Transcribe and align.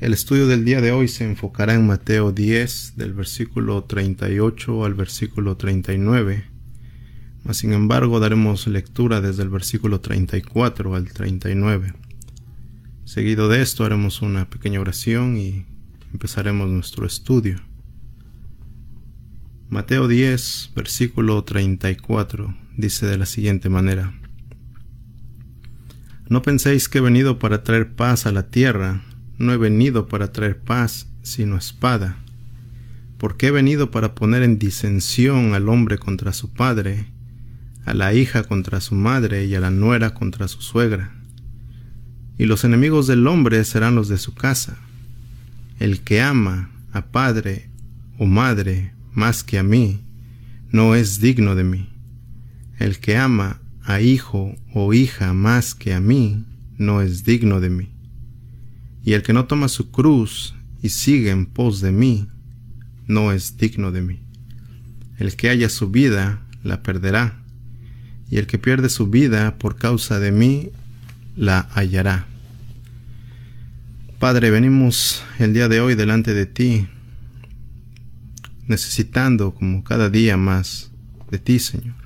El 0.00 0.12
estudio 0.12 0.46
del 0.46 0.64
día 0.64 0.80
de 0.80 0.92
hoy 0.92 1.08
se 1.08 1.24
enfocará 1.24 1.74
en 1.74 1.84
Mateo 1.84 2.30
10, 2.30 2.92
del 2.94 3.14
versículo 3.14 3.82
38 3.82 4.84
al 4.84 4.94
versículo 4.94 5.56
39. 5.56 6.44
Mas 7.42 7.56
sin 7.56 7.72
embargo 7.72 8.20
daremos 8.20 8.68
lectura 8.68 9.20
desde 9.20 9.42
el 9.42 9.48
versículo 9.48 10.00
34 10.00 10.94
al 10.94 11.12
39. 11.12 11.94
Seguido 13.06 13.48
de 13.48 13.60
esto 13.60 13.84
haremos 13.84 14.22
una 14.22 14.48
pequeña 14.48 14.80
oración 14.80 15.36
y 15.36 15.66
empezaremos 16.12 16.68
nuestro 16.68 17.04
estudio. 17.04 17.60
Mateo 19.68 20.06
10, 20.06 20.74
versículo 20.76 21.42
34, 21.42 22.56
dice 22.76 23.04
de 23.04 23.18
la 23.18 23.26
siguiente 23.26 23.68
manera. 23.68 24.14
No 26.28 26.40
penséis 26.42 26.88
que 26.88 26.98
he 26.98 27.00
venido 27.00 27.40
para 27.40 27.64
traer 27.64 27.96
paz 27.96 28.26
a 28.26 28.32
la 28.32 28.48
tierra 28.48 29.02
no 29.38 29.52
he 29.52 29.56
venido 29.56 30.08
para 30.08 30.32
traer 30.32 30.58
paz, 30.58 31.06
sino 31.22 31.56
espada. 31.56 32.16
Porque 33.18 33.48
he 33.48 33.50
venido 33.50 33.90
para 33.90 34.14
poner 34.14 34.42
en 34.42 34.58
disensión 34.58 35.54
al 35.54 35.68
hombre 35.68 35.98
contra 35.98 36.32
su 36.32 36.52
padre, 36.52 37.06
a 37.84 37.94
la 37.94 38.12
hija 38.12 38.42
contra 38.42 38.80
su 38.80 38.94
madre 38.94 39.46
y 39.46 39.54
a 39.54 39.60
la 39.60 39.70
nuera 39.70 40.12
contra 40.14 40.48
su 40.48 40.60
suegra. 40.60 41.14
Y 42.36 42.46
los 42.46 42.64
enemigos 42.64 43.06
del 43.06 43.26
hombre 43.26 43.64
serán 43.64 43.94
los 43.94 44.08
de 44.08 44.18
su 44.18 44.34
casa. 44.34 44.76
El 45.78 46.00
que 46.00 46.20
ama 46.20 46.70
a 46.92 47.06
padre 47.06 47.70
o 48.18 48.26
madre 48.26 48.92
más 49.12 49.42
que 49.42 49.58
a 49.58 49.62
mí, 49.62 50.00
no 50.70 50.94
es 50.94 51.20
digno 51.20 51.54
de 51.54 51.64
mí. 51.64 51.88
El 52.78 52.98
que 52.98 53.16
ama 53.16 53.60
a 53.82 54.00
hijo 54.00 54.54
o 54.74 54.92
hija 54.92 55.32
más 55.32 55.74
que 55.74 55.94
a 55.94 56.00
mí, 56.00 56.44
no 56.76 57.00
es 57.00 57.24
digno 57.24 57.60
de 57.60 57.70
mí. 57.70 57.97
Y 59.08 59.14
el 59.14 59.22
que 59.22 59.32
no 59.32 59.46
toma 59.46 59.68
su 59.68 59.90
cruz 59.90 60.54
y 60.82 60.90
sigue 60.90 61.30
en 61.30 61.46
pos 61.46 61.80
de 61.80 61.92
mí, 61.92 62.28
no 63.06 63.32
es 63.32 63.56
digno 63.56 63.90
de 63.90 64.02
mí. 64.02 64.20
El 65.16 65.34
que 65.34 65.48
haya 65.48 65.70
su 65.70 65.90
vida, 65.90 66.42
la 66.62 66.82
perderá, 66.82 67.40
y 68.28 68.36
el 68.36 68.46
que 68.46 68.58
pierde 68.58 68.90
su 68.90 69.06
vida 69.06 69.56
por 69.56 69.76
causa 69.76 70.20
de 70.20 70.30
mí, 70.30 70.72
la 71.36 71.70
hallará. 71.72 72.26
Padre, 74.18 74.50
venimos 74.50 75.24
el 75.38 75.54
día 75.54 75.68
de 75.68 75.80
hoy 75.80 75.94
delante 75.94 76.34
de 76.34 76.44
ti, 76.44 76.86
necesitando 78.66 79.54
como 79.54 79.84
cada 79.84 80.10
día 80.10 80.36
más 80.36 80.90
de 81.30 81.38
ti, 81.38 81.60
Señor. 81.60 81.96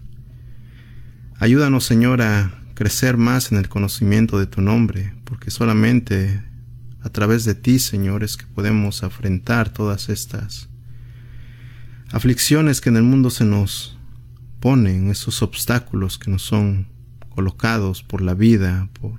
Ayúdanos, 1.41 1.83
Señor, 1.83 2.23
a 2.23 2.63
crecer 2.75 3.17
más 3.17 3.51
en 3.51 3.59
el 3.59 3.69
conocimiento 3.69 4.39
de 4.39 4.47
tu 4.47 4.61
nombre, 4.61 5.15
porque 5.25 5.51
solamente 5.51 6.52
a 7.03 7.09
través 7.09 7.45
de 7.45 7.55
ti, 7.55 7.79
Señor, 7.79 8.23
es 8.23 8.37
que 8.37 8.47
podemos 8.47 9.03
afrontar 9.03 9.73
todas 9.73 10.09
estas 10.09 10.69
aflicciones 12.13 12.81
que 12.81 12.91
en 12.91 12.97
el 12.97 13.03
mundo 13.03 13.31
se 13.31 13.45
nos 13.45 13.99
ponen, 14.61 15.11
esos 15.11 15.43
obstáculos 15.43 16.19
que 16.19 16.31
nos 16.31 16.43
son 16.43 16.87
colocados 17.31 18.03
por 18.03 18.23
la 18.23 18.35
vida, 18.35 18.89
por 19.01 19.19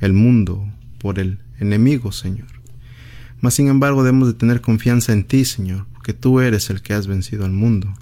el 0.00 0.12
mundo, 0.12 0.70
por 0.98 1.18
el 1.18 1.38
enemigo, 1.58 2.12
Señor. 2.12 2.48
Mas 3.40 3.54
sin 3.54 3.68
embargo 3.68 4.02
debemos 4.02 4.28
de 4.28 4.34
tener 4.34 4.60
confianza 4.60 5.12
en 5.12 5.24
ti, 5.24 5.44
Señor, 5.44 5.86
porque 5.94 6.12
tú 6.12 6.40
eres 6.40 6.70
el 6.70 6.82
que 6.82 6.92
has 6.92 7.06
vencido 7.06 7.44
al 7.44 7.52
mundo. 7.52 7.94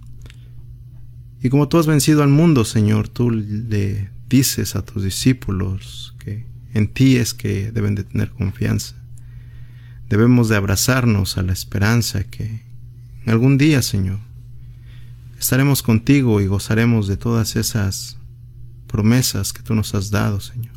Y 1.43 1.49
como 1.49 1.69
tú 1.69 1.79
has 1.79 1.87
vencido 1.87 2.23
al 2.23 2.31
mundo, 2.31 2.65
Señor, 2.65 3.09
tú 3.09 3.31
le 3.31 4.11
dices 4.29 4.75
a 4.75 4.83
tus 4.83 5.05
discípulos 5.05 6.16
en 6.77 6.89
ti 6.89 7.17
es 7.17 7.33
que 7.33 7.73
deben 7.73 7.95
de 7.95 8.05
tener 8.05 8.31
confianza. 8.31 8.97
Debemos 10.11 10.51
de 10.51 10.57
abrazarnos 10.57 11.39
a 11.39 11.43
la 11.43 11.55
esperanza 11.55 12.25
que 12.25 12.63
algún 13.25 13.57
día, 13.57 13.81
Señor, 13.81 14.19
estaremos 15.41 15.83
contigo 15.83 16.43
y 16.43 16.47
gozaremos 16.47 17.09
de 17.09 17.17
todas 17.17 17.57
esas 17.57 18.19
promesas 18.87 19.55
que 19.55 19.63
tú 19.63 19.75
nos 19.75 19.95
has 19.95 20.11
dado, 20.11 20.41
Señor. 20.41 20.75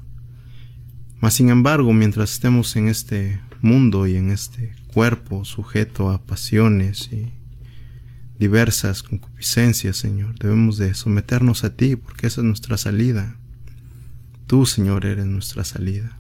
Mas 1.20 1.34
sin 1.34 1.50
embargo, 1.50 1.92
mientras 1.92 2.32
estemos 2.32 2.76
en 2.78 2.88
este 2.88 3.42
mundo 3.62 4.08
y 4.08 4.16
en 4.16 4.32
este 4.32 4.74
cuerpo 4.94 5.44
sujeto 5.44 6.12
a 6.12 6.24
pasiones 6.24 7.10
y 7.12 7.34
diversas 8.40 9.04
concupiscencias, 9.04 9.98
Señor, 9.98 10.40
debemos 10.40 10.78
de 10.78 10.94
someternos 10.94 11.66
a 11.66 11.76
ti 11.76 11.98
porque 11.98 12.28
esa 12.28 12.40
es 12.40 12.46
nuestra 12.46 12.78
salida. 12.78 13.39
Tú, 14.50 14.66
Señor, 14.66 15.06
eres 15.06 15.28
nuestra 15.28 15.64
salida. 15.64 16.18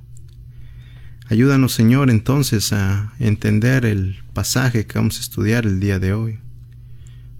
Ayúdanos, 1.29 1.73
Señor, 1.73 2.11
entonces 2.11 2.71
a 2.73 3.11
entender 3.17 3.85
el 3.85 4.19
pasaje 4.33 4.85
que 4.85 4.99
vamos 4.99 5.17
a 5.17 5.21
estudiar 5.21 5.65
el 5.65 5.79
día 5.79 5.97
de 5.97 6.13
hoy. 6.13 6.39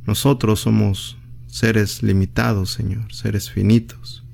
Nosotros 0.08 0.62
somos 0.62 1.20
seres 1.46 2.02
limitados, 2.02 2.72
Señor, 2.72 3.14
seres 3.14 3.52
finitos. 3.52 4.26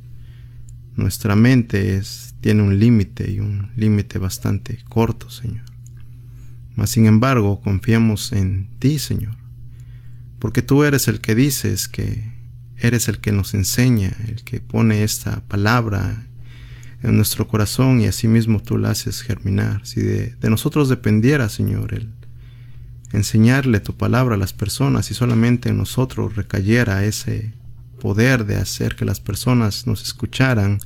Nuestra 0.96 1.36
mente 1.36 2.02
tiene 2.40 2.64
un 2.64 2.80
límite 2.80 3.30
y 3.30 3.42
un 3.42 3.74
límite 3.76 4.18
bastante 4.18 4.80
corto, 4.88 5.30
Señor. 5.30 5.66
Mas 6.74 6.90
sin 6.90 7.06
embargo, 7.06 7.60
confiamos 7.60 8.32
en 8.32 8.70
ti, 8.80 8.98
Señor, 8.98 9.36
porque 10.40 10.62
tú 10.62 10.86
eres 10.86 11.10
el 11.10 11.20
que 11.20 11.36
dices 11.36 11.90
que 11.90 12.32
eres 12.78 13.10
el 13.10 13.20
que 13.20 13.34
nos 13.34 13.54
enseña, 13.54 14.16
el 14.30 14.46
que 14.46 14.62
pone 14.62 15.04
esta 15.04 15.46
palabra 15.50 16.26
en 17.06 17.18
nuestro 17.18 17.48
corazón 17.48 18.02
y 18.02 18.08
asimismo 18.08 18.60
tú 18.60 18.80
la 18.80 18.90
haces 18.90 19.22
germinar. 19.22 19.86
Si 19.86 20.02
de, 20.02 20.36
nosotros 20.50 20.90
dependiera, 20.90 21.50
Señor, 21.50 21.94
el 21.94 22.10
enseñarle 23.14 23.80
tu 23.80 23.96
palabra 23.96 24.36
a 24.36 24.40
las 24.40 24.54
personas 24.54 25.12
y 25.12 25.14
solamente 25.14 25.70
en 25.70 25.78
nosotros 25.78 26.36
recayera 26.36 27.06
ese 27.06 27.54
poder 28.02 28.46
de 28.46 28.58
hacer 28.58 28.96
que 28.96 29.06
las 29.06 29.20
personas 29.20 29.86
nos 29.86 30.02
escucharan 30.02 30.80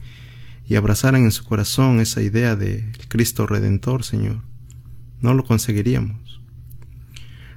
y 0.68 0.76
abrazaran 0.76 1.24
en 1.24 1.32
su 1.32 1.46
corazón 1.46 2.02
esa 2.02 2.22
idea 2.22 2.56
de 2.56 2.92
Cristo 3.08 3.48
Redentor, 3.48 4.04
Señor, 4.04 4.42
no 5.22 5.34
lo 5.34 5.46
conseguiríamos. 5.46 6.42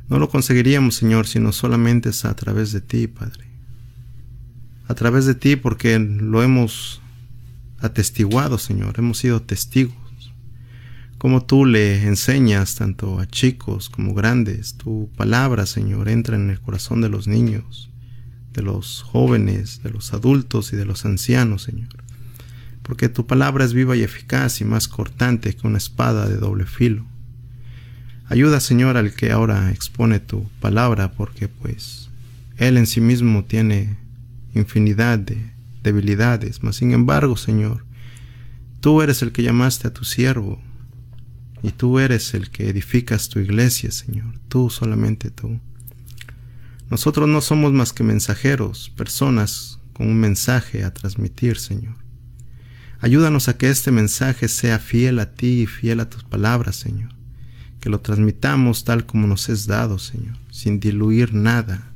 No 0.08 0.18
lo 0.18 0.28
conseguiríamos, 0.28 0.94
Señor, 0.94 1.26
sino 1.26 1.52
solamente 1.52 2.10
es 2.10 2.24
a 2.24 2.34
través 2.36 2.70
de 2.72 2.80
ti, 2.80 3.08
Padre. 3.08 3.44
A 4.86 4.94
través 4.94 5.26
de 5.26 5.34
ti 5.34 5.56
porque 5.56 5.98
lo 5.98 6.42
hemos 6.42 7.01
atestiguado, 7.82 8.59
Señor, 8.59 8.94
hemos 8.98 9.19
sido 9.19 9.43
testigos. 9.43 9.97
Como 11.19 11.44
tú 11.44 11.66
le 11.66 12.04
enseñas 12.06 12.76
tanto 12.76 13.20
a 13.20 13.28
chicos 13.28 13.91
como 13.91 14.15
grandes, 14.15 14.75
tu 14.75 15.09
palabra, 15.16 15.66
Señor, 15.66 16.09
entra 16.09 16.37
en 16.37 16.50
el 16.50 16.60
corazón 16.60 17.00
de 17.00 17.09
los 17.09 17.28
niños, 17.28 17.91
de 18.53 18.62
los 18.62 19.03
jóvenes, 19.03 19.82
de 19.82 19.91
los 19.91 20.12
adultos 20.15 20.72
y 20.72 20.76
de 20.76 20.84
los 20.84 21.04
ancianos, 21.04 21.62
Señor. 21.62 21.91
Porque 22.82 23.09
tu 23.09 23.26
palabra 23.26 23.65
es 23.65 23.72
viva 23.72 23.97
y 23.97 24.03
eficaz 24.03 24.60
y 24.60 24.64
más 24.64 24.88
cortante 24.88 25.54
que 25.54 25.66
una 25.66 25.78
espada 25.78 26.28
de 26.28 26.37
doble 26.37 26.66
filo. 26.66 27.04
Ayuda, 28.28 28.59
Señor, 28.60 28.97
al 28.97 29.14
que 29.14 29.31
ahora 29.31 29.70
expone 29.70 30.19
tu 30.19 30.49
palabra, 30.60 31.12
porque 31.12 31.49
pues 31.49 32.10
Él 32.56 32.76
en 32.76 32.87
sí 32.87 33.00
mismo 33.00 33.44
tiene 33.44 33.97
infinidad 34.54 35.19
de 35.19 35.51
debilidades, 35.82 36.62
mas 36.62 36.76
sin 36.76 36.93
embargo, 36.93 37.37
Señor, 37.37 37.84
tú 38.81 39.03
eres 39.03 39.22
el 39.22 39.32
que 39.32 39.43
llamaste 39.43 39.88
a 39.88 39.93
tu 39.93 40.04
siervo, 40.04 40.60
y 41.62 41.70
tú 41.70 41.98
eres 41.98 42.34
el 42.34 42.50
que 42.50 42.69
edificas 42.69 43.28
tu 43.28 43.38
iglesia, 43.38 43.91
Señor, 43.93 44.38
tú 44.48 44.69
solamente 44.69 45.31
tú. 45.31 45.60
Nosotros 46.91 47.28
no 47.28 47.41
somos 47.41 47.72
más 47.72 47.93
que 47.93 48.03
mensajeros, 48.03 48.91
personas 48.97 49.78
con 49.93 50.09
un 50.09 50.19
mensaje 50.19 50.82
a 50.82 50.93
transmitir, 50.93 51.59
Señor. 51.59 51.94
Ayúdanos 53.00 53.49
a 53.49 53.56
que 53.56 53.70
este 53.70 53.91
mensaje 53.93 54.49
sea 54.49 54.78
fiel 54.78 55.19
a 55.20 55.32
ti 55.32 55.62
y 55.62 55.66
fiel 55.66 56.00
a 56.00 56.10
tus 56.10 56.25
palabras, 56.25 56.76
Señor. 56.76 57.14
Que 57.81 57.90
lo 57.90 58.00
transmitamos 58.00 58.85
tal 58.85 59.06
como 59.06 59.26
nos 59.26 59.49
es 59.49 59.67
dado, 59.67 59.99
Señor, 59.99 60.37
sin 60.50 60.81
diluir 60.81 61.32
nada. 61.32 61.93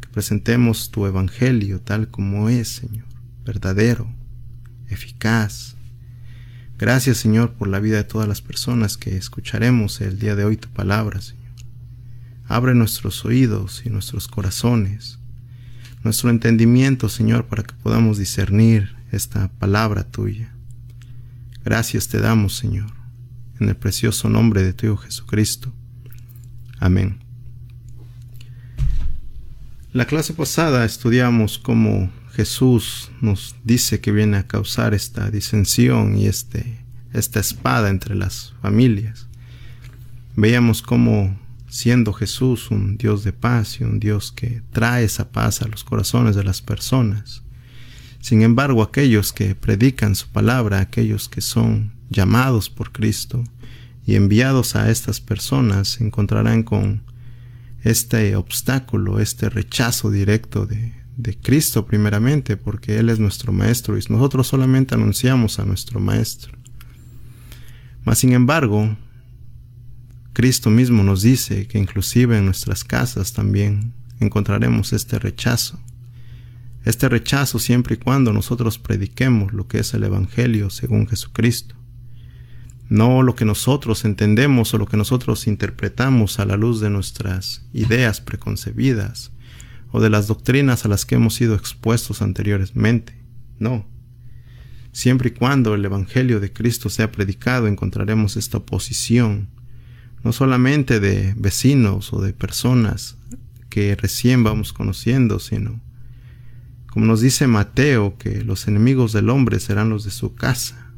Que 0.00 0.08
presentemos 0.08 0.90
tu 0.90 1.06
evangelio 1.06 1.80
tal 1.80 2.08
como 2.08 2.48
es, 2.48 2.68
Señor 2.68 3.05
verdadero, 3.46 4.12
eficaz. 4.88 5.76
Gracias 6.78 7.16
Señor 7.16 7.52
por 7.52 7.68
la 7.68 7.80
vida 7.80 7.96
de 7.96 8.04
todas 8.04 8.28
las 8.28 8.42
personas 8.42 8.98
que 8.98 9.16
escucharemos 9.16 10.00
el 10.00 10.18
día 10.18 10.34
de 10.34 10.44
hoy 10.44 10.56
tu 10.56 10.68
palabra, 10.68 11.22
Señor. 11.22 11.46
Abre 12.48 12.74
nuestros 12.74 13.24
oídos 13.24 13.82
y 13.86 13.90
nuestros 13.90 14.28
corazones, 14.28 15.18
nuestro 16.02 16.30
entendimiento, 16.30 17.08
Señor, 17.08 17.46
para 17.46 17.62
que 17.62 17.74
podamos 17.74 18.18
discernir 18.18 18.94
esta 19.10 19.48
palabra 19.48 20.04
tuya. 20.04 20.52
Gracias 21.64 22.08
te 22.08 22.20
damos, 22.20 22.56
Señor, 22.56 22.92
en 23.58 23.68
el 23.68 23.76
precioso 23.76 24.28
nombre 24.28 24.62
de 24.62 24.72
tu 24.72 24.86
Hijo 24.86 24.98
Jesucristo. 24.98 25.72
Amén. 26.78 27.18
La 29.92 30.04
clase 30.04 30.34
pasada 30.34 30.84
estudiamos 30.84 31.58
cómo 31.58 32.10
Jesús 32.36 33.10
nos 33.22 33.56
dice 33.64 34.02
que 34.02 34.12
viene 34.12 34.36
a 34.36 34.46
causar 34.46 34.92
esta 34.92 35.30
disensión 35.30 36.18
y 36.18 36.26
este, 36.26 36.84
esta 37.14 37.40
espada 37.40 37.88
entre 37.88 38.14
las 38.14 38.52
familias. 38.60 39.26
veíamos 40.34 40.82
cómo 40.82 41.34
siendo 41.70 42.12
Jesús 42.12 42.70
un 42.70 42.98
Dios 42.98 43.24
de 43.24 43.32
paz 43.32 43.80
y 43.80 43.84
un 43.84 44.00
Dios 44.00 44.32
que 44.32 44.60
trae 44.70 45.04
esa 45.04 45.32
paz 45.32 45.62
a 45.62 45.68
los 45.68 45.82
corazones 45.82 46.36
de 46.36 46.44
las 46.44 46.60
personas. 46.60 47.42
Sin 48.20 48.42
embargo, 48.42 48.82
aquellos 48.82 49.32
que 49.32 49.54
predican 49.54 50.14
su 50.14 50.28
palabra, 50.28 50.80
aquellos 50.80 51.30
que 51.30 51.40
son 51.40 51.94
llamados 52.10 52.68
por 52.68 52.92
Cristo 52.92 53.44
y 54.04 54.14
enviados 54.14 54.76
a 54.76 54.90
estas 54.90 55.22
personas, 55.22 55.88
se 55.88 56.04
encontrarán 56.04 56.64
con 56.64 57.00
este 57.82 58.36
obstáculo, 58.36 59.20
este 59.20 59.48
rechazo 59.48 60.10
directo 60.10 60.66
de, 60.66 61.05
de 61.16 61.36
Cristo 61.38 61.86
primeramente, 61.86 62.56
porque 62.56 62.98
Él 62.98 63.08
es 63.08 63.18
nuestro 63.18 63.52
Maestro 63.52 63.98
y 63.98 64.02
nosotros 64.08 64.46
solamente 64.46 64.94
anunciamos 64.94 65.58
a 65.58 65.64
nuestro 65.64 65.98
Maestro. 65.98 66.56
Mas 68.04 68.18
sin 68.18 68.32
embargo, 68.32 68.96
Cristo 70.32 70.70
mismo 70.70 71.02
nos 71.02 71.22
dice 71.22 71.66
que 71.66 71.78
inclusive 71.78 72.38
en 72.38 72.44
nuestras 72.44 72.84
casas 72.84 73.32
también 73.32 73.94
encontraremos 74.20 74.92
este 74.92 75.18
rechazo. 75.18 75.80
Este 76.84 77.08
rechazo 77.08 77.58
siempre 77.58 77.94
y 77.94 77.98
cuando 77.98 78.32
nosotros 78.32 78.78
prediquemos 78.78 79.52
lo 79.52 79.66
que 79.66 79.80
es 79.80 79.92
el 79.94 80.04
Evangelio 80.04 80.70
según 80.70 81.08
Jesucristo. 81.08 81.74
No 82.88 83.22
lo 83.22 83.34
que 83.34 83.44
nosotros 83.44 84.04
entendemos 84.04 84.72
o 84.72 84.78
lo 84.78 84.86
que 84.86 84.96
nosotros 84.96 85.48
interpretamos 85.48 86.38
a 86.38 86.44
la 86.44 86.56
luz 86.56 86.80
de 86.80 86.90
nuestras 86.90 87.66
ideas 87.72 88.20
preconcebidas 88.20 89.32
o 89.96 90.00
de 90.02 90.10
las 90.10 90.26
doctrinas 90.26 90.84
a 90.84 90.88
las 90.88 91.06
que 91.06 91.14
hemos 91.14 91.36
sido 91.36 91.54
expuestos 91.54 92.20
anteriormente. 92.20 93.14
No. 93.58 93.86
Siempre 94.92 95.30
y 95.30 95.32
cuando 95.32 95.74
el 95.74 95.82
Evangelio 95.86 96.38
de 96.38 96.52
Cristo 96.52 96.90
sea 96.90 97.10
predicado 97.10 97.66
encontraremos 97.66 98.36
esta 98.36 98.58
oposición 98.58 99.48
no 100.22 100.34
solamente 100.34 101.00
de 101.00 101.32
vecinos 101.38 102.12
o 102.12 102.20
de 102.20 102.34
personas 102.34 103.16
que 103.70 103.96
recién 103.96 104.44
vamos 104.44 104.74
conociendo, 104.74 105.38
sino, 105.38 105.80
como 106.88 107.06
nos 107.06 107.22
dice 107.22 107.46
Mateo, 107.46 108.18
que 108.18 108.44
los 108.44 108.68
enemigos 108.68 109.14
del 109.14 109.30
hombre 109.30 109.60
serán 109.60 109.88
los 109.88 110.04
de 110.04 110.10
su 110.10 110.34
casa. 110.34 110.92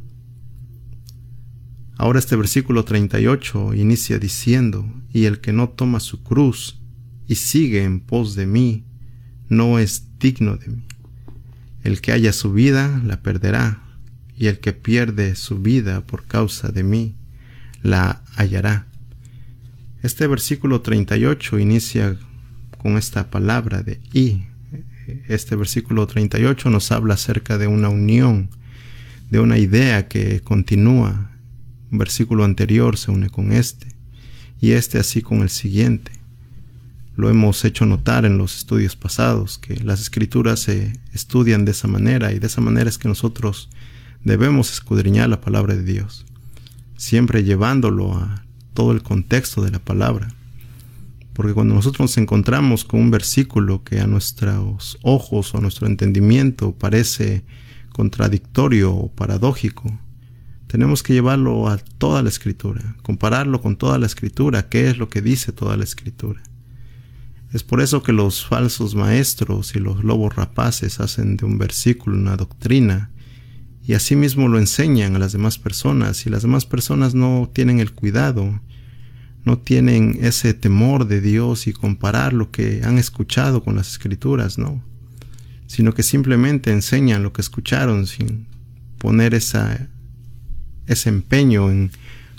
Ahora 1.96 2.18
este 2.18 2.34
versículo 2.34 2.84
38 2.84 3.74
inicia 3.74 4.18
diciendo, 4.18 4.84
y 5.12 5.26
el 5.26 5.38
que 5.38 5.52
no 5.52 5.68
toma 5.68 6.00
su 6.00 6.24
cruz 6.24 6.80
y 7.28 7.34
sigue 7.34 7.84
en 7.84 8.00
pos 8.00 8.34
de 8.34 8.46
mí, 8.46 8.88
no 9.48 9.78
es 9.78 10.18
digno 10.18 10.56
de 10.56 10.68
mí. 10.68 10.82
El 11.84 12.00
que 12.00 12.12
haya 12.12 12.32
su 12.32 12.52
vida, 12.52 13.00
la 13.04 13.22
perderá, 13.22 13.82
y 14.36 14.46
el 14.46 14.60
que 14.60 14.72
pierde 14.72 15.34
su 15.34 15.60
vida 15.60 16.06
por 16.06 16.24
causa 16.24 16.68
de 16.68 16.82
mí, 16.82 17.16
la 17.82 18.22
hallará. 18.36 18.86
Este 20.02 20.26
versículo 20.26 20.80
38 20.80 21.58
inicia 21.58 22.16
con 22.78 22.96
esta 22.96 23.30
palabra 23.30 23.82
de 23.82 24.00
y. 24.12 24.44
Este 25.26 25.56
versículo 25.56 26.06
38 26.06 26.70
nos 26.70 26.92
habla 26.92 27.14
acerca 27.14 27.58
de 27.58 27.66
una 27.66 27.88
unión, 27.88 28.50
de 29.30 29.40
una 29.40 29.58
idea 29.58 30.06
que 30.06 30.40
continúa. 30.40 31.32
Un 31.90 31.98
versículo 31.98 32.44
anterior 32.44 32.96
se 32.96 33.10
une 33.10 33.30
con 33.30 33.52
este 33.52 33.88
y 34.60 34.72
este 34.72 34.98
así 34.98 35.22
con 35.22 35.42
el 35.42 35.50
siguiente. 35.50 36.12
Lo 37.19 37.29
hemos 37.29 37.65
hecho 37.65 37.85
notar 37.85 38.25
en 38.25 38.38
los 38.38 38.56
estudios 38.56 38.94
pasados, 38.94 39.59
que 39.59 39.75
las 39.82 40.00
escrituras 40.00 40.61
se 40.61 40.93
estudian 41.12 41.65
de 41.65 41.73
esa 41.73 41.88
manera 41.88 42.32
y 42.32 42.38
de 42.38 42.47
esa 42.47 42.61
manera 42.61 42.88
es 42.88 42.97
que 42.97 43.09
nosotros 43.09 43.70
debemos 44.23 44.70
escudriñar 44.70 45.29
la 45.29 45.41
palabra 45.41 45.75
de 45.75 45.82
Dios, 45.82 46.26
siempre 46.97 47.43
llevándolo 47.43 48.15
a 48.15 48.44
todo 48.73 48.93
el 48.93 49.03
contexto 49.03 49.62
de 49.62 49.73
la 49.73 49.81
palabra. 49.81 50.29
Porque 51.32 51.55
cuando 51.55 51.75
nosotros 51.75 52.03
nos 52.03 52.19
encontramos 52.19 52.85
con 52.85 53.00
un 53.00 53.11
versículo 53.11 53.82
que 53.82 53.99
a 53.99 54.06
nuestros 54.06 54.97
ojos 55.03 55.53
o 55.53 55.59
a 55.59 55.61
nuestro 55.61 55.88
entendimiento 55.88 56.70
parece 56.70 57.43
contradictorio 57.91 58.94
o 58.94 59.11
paradójico, 59.11 59.99
tenemos 60.69 61.03
que 61.03 61.15
llevarlo 61.15 61.69
a 61.69 61.79
toda 61.79 62.23
la 62.23 62.29
escritura, 62.29 62.94
compararlo 63.03 63.61
con 63.61 63.75
toda 63.75 63.99
la 63.99 64.06
escritura, 64.06 64.69
qué 64.69 64.88
es 64.88 64.99
lo 64.99 65.09
que 65.09 65.20
dice 65.20 65.50
toda 65.50 65.76
la 65.76 65.82
escritura. 65.82 66.41
Es 67.52 67.62
por 67.62 67.80
eso 67.80 68.02
que 68.02 68.12
los 68.12 68.44
falsos 68.44 68.94
maestros 68.94 69.74
y 69.74 69.78
los 69.78 70.04
lobos 70.04 70.36
rapaces 70.36 71.00
hacen 71.00 71.36
de 71.36 71.46
un 71.46 71.58
versículo 71.58 72.16
una 72.16 72.36
doctrina 72.36 73.10
y 73.82 73.94
asimismo 73.94 74.48
lo 74.48 74.58
enseñan 74.58 75.16
a 75.16 75.18
las 75.18 75.32
demás 75.32 75.58
personas 75.58 76.26
y 76.26 76.30
las 76.30 76.42
demás 76.42 76.66
personas 76.66 77.14
no 77.14 77.50
tienen 77.52 77.80
el 77.80 77.92
cuidado 77.92 78.60
no 79.44 79.58
tienen 79.58 80.18
ese 80.20 80.52
temor 80.52 81.06
de 81.06 81.22
Dios 81.22 81.66
y 81.66 81.72
comparar 81.72 82.34
lo 82.34 82.50
que 82.50 82.82
han 82.84 82.98
escuchado 82.98 83.64
con 83.64 83.76
las 83.76 83.90
escrituras, 83.90 84.58
no, 84.58 84.82
sino 85.66 85.94
que 85.94 86.02
simplemente 86.02 86.70
enseñan 86.70 87.22
lo 87.22 87.32
que 87.32 87.40
escucharon 87.40 88.06
sin 88.06 88.46
poner 88.98 89.32
ese 89.32 89.88
empeño 91.06 91.70
en 91.70 91.92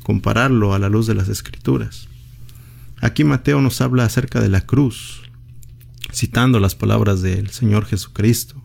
compararlo 0.03 0.75
a 0.75 0.79
la 0.79 0.89
luz 0.89 1.07
de 1.07 1.15
las 1.15 1.29
escrituras. 1.29 2.08
Aquí 3.01 3.23
Mateo 3.23 3.61
nos 3.61 3.79
habla 3.79 4.03
acerca 4.03 4.41
de 4.41 4.49
la 4.49 4.61
cruz, 4.61 5.21
citando 6.11 6.59
las 6.59 6.75
palabras 6.75 7.21
del 7.21 7.49
Señor 7.49 7.85
Jesucristo, 7.85 8.61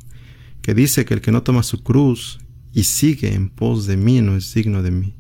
que 0.61 0.75
dice 0.75 1.05
que 1.05 1.15
el 1.15 1.21
que 1.21 1.31
no 1.31 1.43
toma 1.43 1.63
su 1.63 1.83
cruz 1.83 2.41
y 2.73 2.85
sigue 2.85 3.33
en 3.35 3.49
pos 3.49 3.87
de 3.87 3.97
mí 3.97 4.21
no 4.21 4.37
es 4.37 4.53
digno 4.53 4.83
de 4.83 4.91
mí. 4.91 5.15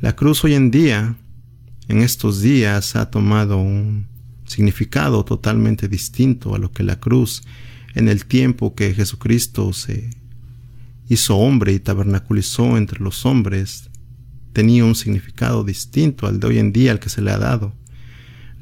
La 0.00 0.16
cruz 0.16 0.42
hoy 0.42 0.54
en 0.54 0.72
día 0.72 1.16
en 1.86 1.98
estos 1.98 2.40
días 2.40 2.96
ha 2.96 3.10
tomado 3.10 3.58
un 3.58 4.08
significado 4.46 5.24
totalmente 5.24 5.88
distinto 5.88 6.54
a 6.54 6.58
lo 6.58 6.72
que 6.72 6.82
la 6.82 6.98
cruz 6.98 7.42
en 7.94 8.08
el 8.08 8.26
tiempo 8.26 8.74
que 8.74 8.94
Jesucristo 8.94 9.72
se 9.72 10.10
hizo 11.08 11.36
hombre 11.36 11.72
y 11.72 11.78
tabernaculizó 11.78 12.76
entre 12.76 13.00
los 13.00 13.24
hombres 13.26 13.90
tenía 14.52 14.84
un 14.84 14.94
significado 14.94 15.62
distinto 15.62 16.26
al 16.26 16.40
de 16.40 16.46
hoy 16.46 16.58
en 16.58 16.72
día 16.72 16.92
al 16.92 17.00
que 17.00 17.08
se 17.08 17.22
le 17.22 17.30
ha 17.30 17.38
dado. 17.38 17.74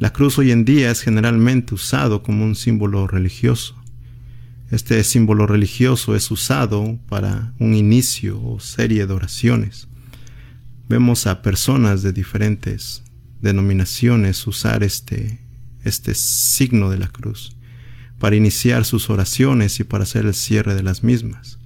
La 0.03 0.13
cruz 0.13 0.37
hoy 0.37 0.51
en 0.51 0.65
día 0.65 0.91
es 0.91 1.01
generalmente 1.01 1.77
usado 1.77 2.25
como 2.25 2.45
un 2.45 2.57
símbolo 2.57 3.07
religioso. 3.07 3.81
Este 4.73 5.05
símbolo 5.05 5.47
religioso 5.47 6.17
es 6.17 6.29
usado 6.33 6.99
para 7.09 7.55
un 7.61 7.73
inicio 7.73 8.43
o 8.43 8.59
serie 8.59 9.07
de 9.07 9.13
oraciones. 9.13 9.87
Vemos 10.89 11.29
a 11.29 11.41
personas 11.41 12.03
de 12.03 12.13
diferentes 12.13 13.05
denominaciones 13.43 14.45
usar 14.45 14.83
este, 14.83 15.39
este 15.85 16.17
signo 16.17 16.91
de 16.91 16.99
la 16.99 17.07
cruz 17.07 17.57
para 18.19 18.35
iniciar 18.35 18.85
sus 18.85 19.09
oraciones 19.09 19.79
y 19.79 19.85
para 19.85 20.03
hacer 20.03 20.27
el 20.27 20.35
cierre 20.35 20.75
de 20.75 20.83
las 20.83 21.05
mismas. 21.05 21.61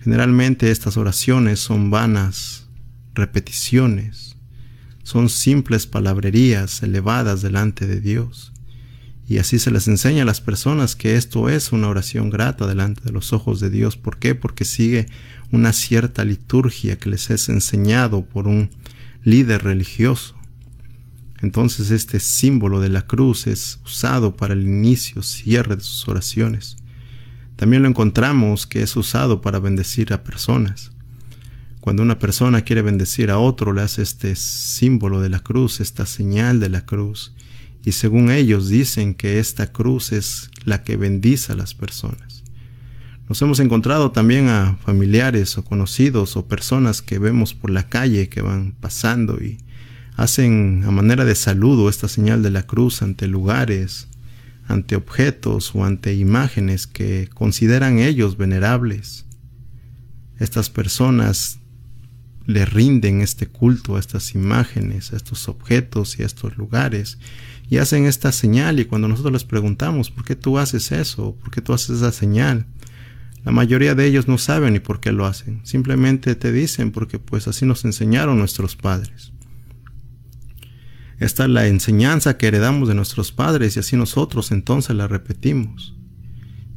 Generalmente 0.00 0.72
estas 0.72 0.96
oraciones 0.96 1.60
son 1.60 1.88
vanas 1.88 2.66
repeticiones, 3.14 4.29
son 5.10 5.28
simples 5.28 5.88
palabrerías 5.88 6.84
elevadas 6.84 7.42
delante 7.42 7.88
de 7.88 8.00
Dios. 8.00 8.52
Y 9.26 9.38
así 9.38 9.58
se 9.58 9.72
les 9.72 9.88
enseña 9.88 10.22
a 10.22 10.24
las 10.24 10.40
personas 10.40 10.94
que 10.94 11.16
esto 11.16 11.48
es 11.48 11.72
una 11.72 11.88
oración 11.88 12.30
grata 12.30 12.64
delante 12.64 13.02
de 13.02 13.10
los 13.10 13.32
ojos 13.32 13.58
de 13.58 13.70
Dios. 13.70 13.96
¿Por 13.96 14.18
qué? 14.18 14.36
Porque 14.36 14.64
sigue 14.64 15.06
una 15.50 15.72
cierta 15.72 16.24
liturgia 16.24 16.96
que 16.96 17.10
les 17.10 17.28
es 17.30 17.48
enseñado 17.48 18.24
por 18.24 18.46
un 18.46 18.70
líder 19.24 19.64
religioso. 19.64 20.36
Entonces 21.40 21.90
este 21.90 22.20
símbolo 22.20 22.78
de 22.78 22.90
la 22.90 23.02
cruz 23.02 23.48
es 23.48 23.80
usado 23.84 24.36
para 24.36 24.54
el 24.54 24.62
inicio, 24.62 25.24
cierre 25.24 25.74
de 25.74 25.82
sus 25.82 26.06
oraciones. 26.06 26.76
También 27.56 27.82
lo 27.82 27.88
encontramos 27.88 28.64
que 28.64 28.82
es 28.82 28.94
usado 28.94 29.40
para 29.40 29.58
bendecir 29.58 30.12
a 30.12 30.22
personas. 30.22 30.92
Cuando 31.80 32.02
una 32.02 32.18
persona 32.18 32.60
quiere 32.62 32.82
bendecir 32.82 33.30
a 33.30 33.38
otro, 33.38 33.72
le 33.72 33.80
hace 33.80 34.02
este 34.02 34.36
símbolo 34.36 35.20
de 35.22 35.30
la 35.30 35.40
cruz, 35.40 35.80
esta 35.80 36.04
señal 36.04 36.60
de 36.60 36.68
la 36.68 36.84
cruz. 36.84 37.34
Y 37.84 37.92
según 37.92 38.30
ellos 38.30 38.68
dicen 38.68 39.14
que 39.14 39.38
esta 39.38 39.72
cruz 39.72 40.12
es 40.12 40.50
la 40.64 40.82
que 40.82 40.96
bendice 40.96 41.52
a 41.52 41.56
las 41.56 41.74
personas. 41.74 42.44
Nos 43.30 43.40
hemos 43.40 43.60
encontrado 43.60 44.10
también 44.10 44.48
a 44.48 44.76
familiares 44.84 45.56
o 45.56 45.64
conocidos 45.64 46.36
o 46.36 46.48
personas 46.48 47.00
que 47.00 47.18
vemos 47.18 47.54
por 47.54 47.70
la 47.70 47.88
calle 47.88 48.28
que 48.28 48.42
van 48.42 48.72
pasando 48.72 49.40
y 49.40 49.58
hacen 50.16 50.82
a 50.84 50.90
manera 50.90 51.24
de 51.24 51.34
saludo 51.34 51.88
esta 51.88 52.08
señal 52.08 52.42
de 52.42 52.50
la 52.50 52.66
cruz 52.66 53.02
ante 53.02 53.26
lugares, 53.26 54.08
ante 54.66 54.96
objetos 54.96 55.74
o 55.74 55.84
ante 55.84 56.14
imágenes 56.14 56.86
que 56.86 57.30
consideran 57.32 58.00
ellos 58.00 58.36
venerables. 58.36 59.24
Estas 60.38 60.68
personas 60.68 61.59
le 62.50 62.64
rinden 62.64 63.20
este 63.20 63.46
culto 63.46 63.96
a 63.96 64.00
estas 64.00 64.34
imágenes, 64.34 65.12
a 65.12 65.16
estos 65.16 65.48
objetos 65.48 66.18
y 66.18 66.22
a 66.22 66.26
estos 66.26 66.56
lugares 66.56 67.18
y 67.68 67.78
hacen 67.78 68.06
esta 68.06 68.32
señal 68.32 68.80
y 68.80 68.84
cuando 68.84 69.08
nosotros 69.08 69.32
les 69.32 69.44
preguntamos 69.44 70.10
¿por 70.10 70.24
qué 70.24 70.36
tú 70.36 70.58
haces 70.58 70.92
eso? 70.92 71.36
¿por 71.40 71.50
qué 71.50 71.60
tú 71.60 71.72
haces 71.72 71.98
esa 71.98 72.12
señal? 72.12 72.66
La 73.44 73.52
mayoría 73.52 73.94
de 73.94 74.06
ellos 74.06 74.28
no 74.28 74.36
saben 74.36 74.74
ni 74.74 74.80
por 74.80 75.00
qué 75.00 75.12
lo 75.12 75.24
hacen, 75.24 75.60
simplemente 75.64 76.34
te 76.34 76.52
dicen 76.52 76.92
porque 76.92 77.18
pues 77.18 77.48
así 77.48 77.64
nos 77.64 77.84
enseñaron 77.84 78.38
nuestros 78.38 78.76
padres. 78.76 79.32
Esta 81.20 81.44
es 81.44 81.50
la 81.50 81.66
enseñanza 81.66 82.38
que 82.38 82.48
heredamos 82.48 82.88
de 82.88 82.94
nuestros 82.94 83.30
padres 83.30 83.76
y 83.76 83.80
así 83.80 83.94
nosotros 83.94 84.52
entonces 84.52 84.96
la 84.96 85.06
repetimos. 85.06 85.94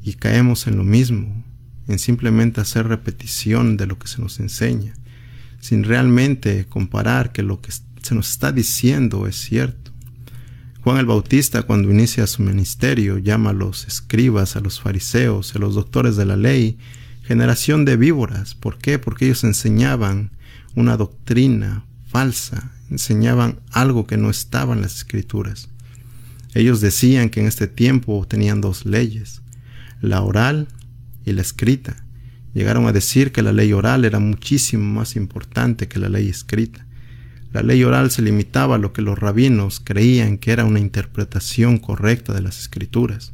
Y 0.04 0.16
caemos 0.16 0.68
en 0.68 0.76
lo 0.76 0.84
mismo, 0.84 1.46
en 1.88 1.98
simplemente 1.98 2.60
hacer 2.60 2.88
repetición 2.88 3.78
de 3.78 3.88
lo 3.88 3.98
que 3.98 4.10
se 4.10 4.22
nos 4.22 4.42
enseña, 4.42 4.96
sin 5.64 5.86
realmente 5.86 6.66
comparar 6.66 7.32
que 7.32 7.42
lo 7.42 7.62
que 7.62 7.72
se 7.72 8.16
nos 8.16 8.32
está 8.32 8.52
diciendo 8.52 9.28
es 9.28 9.38
cierto. 9.38 9.92
Juan 10.82 10.98
el 10.98 11.06
Bautista 11.06 11.64
cuando 11.64 11.90
inicia 11.90 12.28
su 12.28 12.44
ministerio 12.44 13.18
llama 13.18 13.52
a 13.52 13.54
los 13.54 13.88
escribas, 13.88 14.58
a 14.58 14.60
los 14.60 14.82
fariseos, 14.82 15.56
a 15.56 15.60
los 15.60 15.76
doctores 15.76 16.18
de 16.18 16.26
la 16.26 16.36
ley, 16.36 16.78
generación 17.24 17.86
de 17.86 17.96
víboras. 17.96 18.56
¿Por 18.56 18.78
qué? 18.78 19.00
Porque 19.00 19.24
ellos 19.24 19.46
enseñaban 19.46 20.32
una 20.76 20.98
doctrina 20.98 21.86
falsa, 22.08 22.74
enseñaban 22.92 23.62
algo 23.72 24.06
que 24.06 24.18
no 24.18 24.30
estaba 24.30 24.74
en 24.74 24.82
las 24.82 24.98
escrituras. 24.98 25.70
Ellos 26.54 26.82
decían 26.82 27.30
que 27.30 27.40
en 27.40 27.46
este 27.48 27.68
tiempo 27.68 28.28
tenían 28.28 28.60
dos 28.60 28.86
leyes, 28.86 29.42
la 30.02 30.24
oral 30.24 30.68
y 31.24 31.32
la 31.32 31.42
escrita. 31.42 32.03
Llegaron 32.54 32.86
a 32.88 32.92
decir 32.92 33.32
que 33.32 33.42
la 33.42 33.52
ley 33.52 33.74
oral 33.74 34.06
era 34.06 34.20
muchísimo 34.20 34.84
más 34.84 35.16
importante 35.16 35.88
que 35.88 36.00
la 36.00 36.10
ley 36.10 36.30
escrita. 36.30 36.86
La 37.52 37.62
ley 37.62 37.84
oral 37.84 38.12
se 38.12 38.22
limitaba 38.22 38.76
a 38.76 38.80
lo 38.80 38.94
que 38.94 39.02
los 39.02 39.18
rabinos 39.18 39.80
creían 39.80 40.38
que 40.38 40.52
era 40.52 40.66
una 40.66 40.80
interpretación 40.80 41.78
correcta 41.78 42.34
de 42.34 42.42
las 42.42 42.60
escrituras. 42.60 43.34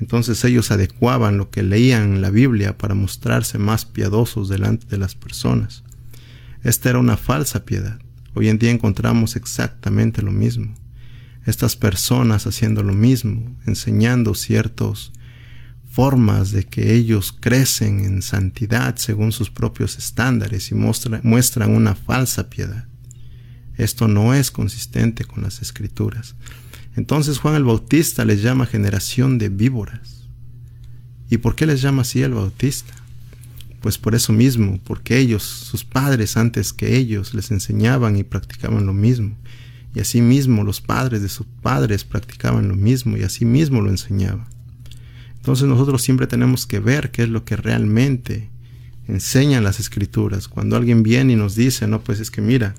Entonces 0.00 0.44
ellos 0.44 0.70
adecuaban 0.70 1.38
lo 1.38 1.50
que 1.50 1.62
leían 1.62 2.14
en 2.14 2.22
la 2.22 2.30
Biblia 2.30 2.76
para 2.76 2.94
mostrarse 2.94 3.58
más 3.58 3.84
piadosos 3.84 4.48
delante 4.48 4.86
de 4.88 4.98
las 4.98 5.14
personas. 5.14 5.84
Esta 6.62 6.90
era 6.90 6.98
una 6.98 7.16
falsa 7.16 7.64
piedad. 7.64 8.00
Hoy 8.34 8.48
en 8.48 8.58
día 8.58 8.70
encontramos 8.70 9.36
exactamente 9.36 10.22
lo 10.22 10.32
mismo. 10.32 10.74
Estas 11.46 11.76
personas 11.76 12.46
haciendo 12.46 12.82
lo 12.82 12.94
mismo, 12.94 13.56
enseñando 13.66 14.34
ciertas 14.34 15.12
formas 15.94 16.50
de 16.50 16.64
que 16.64 16.92
ellos 16.92 17.30
crecen 17.30 18.00
en 18.00 18.20
santidad 18.20 18.96
según 18.96 19.30
sus 19.30 19.50
propios 19.50 19.96
estándares 19.96 20.72
y 20.72 20.74
muestran 20.74 21.70
una 21.70 21.94
falsa 21.94 22.50
piedad. 22.50 22.88
Esto 23.76 24.08
no 24.08 24.34
es 24.34 24.50
consistente 24.50 25.24
con 25.24 25.44
las 25.44 25.62
escrituras. 25.62 26.34
Entonces 26.96 27.38
Juan 27.38 27.54
el 27.54 27.62
Bautista 27.62 28.24
les 28.24 28.42
llama 28.42 28.66
generación 28.66 29.38
de 29.38 29.50
víboras. 29.50 30.24
¿Y 31.30 31.38
por 31.38 31.54
qué 31.54 31.64
les 31.64 31.80
llama 31.80 32.02
así 32.02 32.22
el 32.22 32.34
Bautista? 32.34 32.92
Pues 33.80 33.96
por 33.96 34.16
eso 34.16 34.32
mismo, 34.32 34.80
porque 34.82 35.18
ellos, 35.18 35.44
sus 35.44 35.84
padres 35.84 36.36
antes 36.36 36.72
que 36.72 36.96
ellos, 36.96 37.34
les 37.34 37.52
enseñaban 37.52 38.16
y 38.16 38.24
practicaban 38.24 38.84
lo 38.84 38.94
mismo. 38.94 39.36
Y 39.94 40.00
asimismo 40.00 40.64
los 40.64 40.80
padres 40.80 41.22
de 41.22 41.28
sus 41.28 41.46
padres 41.62 42.02
practicaban 42.02 42.66
lo 42.66 42.74
mismo 42.74 43.16
y 43.16 43.22
asimismo 43.22 43.80
lo 43.80 43.90
enseñaban. 43.90 44.53
Entonces 45.44 45.68
nosotros 45.68 46.02
siempre 46.02 46.26
tenemos 46.26 46.66
que 46.66 46.80
ver 46.80 47.10
qué 47.10 47.24
es 47.24 47.28
lo 47.28 47.44
que 47.44 47.56
realmente 47.56 48.48
enseñan 49.06 49.62
las 49.62 49.78
escrituras. 49.78 50.48
Cuando 50.48 50.76
alguien 50.76 51.02
viene 51.02 51.34
y 51.34 51.36
nos 51.36 51.54
dice, 51.54 51.86
no, 51.86 52.00
pues 52.00 52.18
es 52.18 52.30
que 52.30 52.40
mira, 52.40 52.74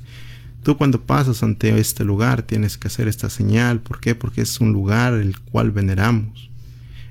Tú 0.66 0.78
cuando 0.78 1.00
pasas 1.00 1.44
ante 1.44 1.78
este 1.80 2.04
lugar 2.04 2.42
tienes 2.42 2.80
que 2.80 2.88
hacer 2.88 3.08
esta 3.08 3.30
señal. 3.30 3.82
¿Por 3.82 4.00
qué? 4.00 4.16
Porque 4.16 4.42
es 4.42 4.60
un 4.60 4.74
lugar 4.74 5.14
el 5.14 5.40
cual 5.40 5.70
veneramos. 5.70 6.50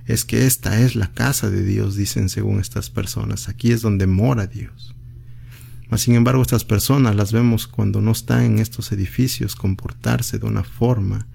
Es 0.07 0.25
que 0.25 0.45
esta 0.45 0.81
es 0.81 0.97
la 0.97 1.13
casa 1.13 1.51
de 1.51 1.63
Dios, 1.63 1.95
dicen 1.95 2.29
según 2.29 2.59
estas 2.59 2.91
personas. 2.91 3.49
Aquí 3.49 3.71
es 3.71 3.81
donde 3.81 4.09
mora 4.09 4.49
Dios. 4.49 4.97
Mas 5.89 6.01
sin 6.01 6.17
embargo 6.17 6.43
estas 6.43 6.65
personas 6.65 7.15
las 7.15 7.31
vemos 7.31 7.69
cuando 7.69 8.01
no 8.01 8.11
están 8.11 8.43
en 8.43 8.59
estos 8.59 8.91
edificios 8.91 9.55
comportarse 9.55 10.41
de 10.41 10.47
una 10.47 10.65
forma 10.65 11.29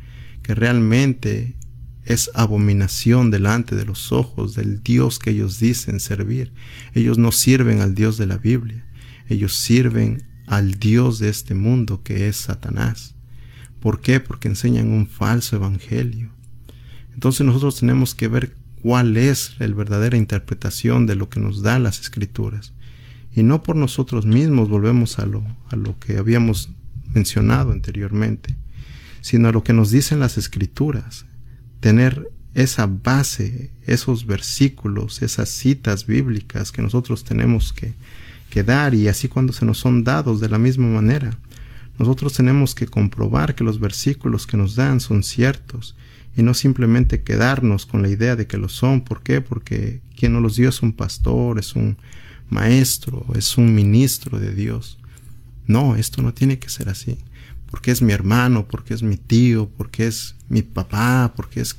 que 0.44 0.54
realmente 0.54 1.56
es 2.10 2.32
abominación 2.34 3.30
delante 3.30 3.76
de 3.76 3.86
los 3.86 4.12
ojos 4.12 4.56
del 4.56 4.82
Dios 4.82 5.20
que 5.20 5.30
ellos 5.30 5.60
dicen 5.60 6.00
servir. 6.00 6.52
Ellos 6.96 7.20
no 7.20 7.32
sirven 7.32 7.82
al 7.82 7.94
Dios 7.94 8.18
de 8.18 8.26
la 8.26 8.38
Biblia. 8.38 8.84
Ellos 9.28 9.56
sirven 9.56 10.24
al 10.48 10.80
Dios 10.80 11.20
de 11.20 11.30
este 11.30 11.54
mundo 11.54 12.02
que 12.02 12.28
es 12.28 12.36
Satanás. 12.36 13.14
¿Por 13.80 14.02
qué? 14.02 14.20
Porque 14.20 14.48
enseñan 14.48 14.92
un 14.92 15.06
falso 15.06 15.56
evangelio. 15.56 16.32
Entonces 17.14 17.46
nosotros 17.46 17.80
tenemos 17.80 18.16
que 18.16 18.28
ver 18.28 18.56
cuál 18.82 19.16
es 19.16 19.56
la 19.60 19.68
verdadera 19.68 20.18
interpretación 20.18 21.06
de 21.06 21.16
lo 21.16 21.30
que 21.30 21.40
nos 21.40 21.62
dan 21.62 21.84
las 21.84 22.00
escrituras. 22.00 22.74
Y 23.36 23.44
no 23.44 23.62
por 23.62 23.76
nosotros 23.76 24.26
mismos 24.26 24.68
volvemos 24.68 25.20
a 25.20 25.28
lo, 25.28 25.44
a 25.70 25.76
lo 25.76 26.00
que 26.00 26.18
habíamos 26.18 26.72
mencionado 27.14 27.72
anteriormente, 27.72 28.56
sino 29.22 29.50
a 29.50 29.52
lo 29.52 29.64
que 29.64 29.74
nos 29.74 29.92
dicen 29.92 30.20
las 30.20 30.40
escrituras. 30.40 31.28
Tener 31.80 32.30
esa 32.54 32.88
base, 32.88 33.72
esos 33.86 34.26
versículos, 34.26 35.22
esas 35.22 35.50
citas 35.50 36.06
bíblicas 36.06 36.72
que 36.72 36.82
nosotros 36.82 37.24
tenemos 37.24 37.74
que 37.74 37.94
que 38.50 38.64
dar 38.64 38.96
y 38.96 39.08
así 39.08 39.28
cuando 39.28 39.54
se 39.54 39.66
nos 39.66 39.78
son 39.78 40.04
dados 40.04 40.40
de 40.40 40.50
la 40.50 40.58
misma 40.58 40.88
manera. 40.88 41.38
Nosotros 41.98 42.34
tenemos 42.34 42.76
que 42.76 42.88
comprobar 42.88 43.56
que 43.56 43.64
los 43.64 43.80
versículos 43.80 44.48
que 44.48 44.58
nos 44.58 44.76
dan 44.76 45.00
son 45.00 45.24
ciertos 45.24 45.96
y 46.36 46.44
no 46.44 46.54
simplemente 46.54 47.24
quedarnos 47.24 47.86
con 47.86 48.02
la 48.02 48.10
idea 48.10 48.36
de 48.36 48.48
que 48.48 48.58
lo 48.58 48.70
son. 48.70 49.02
¿Por 49.02 49.22
qué? 49.22 49.42
Porque 49.42 50.02
quien 50.18 50.34
nos 50.34 50.42
los 50.42 50.56
dio 50.56 50.70
es 50.70 50.82
un 50.82 50.94
pastor, 50.94 51.60
es 51.60 51.76
un 51.76 51.98
maestro, 52.50 53.26
es 53.36 53.58
un 53.58 53.76
ministro 53.76 54.40
de 54.40 54.54
Dios. 54.54 54.98
No, 55.68 55.96
esto 55.96 56.22
no 56.22 56.34
tiene 56.34 56.58
que 56.58 56.70
ser 56.70 56.90
así. 56.90 57.18
Porque 57.70 57.92
es 57.92 58.02
mi 58.02 58.14
hermano, 58.14 58.68
porque 58.68 58.94
es 58.94 59.04
mi 59.04 59.18
tío, 59.18 59.70
porque 59.78 60.08
es 60.08 60.36
mi 60.48 60.62
papá, 60.62 61.34
porque 61.36 61.62
es 61.62 61.78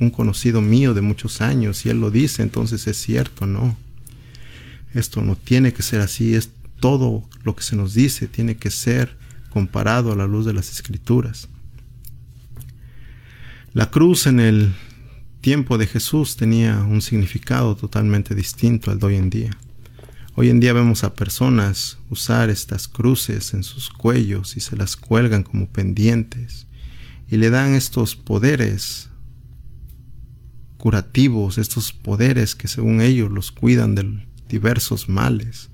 un 0.00 0.10
conocido 0.10 0.60
mío 0.60 0.94
de 0.94 1.00
muchos 1.00 1.40
años 1.40 1.86
y 1.86 1.90
él 1.90 2.00
lo 2.00 2.10
dice, 2.10 2.42
entonces 2.42 2.86
es 2.86 2.96
cierto, 2.96 3.46
no. 3.46 3.76
Esto 4.94 5.22
no 5.22 5.36
tiene 5.36 5.72
que 5.72 5.82
ser 5.82 6.00
así, 6.00 6.34
es 6.34 6.50
todo 6.80 7.28
lo 7.44 7.56
que 7.56 7.62
se 7.62 7.76
nos 7.76 7.94
dice 7.94 8.26
tiene 8.26 8.56
que 8.56 8.70
ser 8.70 9.16
comparado 9.50 10.12
a 10.12 10.16
la 10.16 10.26
luz 10.26 10.44
de 10.44 10.52
las 10.52 10.70
escrituras. 10.70 11.48
La 13.72 13.90
cruz 13.90 14.26
en 14.26 14.40
el 14.40 14.74
tiempo 15.40 15.78
de 15.78 15.86
Jesús 15.86 16.36
tenía 16.36 16.82
un 16.82 17.00
significado 17.00 17.76
totalmente 17.76 18.34
distinto 18.34 18.90
al 18.90 18.98
de 18.98 19.06
hoy 19.06 19.16
en 19.16 19.30
día. 19.30 19.50
Hoy 20.38 20.50
en 20.50 20.60
día 20.60 20.74
vemos 20.74 21.02
a 21.02 21.14
personas 21.14 21.96
usar 22.10 22.50
estas 22.50 22.88
cruces 22.88 23.54
en 23.54 23.62
sus 23.62 23.88
cuellos 23.88 24.58
y 24.58 24.60
se 24.60 24.76
las 24.76 24.94
cuelgan 24.94 25.42
como 25.42 25.66
pendientes 25.66 26.66
y 27.26 27.38
le 27.38 27.48
dan 27.48 27.72
estos 27.72 28.16
poderes 28.16 29.08
curativos, 30.76 31.56
estos 31.56 31.90
poderes 31.94 32.54
que 32.54 32.68
según 32.68 33.00
ellos 33.00 33.32
los 33.32 33.50
cuidan 33.50 33.94
del 33.94 34.28
diversos 34.46 35.08
males. 35.08 35.70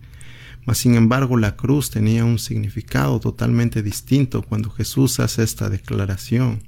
Mas 0.65 0.79
sin 0.79 0.95
embargo 0.95 1.37
la 1.37 1.57
cruz 1.57 1.91
tenía 1.91 2.25
un 2.25 2.39
significado 2.39 3.19
totalmente 3.19 3.83
distinto 3.83 4.43
cuando 4.43 4.71
Jesús 4.71 5.19
hace 5.19 5.43
esta 5.43 5.71
declaración. 5.71 6.63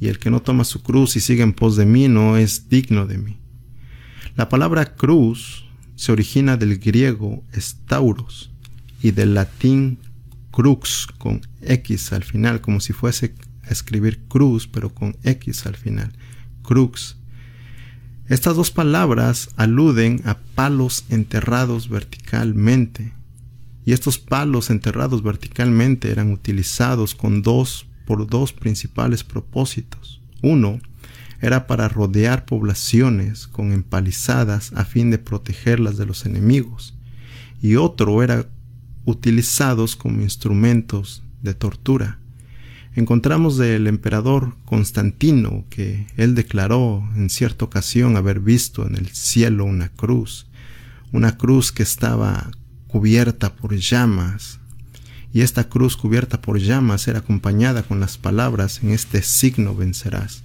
Y 0.00 0.08
el 0.08 0.18
que 0.18 0.32
no 0.32 0.42
toma 0.42 0.64
su 0.64 0.82
cruz 0.82 1.14
y 1.14 1.20
sigue 1.20 1.44
en 1.44 1.52
pos 1.52 1.76
de 1.76 1.86
mí 1.86 2.08
no 2.08 2.36
es 2.36 2.68
digno 2.68 3.06
de 3.06 3.18
mí. 3.18 3.36
La 4.34 4.48
palabra 4.48 4.96
cruz 4.96 5.69
se 6.00 6.12
origina 6.12 6.56
del 6.56 6.78
griego 6.78 7.44
stauros 7.54 8.50
y 9.02 9.10
del 9.10 9.34
latín 9.34 9.98
crux 10.50 11.06
con 11.18 11.42
X 11.60 12.14
al 12.14 12.24
final, 12.24 12.62
como 12.62 12.80
si 12.80 12.94
fuese 12.94 13.34
a 13.64 13.68
escribir 13.68 14.26
cruz 14.26 14.66
pero 14.66 14.94
con 14.94 15.14
X 15.24 15.66
al 15.66 15.76
final. 15.76 16.10
Crux 16.62 17.18
estas 18.28 18.56
dos 18.56 18.70
palabras 18.70 19.50
aluden 19.56 20.22
a 20.24 20.38
palos 20.38 21.04
enterrados 21.10 21.90
verticalmente, 21.90 23.12
y 23.84 23.92
estos 23.92 24.18
palos 24.18 24.70
enterrados 24.70 25.22
verticalmente 25.22 26.10
eran 26.10 26.32
utilizados 26.32 27.14
con 27.14 27.42
dos 27.42 27.86
por 28.06 28.26
dos 28.26 28.54
principales 28.54 29.22
propósitos. 29.22 30.22
Uno 30.40 30.80
era 31.40 31.66
para 31.66 31.88
rodear 31.88 32.44
poblaciones 32.44 33.46
con 33.46 33.72
empalizadas 33.72 34.72
a 34.74 34.84
fin 34.84 35.10
de 35.10 35.18
protegerlas 35.18 35.96
de 35.96 36.06
los 36.06 36.26
enemigos, 36.26 36.94
y 37.62 37.76
otro 37.76 38.22
era 38.22 38.46
utilizados 39.04 39.96
como 39.96 40.22
instrumentos 40.22 41.22
de 41.42 41.54
tortura 41.54 42.20
encontramos 42.94 43.56
del 43.56 43.86
emperador 43.86 44.56
Constantino 44.64 45.64
que 45.70 46.06
él 46.16 46.34
declaró 46.34 47.08
en 47.16 47.30
cierta 47.30 47.64
ocasión 47.64 48.16
haber 48.16 48.40
visto 48.40 48.86
en 48.86 48.96
el 48.96 49.08
cielo 49.08 49.64
una 49.64 49.88
cruz, 49.88 50.46
una 51.12 51.36
cruz 51.36 51.72
que 51.72 51.82
estaba 51.82 52.50
cubierta 52.88 53.54
por 53.54 53.76
llamas, 53.76 54.58
y 55.32 55.42
esta 55.42 55.68
cruz 55.68 55.96
cubierta 55.96 56.42
por 56.42 56.58
llamas 56.58 57.06
era 57.06 57.20
acompañada 57.20 57.84
con 57.84 58.00
las 58.00 58.18
palabras 58.18 58.80
en 58.82 58.90
este 58.90 59.22
signo 59.22 59.76
vencerás. 59.76 60.42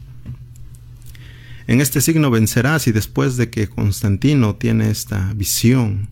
En 1.68 1.82
este 1.82 2.00
signo 2.00 2.30
vencerás 2.30 2.86
y 2.88 2.92
después 2.92 3.38
de 3.38 3.50
que 3.50 3.68
Constantino 3.68 4.56
tiene 4.56 4.92
esta 4.92 5.34
visión, 5.34 6.10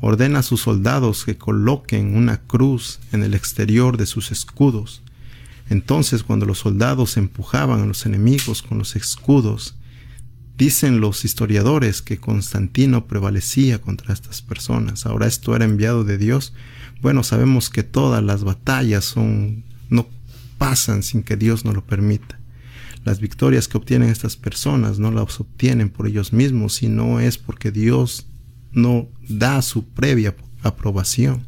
ordena 0.00 0.40
a 0.40 0.42
sus 0.42 0.60
soldados 0.60 1.24
que 1.24 1.38
coloquen 1.38 2.16
una 2.16 2.38
cruz 2.42 3.00
en 3.12 3.22
el 3.22 3.34
exterior 3.34 3.96
de 3.96 4.06
sus 4.06 4.30
escudos 4.30 5.02
Entonces, 5.70 6.22
cuando 6.24 6.46
los 6.46 6.58
soldados 6.58 7.16
empujaban 7.16 7.80
a 7.80 7.86
los 7.86 8.04
enemigos 8.04 8.60
con 8.60 8.78
los 8.78 8.96
escudos, 8.96 9.76
dicen 10.58 11.00
los 11.00 11.24
historiadores 11.24 12.02
que 12.02 12.18
Constantino 12.18 13.06
prevalecía 13.06 13.80
contra 13.80 14.12
estas 14.12 14.42
personas. 14.42 15.06
Ahora 15.06 15.28
esto 15.28 15.54
era 15.54 15.64
enviado 15.64 16.02
de 16.02 16.18
Dios. 16.18 16.52
Bueno, 17.00 17.22
sabemos 17.22 17.70
que 17.70 17.84
todas 17.84 18.22
las 18.22 18.42
batallas 18.42 19.04
son 19.04 19.64
no 19.88 20.08
pasan 20.58 21.02
sin 21.02 21.22
que 21.22 21.36
Dios 21.36 21.64
no 21.64 21.72
lo 21.72 21.84
permita. 21.84 22.39
Las 23.04 23.20
victorias 23.20 23.66
que 23.66 23.78
obtienen 23.78 24.10
estas 24.10 24.36
personas 24.36 24.98
no 24.98 25.10
las 25.10 25.40
obtienen 25.40 25.88
por 25.88 26.06
ellos 26.06 26.32
mismos, 26.32 26.74
sino 26.74 27.20
es 27.20 27.38
porque 27.38 27.70
Dios 27.70 28.26
no 28.72 29.08
da 29.28 29.62
su 29.62 29.84
previa 29.88 30.36
aprobación. 30.62 31.46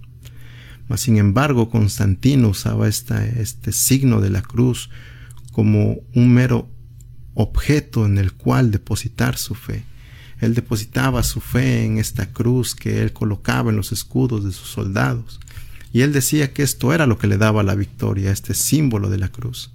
Mas, 0.89 1.03
sin 1.03 1.19
embargo, 1.19 1.71
Constantino 1.71 2.49
usaba 2.49 2.89
este 2.89 3.73
signo 3.73 4.21
de 4.21 4.31
la 4.31 4.43
cruz 4.43 4.91
como 5.53 5.99
un 6.15 6.33
mero 6.33 6.69
objeto 7.35 8.07
en 8.07 8.19
el 8.19 8.33
cual 8.33 8.71
depositar 8.71 9.37
su 9.37 9.55
fe. 9.55 9.85
Él 10.41 10.55
depositaba 10.55 11.23
su 11.23 11.41
fe 11.41 11.85
en 11.85 11.99
esta 11.99 12.33
cruz 12.33 12.75
que 12.75 13.01
él 13.01 13.13
colocaba 13.13 13.71
en 13.71 13.77
los 13.77 13.93
escudos 13.93 14.45
de 14.45 14.53
sus 14.53 14.69
soldados. 14.69 15.39
Y 15.93 16.01
él 16.01 16.13
decía 16.13 16.53
que 16.53 16.63
esto 16.63 16.93
era 16.93 17.07
lo 17.07 17.19
que 17.19 17.27
le 17.27 17.39
daba 17.39 17.63
la 17.63 17.75
victoria, 17.75 18.33
este 18.33 18.55
símbolo 18.55 19.09
de 19.09 19.19
la 19.19 19.29
cruz. 19.29 19.73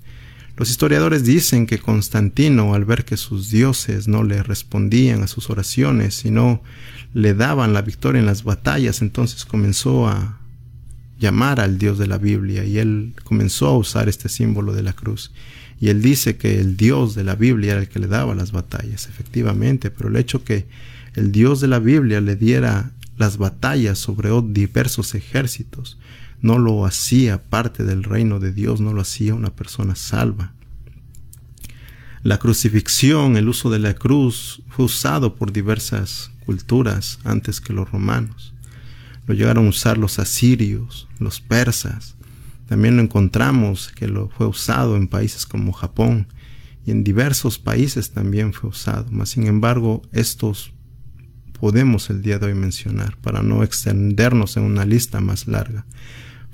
Los 0.57 0.71
historiadores 0.71 1.23
dicen 1.23 1.67
que 1.67 1.77
Constantino, 1.77 2.73
al 2.73 2.83
ver 2.83 3.05
que 3.05 3.15
sus 3.15 3.51
dioses 3.51 4.07
no 4.07 4.23
le 4.23 4.41
respondían 4.41 5.21
a 5.21 5.27
sus 5.27 5.51
oraciones, 5.51 6.15
sino 6.15 6.63
le 7.13 7.35
daban 7.35 7.73
la 7.73 7.83
victoria 7.83 8.19
en 8.19 8.25
las 8.25 8.43
batallas, 8.43 9.03
entonces 9.03 9.45
comenzó 9.45 10.07
a 10.07 10.39
llamar 11.19 11.59
al 11.59 11.77
Dios 11.77 11.99
de 11.99 12.07
la 12.07 12.17
Biblia 12.17 12.65
y 12.65 12.79
él 12.79 13.13
comenzó 13.23 13.67
a 13.67 13.77
usar 13.77 14.09
este 14.09 14.29
símbolo 14.29 14.73
de 14.73 14.81
la 14.81 14.93
cruz. 14.93 15.31
Y 15.79 15.89
él 15.89 16.01
dice 16.01 16.37
que 16.37 16.59
el 16.59 16.75
Dios 16.75 17.13
de 17.13 17.23
la 17.23 17.35
Biblia 17.35 17.73
era 17.73 17.81
el 17.81 17.89
que 17.89 17.99
le 17.99 18.07
daba 18.07 18.33
las 18.33 18.51
batallas, 18.51 19.07
efectivamente, 19.07 19.91
pero 19.91 20.09
el 20.09 20.15
hecho 20.15 20.43
que 20.43 20.65
el 21.13 21.31
Dios 21.31 21.61
de 21.61 21.67
la 21.67 21.77
Biblia 21.77 22.19
le 22.19 22.35
diera 22.35 22.93
las 23.15 23.37
batallas 23.37 23.99
sobre 23.99 24.29
diversos 24.47 25.13
ejércitos, 25.13 25.99
no 26.41 26.59
lo 26.59 26.85
hacía 26.85 27.43
parte 27.43 27.83
del 27.83 28.03
reino 28.03 28.39
de 28.39 28.53
Dios, 28.53 28.79
no 28.79 28.93
lo 28.93 29.01
hacía 29.01 29.33
una 29.33 29.55
persona 29.55 29.95
salva. 29.95 30.53
La 32.23 32.39
crucifixión, 32.39 33.37
el 33.37 33.47
uso 33.47 33.69
de 33.69 33.79
la 33.79 33.93
cruz, 33.93 34.61
fue 34.69 34.85
usado 34.85 35.35
por 35.35 35.51
diversas 35.51 36.31
culturas 36.45 37.19
antes 37.23 37.61
que 37.61 37.73
los 37.73 37.89
romanos. 37.89 38.53
Lo 39.27 39.33
llegaron 39.33 39.67
a 39.67 39.69
usar 39.69 39.97
los 39.97 40.19
asirios, 40.19 41.07
los 41.19 41.41
persas. 41.41 42.15
También 42.67 42.97
lo 42.97 43.03
encontramos 43.03 43.91
que 43.95 44.07
lo 44.07 44.29
fue 44.29 44.47
usado 44.47 44.97
en 44.97 45.07
países 45.07 45.45
como 45.45 45.73
Japón 45.73 46.27
y 46.85 46.91
en 46.91 47.03
diversos 47.03 47.59
países 47.59 48.11
también 48.11 48.53
fue 48.53 48.69
usado. 48.69 49.05
Mas 49.11 49.29
sin 49.29 49.47
embargo, 49.47 50.01
estos 50.11 50.71
podemos 51.59 52.09
el 52.09 52.21
día 52.21 52.39
de 52.39 52.47
hoy 52.47 52.53
mencionar 52.53 53.17
para 53.17 53.41
no 53.41 53.63
extendernos 53.63 54.57
en 54.57 54.63
una 54.63 54.85
lista 54.85 55.19
más 55.19 55.47
larga. 55.47 55.85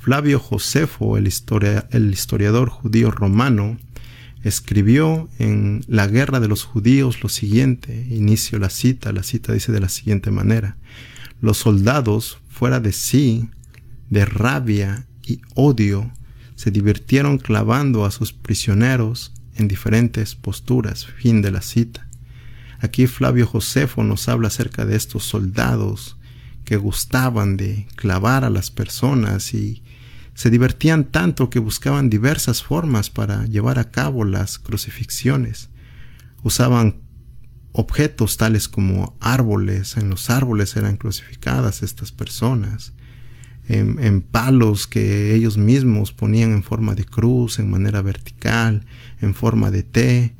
Flavio 0.03 0.37
Josefo, 0.37 1.17
el, 1.17 1.27
historiador 1.27 2.67
judío 2.67 3.09
romano, 3.09 3.77
escribió 4.43 5.29
en 5.39 5.85
La 5.87 6.07
guerra 6.07 6.41
de 6.41 6.49
los 6.49 6.65
judíos 6.65 7.23
lo 7.23 7.29
siguiente, 7.29 8.05
inicio 8.09 8.59
la 8.59 8.69
cita, 8.69 9.13
la 9.13 9.23
cita 9.23 9.53
dice 9.53 9.71
de 9.71 9.79
la 9.79 9.87
siguiente 9.87 10.29
manera, 10.29 10.75
los 11.39 11.55
soldados, 11.55 12.39
fuera 12.49 12.81
de 12.81 12.91
sí, 12.91 13.49
de 14.09 14.25
rabia 14.25 15.07
y 15.25 15.39
odio, 15.55 16.11
se 16.55 16.69
divirtieron 16.69 17.37
clavando 17.37 18.03
a 18.03 18.11
sus 18.11 18.33
prisioneros 18.33 19.31
en 19.55 19.69
diferentes 19.69 20.35
posturas. 20.35 21.05
Fin 21.05 21.41
de 21.41 21.51
la 21.51 21.61
cita. 21.61 22.09
Aquí 22.81 23.07
Flavio 23.07 23.47
Josefo 23.47 24.03
nos 24.03 24.27
habla 24.27 24.49
acerca 24.49 24.85
de 24.85 24.97
estos 24.97 25.23
soldados 25.23 26.17
que 26.65 26.75
gustaban 26.75 27.55
de 27.55 27.87
clavar 27.95 28.43
a 28.43 28.49
las 28.49 28.69
personas 28.69 29.53
y 29.53 29.82
se 30.33 30.49
divertían 30.49 31.05
tanto 31.05 31.49
que 31.49 31.59
buscaban 31.59 32.09
diversas 32.09 32.63
formas 32.63 33.09
para 33.09 33.45
llevar 33.45 33.79
a 33.79 33.91
cabo 33.91 34.25
las 34.25 34.59
crucifixiones. 34.59 35.69
Usaban 36.41 37.01
objetos 37.71 38.37
tales 38.37 38.67
como 38.67 39.15
árboles, 39.19 39.97
en 39.97 40.09
los 40.09 40.29
árboles 40.29 40.75
eran 40.75 40.97
crucificadas 40.97 41.83
estas 41.83 42.11
personas, 42.11 42.93
en, 43.67 44.21
palos 44.21 44.87
que 44.87 45.33
ellos 45.33 45.57
mismos 45.57 46.11
ponían 46.11 46.51
en 46.51 46.63
forma 46.63 46.95
de 46.95 47.05
cruz, 47.05 47.59
en 47.59 47.69
manera 47.69 48.01
vertical, 48.01 48.85
en 49.21 49.33
forma 49.33 49.71
de 49.71 49.83
T, 49.83 50.35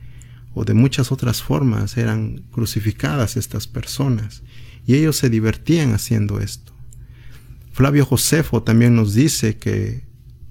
o 0.54 0.66
de 0.66 0.74
muchas 0.74 1.12
otras 1.12 1.42
formas 1.42 1.98
eran 1.98 2.44
crucificadas 2.52 3.38
estas 3.38 3.68
personas, 3.68 4.44
y 4.86 4.96
ellos 4.96 5.16
se 5.16 5.30
divertían 5.30 5.94
haciendo 5.94 6.40
esto. 6.40 6.73
Flavio 7.74 8.06
Josefo 8.06 8.62
también 8.62 8.96
nos 8.96 9.16
dice 9.16 9.58
que 9.58 10.06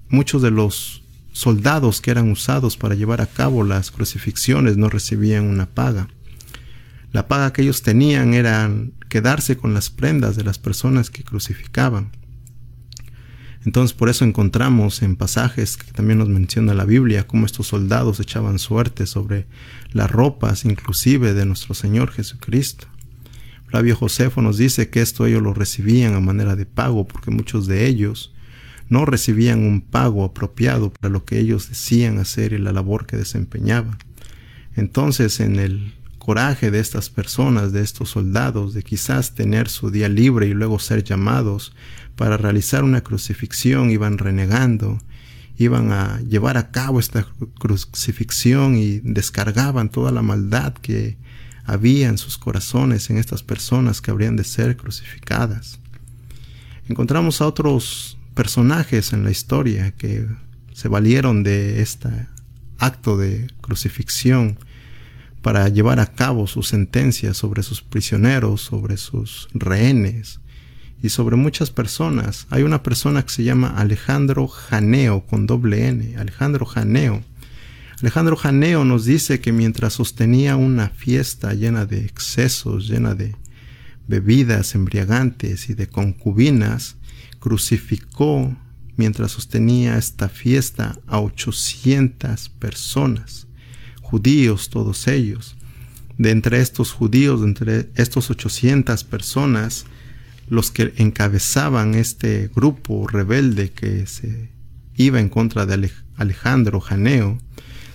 muchos 0.09 0.41
de 0.41 0.51
los 0.51 1.03
soldados 1.31 2.01
que 2.01 2.11
eran 2.11 2.29
usados 2.29 2.75
para 2.75 2.95
llevar 2.95 3.21
a 3.21 3.27
cabo 3.27 3.63
las 3.63 3.91
crucifixiones 3.91 4.75
no 4.75 4.89
recibían 4.89 5.45
una 5.45 5.65
paga. 5.65 6.09
La 7.13 7.29
paga 7.29 7.53
que 7.53 7.61
ellos 7.61 7.81
tenían 7.81 8.33
era 8.33 8.69
quedarse 9.07 9.55
con 9.55 9.73
las 9.73 9.89
prendas 9.89 10.35
de 10.35 10.43
las 10.43 10.59
personas 10.59 11.09
que 11.09 11.23
crucificaban. 11.23 12.11
Entonces 13.65 13.95
por 13.95 14.09
eso 14.09 14.25
encontramos 14.25 15.01
en 15.01 15.15
pasajes 15.15 15.77
que 15.77 15.93
también 15.93 16.19
nos 16.19 16.27
menciona 16.27 16.73
la 16.73 16.83
Biblia 16.83 17.25
cómo 17.25 17.45
estos 17.45 17.67
soldados 17.67 18.19
echaban 18.19 18.59
suerte 18.59 19.05
sobre 19.07 19.47
las 19.93 20.11
ropas 20.11 20.65
inclusive 20.65 21.33
de 21.33 21.45
nuestro 21.45 21.73
Señor 21.73 22.11
Jesucristo. 22.11 22.87
Flavio 23.73 23.95
Josefo 23.95 24.43
nos 24.43 24.59
dice 24.59 24.91
que 24.91 25.01
esto 25.01 25.25
ellos 25.25 25.41
lo 25.41 25.51
recibían 25.51 26.13
a 26.13 26.19
manera 26.19 26.55
de 26.55 26.67
pago 26.67 27.07
porque 27.07 27.31
muchos 27.31 27.65
de 27.65 27.87
ellos 27.87 28.31
no 28.87 29.03
recibían 29.03 29.65
un 29.65 29.81
pago 29.81 30.25
apropiado 30.25 30.93
para 30.93 31.11
lo 31.11 31.25
que 31.25 31.39
ellos 31.39 31.69
decían 31.69 32.19
hacer 32.19 32.53
y 32.53 32.59
la 32.59 32.71
labor 32.71 33.07
que 33.07 33.17
desempeñaban. 33.17 33.97
Entonces, 34.75 35.39
en 35.39 35.55
el 35.55 35.95
coraje 36.19 36.69
de 36.69 36.79
estas 36.79 37.09
personas, 37.09 37.71
de 37.71 37.81
estos 37.81 38.11
soldados, 38.11 38.75
de 38.75 38.83
quizás 38.83 39.33
tener 39.33 39.67
su 39.69 39.89
día 39.89 40.07
libre 40.07 40.45
y 40.45 40.53
luego 40.53 40.77
ser 40.77 41.03
llamados 41.03 41.73
para 42.15 42.37
realizar 42.37 42.83
una 42.83 43.01
crucifixión, 43.01 43.89
iban 43.89 44.19
renegando, 44.19 44.99
iban 45.57 45.91
a 45.91 46.21
llevar 46.21 46.57
a 46.57 46.69
cabo 46.69 46.99
esta 46.99 47.25
crucifixión 47.57 48.75
y 48.75 48.99
descargaban 48.99 49.89
toda 49.89 50.11
la 50.11 50.21
maldad 50.21 50.73
que 50.75 51.17
había 51.65 52.09
en 52.09 52.17
sus 52.17 52.37
corazones 52.37 53.09
en 53.09 53.17
estas 53.17 53.43
personas 53.43 54.01
que 54.01 54.11
habrían 54.11 54.35
de 54.35 54.43
ser 54.43 54.77
crucificadas. 54.77 55.79
Encontramos 56.87 57.41
a 57.41 57.47
otros 57.47 58.17
personajes 58.33 59.13
en 59.13 59.23
la 59.23 59.31
historia 59.31 59.91
que 59.91 60.27
se 60.73 60.87
valieron 60.87 61.43
de 61.43 61.81
este 61.81 62.09
acto 62.79 63.17
de 63.17 63.47
crucifixión 63.61 64.57
para 65.41 65.69
llevar 65.69 65.99
a 65.99 66.07
cabo 66.07 66.47
su 66.47 66.63
sentencia 66.63 67.33
sobre 67.33 67.63
sus 67.63 67.81
prisioneros, 67.81 68.61
sobre 68.61 68.97
sus 68.97 69.49
rehenes 69.53 70.39
y 71.01 71.09
sobre 71.09 71.35
muchas 71.35 71.69
personas. 71.69 72.47
Hay 72.49 72.63
una 72.63 72.81
persona 72.81 73.23
que 73.23 73.31
se 73.31 73.43
llama 73.43 73.75
Alejandro 73.77 74.47
Janeo 74.47 75.25
con 75.25 75.45
doble 75.45 75.87
N, 75.87 76.15
Alejandro 76.17 76.65
Janeo, 76.65 77.23
Alejandro 78.03 78.35
Janeo 78.35 78.83
nos 78.83 79.05
dice 79.05 79.39
que 79.39 79.53
mientras 79.53 79.93
sostenía 79.93 80.57
una 80.57 80.89
fiesta 80.89 81.53
llena 81.53 81.85
de 81.85 82.03
excesos, 82.03 82.89
llena 82.89 83.15
de 83.15 83.33
bebidas 84.09 84.75
embriagantes 84.75 85.69
y 85.69 85.73
de 85.73 85.87
concubinas, 85.87 86.97
crucificó 87.39 88.53
mientras 88.97 89.31
sostenía 89.31 89.97
esta 89.97 90.27
fiesta 90.27 90.99
a 91.07 91.21
800 91.21 92.49
personas, 92.49 93.47
judíos 94.01 94.69
todos 94.69 95.07
ellos. 95.07 95.55
De 96.17 96.31
entre 96.31 96.59
estos 96.59 96.91
judíos, 96.91 97.39
de 97.39 97.47
entre 97.47 97.89
estos 97.95 98.29
800 98.29 99.01
personas, 99.05 99.85
los 100.49 100.71
que 100.71 100.93
encabezaban 100.97 101.95
este 101.95 102.51
grupo 102.53 103.07
rebelde 103.07 103.71
que 103.71 104.05
se 104.07 104.49
iba 104.93 105.21
en 105.21 105.29
contra 105.29 105.65
de 105.65 105.89
Alejandro 106.17 106.81
Janeo, 106.81 107.39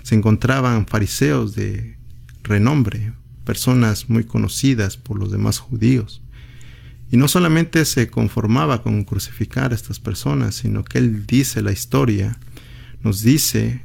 se 0.09 0.15
encontraban 0.15 0.87
fariseos 0.87 1.55
de 1.55 1.99
renombre, 2.43 3.13
personas 3.45 4.09
muy 4.09 4.25
conocidas 4.25 4.97
por 4.97 5.19
los 5.19 5.31
demás 5.31 5.59
judíos. 5.59 6.23
Y 7.11 7.19
no 7.19 7.29
solamente 7.29 7.85
se 7.85 8.09
conformaba 8.09 8.83
con 8.83 9.05
crucificar 9.05 9.71
a 9.71 9.75
estas 9.75 10.01
personas, 10.01 10.55
sino 10.55 10.83
que 10.83 10.97
él 10.97 11.27
dice 11.27 11.61
la 11.61 11.73
historia, 11.73 12.39
nos 13.03 13.21
dice 13.21 13.83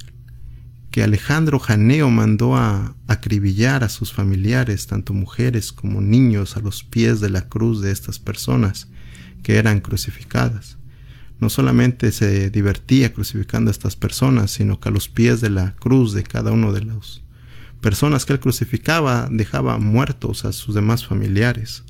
que 0.92 1.04
Alejandro 1.04 1.60
Janeo 1.60 2.10
mandó 2.10 2.56
a 2.56 2.96
acribillar 3.08 3.84
a 3.84 3.90
sus 3.90 4.14
familiares, 4.14 4.88
tanto 4.88 5.14
mujeres 5.14 5.74
como 5.74 6.00
niños, 6.00 6.56
a 6.56 6.62
los 6.62 6.86
pies 6.86 7.20
de 7.20 7.32
la 7.32 7.50
cruz 7.50 7.82
de 7.82 7.92
estas 7.92 8.18
personas 8.18 8.88
que 9.44 9.58
eran 9.58 9.82
crucificadas. 9.82 10.78
No 11.44 11.50
solamente 11.50 12.14
se 12.14 12.50
divertía 12.50 13.14
crucificando 13.14 13.70
a 13.70 13.74
estas 13.74 13.98
personas, 13.98 14.50
sino 14.50 14.80
que 14.80 14.88
a 14.88 14.94
los 14.94 15.10
pies 15.10 15.42
de 15.42 15.50
la 15.50 15.76
cruz 15.76 16.14
de 16.14 16.24
cada 16.24 16.52
uno 16.52 16.72
de 16.72 16.86
las 16.86 17.22
personas 17.82 18.26
que 18.26 18.32
él 18.32 18.40
crucificaba 18.40 19.28
dejaba 19.30 19.78
muertos 19.78 20.46
a 20.46 20.54
sus 20.54 20.74
demás 20.74 21.06
familiares. 21.06 21.84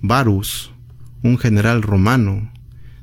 Varus, 0.00 0.72
un 1.22 1.36
general 1.36 1.82
romano, 1.82 2.50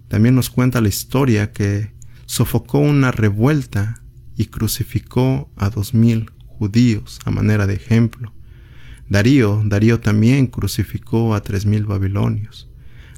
también 0.08 0.34
nos 0.34 0.50
cuenta 0.50 0.82
la 0.82 0.88
historia 0.88 1.52
que 1.52 1.94
sofocó 2.26 2.80
una 2.80 3.12
revuelta 3.12 4.02
y 4.36 4.48
crucificó 4.48 5.52
a 5.56 5.70
dos 5.70 5.94
mil 5.94 6.32
judíos 6.48 7.20
a 7.26 7.30
manera 7.30 7.68
de 7.68 7.76
ejemplo. 7.76 8.34
Darío, 9.08 9.62
Darío 9.64 10.00
también 10.00 10.48
crucificó 10.48 11.36
a 11.36 11.42
tres 11.42 11.68
mil 11.68 11.86
babilonios. 11.86 12.72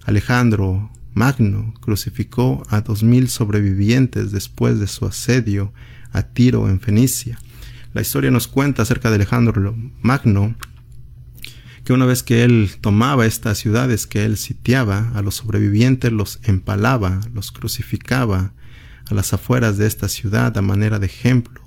Alejandro 0.03 0.91
Magno 1.15 1.73
crucificó 1.79 2.61
a 2.69 2.81
dos 2.81 3.01
mil 3.01 3.29
sobrevivientes 3.29 4.31
después 4.31 4.79
de 4.79 4.87
su 4.87 5.05
asedio 5.05 5.73
a 6.11 6.21
Tiro 6.23 6.69
en 6.69 6.79
Fenicia. 6.79 7.39
La 7.93 8.01
historia 8.01 8.29
nos 8.29 8.47
cuenta 8.47 8.83
acerca 8.83 9.09
de 9.09 9.15
Alejandro 9.15 9.75
Magno 10.01 10.55
que 11.85 11.93
una 11.93 12.05
vez 12.05 12.21
que 12.21 12.43
él 12.43 12.71
tomaba 12.81 13.25
estas 13.25 13.57
ciudades 13.57 14.07
que 14.07 14.25
él 14.25 14.35
sitiaba, 14.35 15.11
a 15.15 15.21
los 15.21 15.35
sobrevivientes 15.35 16.11
los 16.11 16.39
empalaba, 16.43 17.21
los 17.33 17.51
crucificaba 17.51 18.53
a 19.09 19.13
las 19.13 19.33
afueras 19.33 19.77
de 19.77 19.87
esta 19.87 20.09
ciudad 20.09 20.57
a 20.57 20.61
manera 20.61 20.99
de 20.99 21.05
ejemplo, 21.05 21.61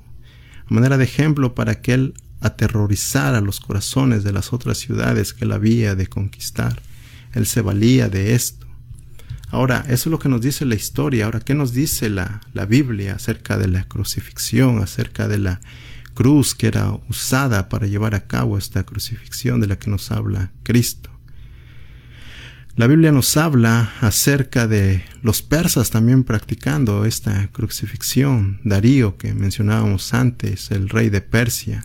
a 0.67 0.75
manera 0.75 0.99
de 0.99 1.05
ejemplo 1.05 1.55
para 1.55 1.81
que 1.81 1.95
él 1.95 2.15
aterrorizara 2.41 3.41
los 3.41 3.61
corazones 3.61 4.25
de 4.25 4.33
las 4.33 4.53
otras 4.53 4.77
ciudades 4.77 5.33
que 5.33 5.47
él 5.47 5.53
había 5.53 5.95
de 5.95 6.07
conquistar. 6.07 6.83
Él 7.33 7.47
se 7.47 7.63
valía 7.63 8.11
de 8.11 8.35
esto. 8.35 8.68
Ahora, 9.51 9.85
eso 9.89 10.09
es 10.09 10.13
lo 10.13 10.19
que 10.19 10.29
nos 10.29 10.43
dice 10.43 10.65
la 10.65 10.75
historia. 10.75 11.25
Ahora, 11.25 11.41
¿qué 11.41 11.55
nos 11.55 11.73
dice 11.73 12.11
la, 12.11 12.41
la 12.53 12.67
Biblia 12.67 13.15
acerca 13.15 13.57
de 13.57 13.69
la 13.69 13.85
crucifixión, 13.85 14.81
acerca 14.83 15.27
de 15.27 15.39
la 15.39 15.61
cruz 16.19 16.57
que 16.57 16.67
era 16.67 16.99
usada 17.09 17.69
para 17.69 17.87
llevar 17.87 18.17
a 18.17 18.27
cabo 18.27 18.59
esta 18.59 18.83
crucifixión 18.83 19.61
de 19.61 19.69
la 19.69 19.79
que 19.79 19.89
nos 19.89 20.11
habla 20.11 20.51
Cristo. 20.65 21.11
La 22.75 22.89
Biblia 22.89 23.13
nos 23.13 23.37
habla 23.37 23.93
acerca 24.01 24.67
de 24.67 25.05
los 25.23 25.43
persas 25.43 25.91
también 25.91 26.25
practicando 26.25 27.05
esta 27.05 27.47
crucifixión. 27.53 28.59
Darío, 28.65 29.17
que 29.17 29.33
mencionábamos 29.33 30.13
antes, 30.13 30.73
el 30.73 30.89
rey 30.89 31.09
de 31.09 31.21
Persia, 31.21 31.85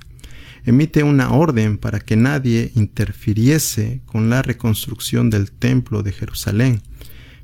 emite 0.66 1.04
una 1.04 1.32
orden 1.32 1.78
para 1.78 2.00
que 2.00 2.16
nadie 2.16 2.72
interfiriese 2.74 4.02
con 4.08 4.32
la 4.32 4.42
reconstrucción 4.42 5.30
del 5.30 5.52
templo 5.52 6.02
de 6.02 6.12
Jerusalén, 6.12 6.82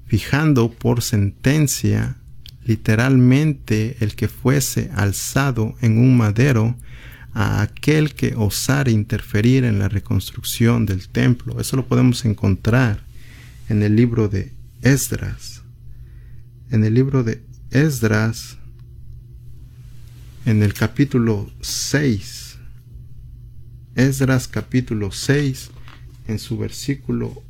fijando 0.10 0.72
por 0.72 1.04
sentencia 1.04 2.18
literalmente 2.66 3.96
el 4.00 4.16
que 4.16 4.28
fuese 4.28 4.90
alzado 4.96 5.76
en 5.82 6.00
un 6.00 6.18
madero 6.18 6.76
a 7.34 7.62
aquel 7.62 8.16
que 8.16 8.34
osara 8.36 8.90
interferir 8.90 9.64
en 9.66 9.78
la 9.78 9.88
reconstrucción 9.88 10.88
del 10.88 11.10
templo. 11.10 11.62
Eso 11.62 11.78
lo 11.78 11.88
podemos 11.88 12.26
encontrar 12.26 13.02
en 13.70 13.84
el 13.84 13.96
libro 13.96 14.30
de 14.30 14.52
Esdras. 14.82 15.62
En 16.72 16.84
el 16.84 16.96
libro 16.96 17.24
de 17.24 17.44
Esdras, 17.70 18.58
en 20.46 20.64
el 20.64 20.74
capítulo 20.74 21.52
6. 21.62 22.58
Esdras 23.94 24.48
capítulo 24.48 25.12
6, 25.12 25.70
en 26.28 26.40
su 26.40 26.58
versículo 26.58 27.44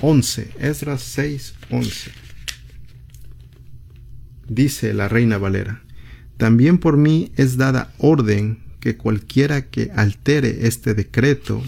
11. 0.00 0.50
Esdras 0.58 1.02
6, 1.02 1.54
11 1.70 2.10
dice 4.50 4.92
la 4.92 5.08
reina 5.08 5.38
Valera, 5.38 5.82
también 6.36 6.78
por 6.78 6.96
mí 6.96 7.32
es 7.36 7.56
dada 7.56 7.92
orden 7.98 8.58
que 8.80 8.96
cualquiera 8.96 9.66
que 9.66 9.90
altere 9.94 10.66
este 10.66 10.94
decreto 10.94 11.62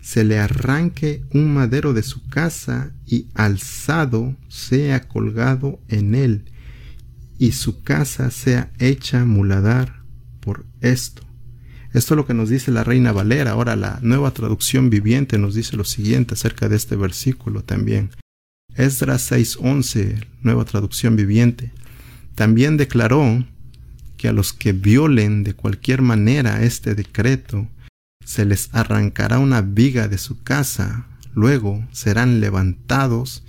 se 0.00 0.24
le 0.24 0.38
arranque 0.38 1.22
un 1.32 1.52
madero 1.52 1.92
de 1.92 2.02
su 2.02 2.26
casa 2.28 2.92
y 3.06 3.26
alzado 3.34 4.36
sea 4.48 5.08
colgado 5.08 5.80
en 5.88 6.14
él, 6.14 6.44
y 7.38 7.52
su 7.52 7.82
casa 7.82 8.30
sea 8.30 8.70
hecha 8.78 9.24
muladar 9.24 10.02
por 10.40 10.64
esto. 10.80 11.27
Esto 11.98 12.14
es 12.14 12.16
lo 12.18 12.26
que 12.26 12.34
nos 12.34 12.48
dice 12.48 12.70
la 12.70 12.84
Reina 12.84 13.10
Valera. 13.10 13.50
Ahora 13.50 13.74
la 13.74 13.98
nueva 14.02 14.30
traducción 14.30 14.88
viviente 14.88 15.36
nos 15.36 15.56
dice 15.56 15.76
lo 15.76 15.82
siguiente 15.82 16.34
acerca 16.34 16.68
de 16.68 16.76
este 16.76 16.94
versículo 16.94 17.64
también. 17.64 18.10
Esdras 18.76 19.32
6:11, 19.32 20.24
nueva 20.42 20.64
traducción 20.64 21.16
viviente. 21.16 21.72
También 22.36 22.76
declaró 22.76 23.44
que 24.16 24.28
a 24.28 24.32
los 24.32 24.52
que 24.52 24.72
violen 24.72 25.42
de 25.42 25.54
cualquier 25.54 26.00
manera 26.00 26.62
este 26.62 26.94
decreto, 26.94 27.66
se 28.24 28.44
les 28.44 28.72
arrancará 28.72 29.40
una 29.40 29.60
viga 29.60 30.06
de 30.06 30.18
su 30.18 30.40
casa, 30.44 31.08
luego 31.34 31.84
serán 31.90 32.38
levantados 32.38 33.42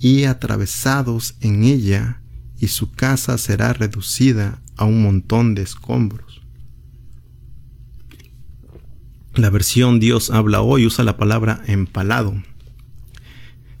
y 0.00 0.24
atravesados 0.24 1.36
en 1.40 1.62
ella, 1.62 2.20
y 2.58 2.66
su 2.66 2.90
casa 2.90 3.38
será 3.38 3.72
reducida 3.74 4.60
a 4.74 4.86
un 4.86 5.04
montón 5.04 5.54
de 5.54 5.62
escombros. 5.62 6.45
La 9.36 9.50
versión 9.50 10.00
Dios 10.00 10.30
habla 10.30 10.62
hoy 10.62 10.86
usa 10.86 11.04
la 11.04 11.18
palabra 11.18 11.60
empalado. 11.66 12.42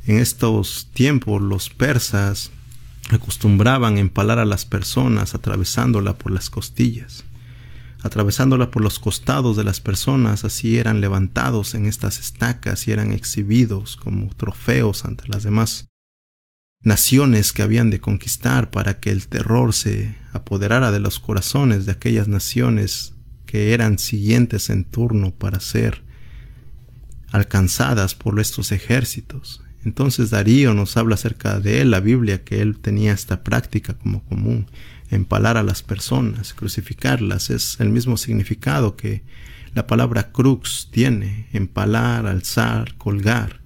En 0.06 0.18
estos 0.18 0.90
tiempos 0.92 1.40
los 1.40 1.70
persas 1.70 2.50
acostumbraban 3.08 3.96
empalar 3.96 4.38
a 4.38 4.44
las 4.44 4.66
personas 4.66 5.34
atravesándola 5.34 6.18
por 6.18 6.30
las 6.30 6.50
costillas. 6.50 7.24
Atravesándola 8.02 8.70
por 8.70 8.82
los 8.82 8.98
costados 8.98 9.56
de 9.56 9.64
las 9.64 9.80
personas, 9.80 10.44
así 10.44 10.76
eran 10.76 11.00
levantados 11.00 11.74
en 11.74 11.86
estas 11.86 12.20
estacas 12.20 12.86
y 12.86 12.92
eran 12.92 13.12
exhibidos 13.12 13.96
como 13.96 14.28
trofeos 14.34 15.06
ante 15.06 15.26
las 15.26 15.42
demás 15.42 15.88
naciones 16.82 17.54
que 17.54 17.62
habían 17.62 17.88
de 17.88 17.98
conquistar 17.98 18.70
para 18.70 19.00
que 19.00 19.10
el 19.10 19.26
terror 19.26 19.72
se 19.72 20.18
apoderara 20.34 20.92
de 20.92 21.00
los 21.00 21.18
corazones 21.18 21.86
de 21.86 21.92
aquellas 21.92 22.28
naciones 22.28 23.15
que 23.46 23.72
eran 23.72 23.98
siguientes 23.98 24.68
en 24.70 24.84
turno 24.84 25.30
para 25.30 25.60
ser 25.60 26.02
alcanzadas 27.30 28.14
por 28.14 28.38
estos 28.40 28.72
ejércitos. 28.72 29.62
Entonces 29.84 30.30
Darío 30.30 30.74
nos 30.74 30.96
habla 30.96 31.14
acerca 31.14 31.60
de 31.60 31.80
él, 31.80 31.92
la 31.92 32.00
Biblia, 32.00 32.42
que 32.42 32.60
él 32.60 32.78
tenía 32.78 33.12
esta 33.12 33.44
práctica 33.44 33.94
como 33.94 34.24
común, 34.24 34.66
empalar 35.10 35.56
a 35.56 35.62
las 35.62 35.82
personas, 35.82 36.54
crucificarlas, 36.54 37.50
es 37.50 37.78
el 37.78 37.90
mismo 37.90 38.16
significado 38.16 38.96
que 38.96 39.22
la 39.74 39.86
palabra 39.86 40.32
crux 40.32 40.88
tiene, 40.90 41.46
empalar, 41.52 42.26
alzar, 42.26 42.94
colgar. 42.96 43.60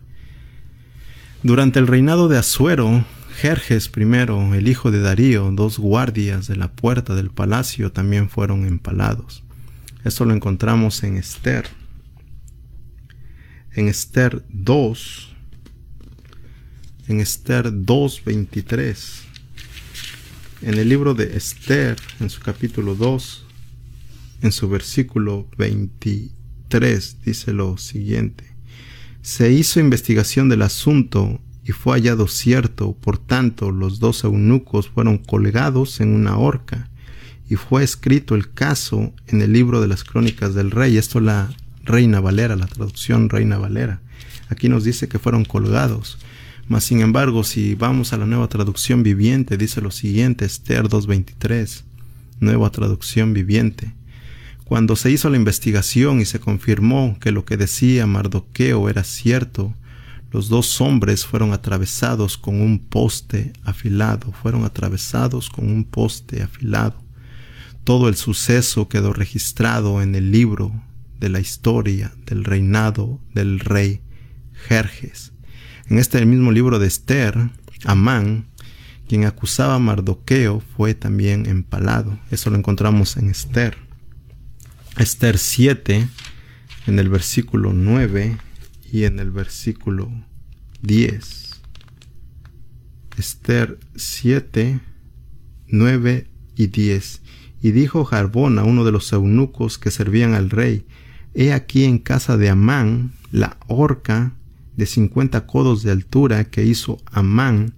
Durante 1.42 1.78
el 1.78 1.86
reinado 1.86 2.28
de 2.28 2.36
Asuero, 2.36 3.06
Jerjes 3.40 3.90
I, 3.96 4.02
el 4.02 4.68
hijo 4.68 4.90
de 4.90 5.00
Darío, 5.00 5.50
dos 5.52 5.78
guardias 5.78 6.46
de 6.46 6.56
la 6.56 6.70
puerta 6.72 7.14
del 7.14 7.30
palacio 7.30 7.92
también 7.92 8.28
fueron 8.28 8.66
empalados. 8.66 9.42
Esto 10.02 10.24
lo 10.24 10.32
encontramos 10.34 11.02
en 11.02 11.18
Esther. 11.18 11.66
En 13.72 13.86
Esther 13.86 14.42
2, 14.48 15.36
en 17.08 17.20
Esther 17.20 17.66
2.23. 17.66 18.96
En 20.62 20.74
el 20.78 20.88
libro 20.88 21.12
de 21.12 21.36
Esther, 21.36 21.96
en 22.18 22.30
su 22.30 22.40
capítulo 22.40 22.94
2, 22.94 23.46
en 24.40 24.52
su 24.52 24.70
versículo 24.70 25.46
23, 25.58 27.22
dice 27.22 27.52
lo 27.52 27.76
siguiente. 27.76 28.44
Se 29.20 29.52
hizo 29.52 29.80
investigación 29.80 30.48
del 30.48 30.62
asunto 30.62 31.42
y 31.62 31.72
fue 31.72 31.98
hallado 31.98 32.26
cierto, 32.26 32.94
por 32.94 33.18
tanto 33.18 33.70
los 33.70 34.00
dos 34.00 34.24
eunucos 34.24 34.88
fueron 34.88 35.18
colgados 35.18 36.00
en 36.00 36.14
una 36.14 36.38
horca 36.38 36.89
y 37.50 37.56
fue 37.56 37.82
escrito 37.82 38.36
el 38.36 38.52
caso 38.52 39.12
en 39.26 39.42
el 39.42 39.52
libro 39.52 39.80
de 39.80 39.88
las 39.88 40.04
crónicas 40.04 40.54
del 40.54 40.70
rey. 40.70 40.96
Esto 40.96 41.18
la 41.18 41.50
Reina 41.84 42.20
Valera, 42.20 42.54
la 42.54 42.68
traducción 42.68 43.28
Reina 43.28 43.58
Valera. 43.58 44.00
Aquí 44.48 44.68
nos 44.68 44.84
dice 44.84 45.08
que 45.08 45.18
fueron 45.18 45.44
colgados. 45.44 46.18
Mas 46.68 46.84
sin 46.84 47.00
embargo, 47.00 47.42
si 47.42 47.74
vamos 47.74 48.12
a 48.12 48.18
la 48.18 48.26
nueva 48.26 48.46
traducción 48.46 49.02
viviente, 49.02 49.56
dice 49.56 49.80
lo 49.80 49.90
siguiente, 49.90 50.44
Esther 50.44 50.84
2.23, 50.84 51.82
nueva 52.38 52.70
traducción 52.70 53.34
viviente. 53.34 53.92
Cuando 54.64 54.94
se 54.94 55.10
hizo 55.10 55.28
la 55.28 55.36
investigación 55.36 56.20
y 56.20 56.26
se 56.26 56.38
confirmó 56.38 57.18
que 57.20 57.32
lo 57.32 57.44
que 57.44 57.56
decía 57.56 58.06
Mardoqueo 58.06 58.88
era 58.88 59.02
cierto, 59.02 59.74
los 60.30 60.48
dos 60.48 60.80
hombres 60.80 61.26
fueron 61.26 61.52
atravesados 61.52 62.38
con 62.38 62.60
un 62.60 62.78
poste 62.78 63.52
afilado, 63.64 64.30
fueron 64.30 64.64
atravesados 64.64 65.50
con 65.50 65.68
un 65.68 65.82
poste 65.82 66.44
afilado. 66.44 67.09
Todo 67.84 68.08
el 68.08 68.16
suceso 68.16 68.88
quedó 68.88 69.12
registrado 69.12 70.02
en 70.02 70.14
el 70.14 70.30
libro 70.30 70.72
de 71.18 71.28
la 71.28 71.40
historia 71.40 72.12
del 72.26 72.44
reinado 72.44 73.20
del 73.34 73.60
rey 73.60 74.00
Jerjes. 74.52 75.32
En 75.88 75.98
este 75.98 76.24
mismo 76.24 76.52
libro 76.52 76.78
de 76.78 76.86
Esther 76.86 77.50
Amán, 77.84 78.46
quien 79.08 79.24
acusaba 79.24 79.74
a 79.74 79.78
Mardoqueo, 79.78 80.60
fue 80.76 80.94
también 80.94 81.46
empalado. 81.46 82.18
Eso 82.30 82.50
lo 82.50 82.56
encontramos 82.56 83.16
en 83.16 83.28
Esther. 83.28 83.76
Esther 84.98 85.38
7, 85.38 86.08
en 86.86 86.98
el 86.98 87.08
versículo 87.08 87.72
9 87.72 88.38
y 88.92 89.04
en 89.04 89.18
el 89.18 89.30
versículo 89.30 90.10
10. 90.82 91.60
Esther 93.16 93.78
7, 93.96 94.80
9 95.68 96.30
y 96.56 96.66
10. 96.68 97.19
Y 97.62 97.72
dijo 97.72 98.04
Jarbón 98.04 98.58
a 98.58 98.64
uno 98.64 98.84
de 98.84 98.92
los 98.92 99.12
eunucos 99.12 99.78
que 99.78 99.90
servían 99.90 100.34
al 100.34 100.50
rey, 100.50 100.84
He 101.34 101.52
aquí 101.52 101.84
en 101.84 101.98
casa 101.98 102.36
de 102.36 102.50
Amán 102.50 103.12
la 103.30 103.56
horca 103.68 104.32
de 104.76 104.86
cincuenta 104.86 105.46
codos 105.46 105.82
de 105.82 105.92
altura 105.92 106.44
que 106.44 106.64
hizo 106.64 106.98
Amán 107.12 107.74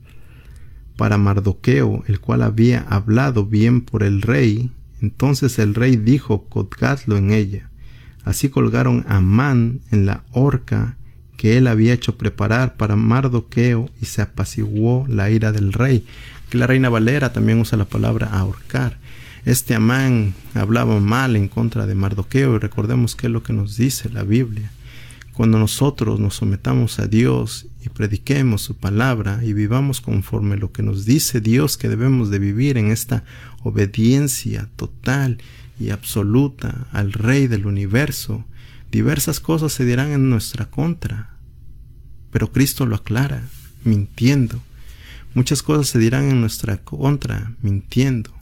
para 0.97 1.19
Mardoqueo, 1.19 2.03
el 2.07 2.21
cual 2.21 2.43
había 2.43 2.81
hablado 2.81 3.45
bien 3.45 3.83
por 3.83 4.03
el 4.03 4.23
rey. 4.23 4.71
Entonces 5.03 5.59
el 5.59 5.75
rey 5.75 5.97
dijo, 5.97 6.45
colgadlo 6.45 7.17
en 7.17 7.31
ella. 7.31 7.69
Así 8.25 8.49
colgaron 8.49 9.05
a 9.09 9.17
Amán 9.17 9.81
en 9.91 10.07
la 10.07 10.25
horca 10.33 10.97
que 11.37 11.59
él 11.59 11.67
había 11.67 11.93
hecho 11.93 12.17
preparar 12.17 12.77
para 12.77 12.97
Mardoqueo 12.97 13.91
y 14.01 14.07
se 14.07 14.23
apaciguó 14.23 15.05
la 15.09 15.29
ira 15.29 15.53
del 15.53 15.73
rey. 15.73 16.07
Que 16.49 16.57
la 16.57 16.67
reina 16.67 16.89
Valera 16.89 17.33
también 17.33 17.61
usa 17.61 17.77
la 17.77 17.85
palabra 17.85 18.29
ahorcar. 18.29 18.99
Este 19.45 19.75
Amán 19.75 20.35
hablaba 20.55 21.01
mal 21.01 21.35
en 21.35 21.49
contra 21.49 21.85
de 21.87 21.97
Mardoqueo 21.97 22.55
y 22.55 22.59
recordemos 22.59 23.17
que 23.17 23.27
es 23.27 23.33
lo 23.33 23.43
que 23.43 23.53
nos 23.53 23.77
dice 23.77 24.09
la 24.09 24.23
Biblia. 24.23 24.71
Cuando 25.33 25.59
nosotros 25.59 26.21
nos 26.21 26.37
sometamos 26.37 27.01
a 27.01 27.09
Dios 27.09 27.67
y 27.85 27.89
prediquemos 27.89 28.63
su 28.63 28.77
palabra 28.77 29.41
y 29.43 29.53
vivamos 29.53 30.01
conforme 30.01 30.57
lo 30.57 30.71
que 30.71 30.85
nos 30.85 31.07
dice 31.07 31.41
Dios 31.41 31.77
que 31.77 31.89
debemos 31.89 32.31
de 32.31 32.39
vivir 32.39 32.79
en 32.79 32.93
esta 32.93 33.25
obediencia 33.65 34.69
total 34.77 35.39
y 35.81 35.91
absoluta 35.91 36.87
al 36.93 37.13
Rey 37.13 37.49
del 37.49 37.67
universo, 37.67 38.45
diversas 38.93 39.41
cosas 39.41 39.73
se 39.73 39.85
dirán 39.85 40.13
en 40.13 40.31
nuestra 40.31 40.67
contra. 40.67 41.31
Pero 42.31 42.53
Cristo 42.53 42.87
lo 42.87 42.95
aclara, 42.95 43.43
mintiendo. 43.83 44.63
Muchas 45.35 45.65
cosas 45.65 45.89
se 45.89 45.99
dirán 45.99 46.31
en 46.31 46.41
nuestra 46.41 46.77
contra, 46.77 47.51
mintiendo. 47.61 48.42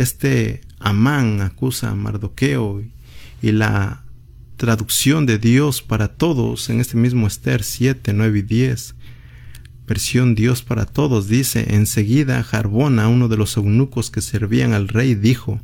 Este 0.00 0.62
Amán 0.78 1.42
acusa 1.42 1.90
a 1.90 1.94
Mardoqueo 1.94 2.82
y 3.42 3.52
la 3.52 4.02
traducción 4.56 5.26
de 5.26 5.36
Dios 5.36 5.82
para 5.82 6.08
todos 6.08 6.70
en 6.70 6.80
este 6.80 6.96
mismo 6.96 7.26
Esther 7.26 7.62
7, 7.62 8.14
9 8.14 8.38
y 8.38 8.40
10. 8.40 8.94
Versión 9.86 10.34
Dios 10.34 10.62
para 10.62 10.86
todos 10.86 11.28
dice, 11.28 11.74
enseguida 11.74 12.42
Jarbona, 12.42 13.08
uno 13.08 13.28
de 13.28 13.36
los 13.36 13.58
eunucos 13.58 14.10
que 14.10 14.22
servían 14.22 14.72
al 14.72 14.88
rey, 14.88 15.14
dijo, 15.14 15.60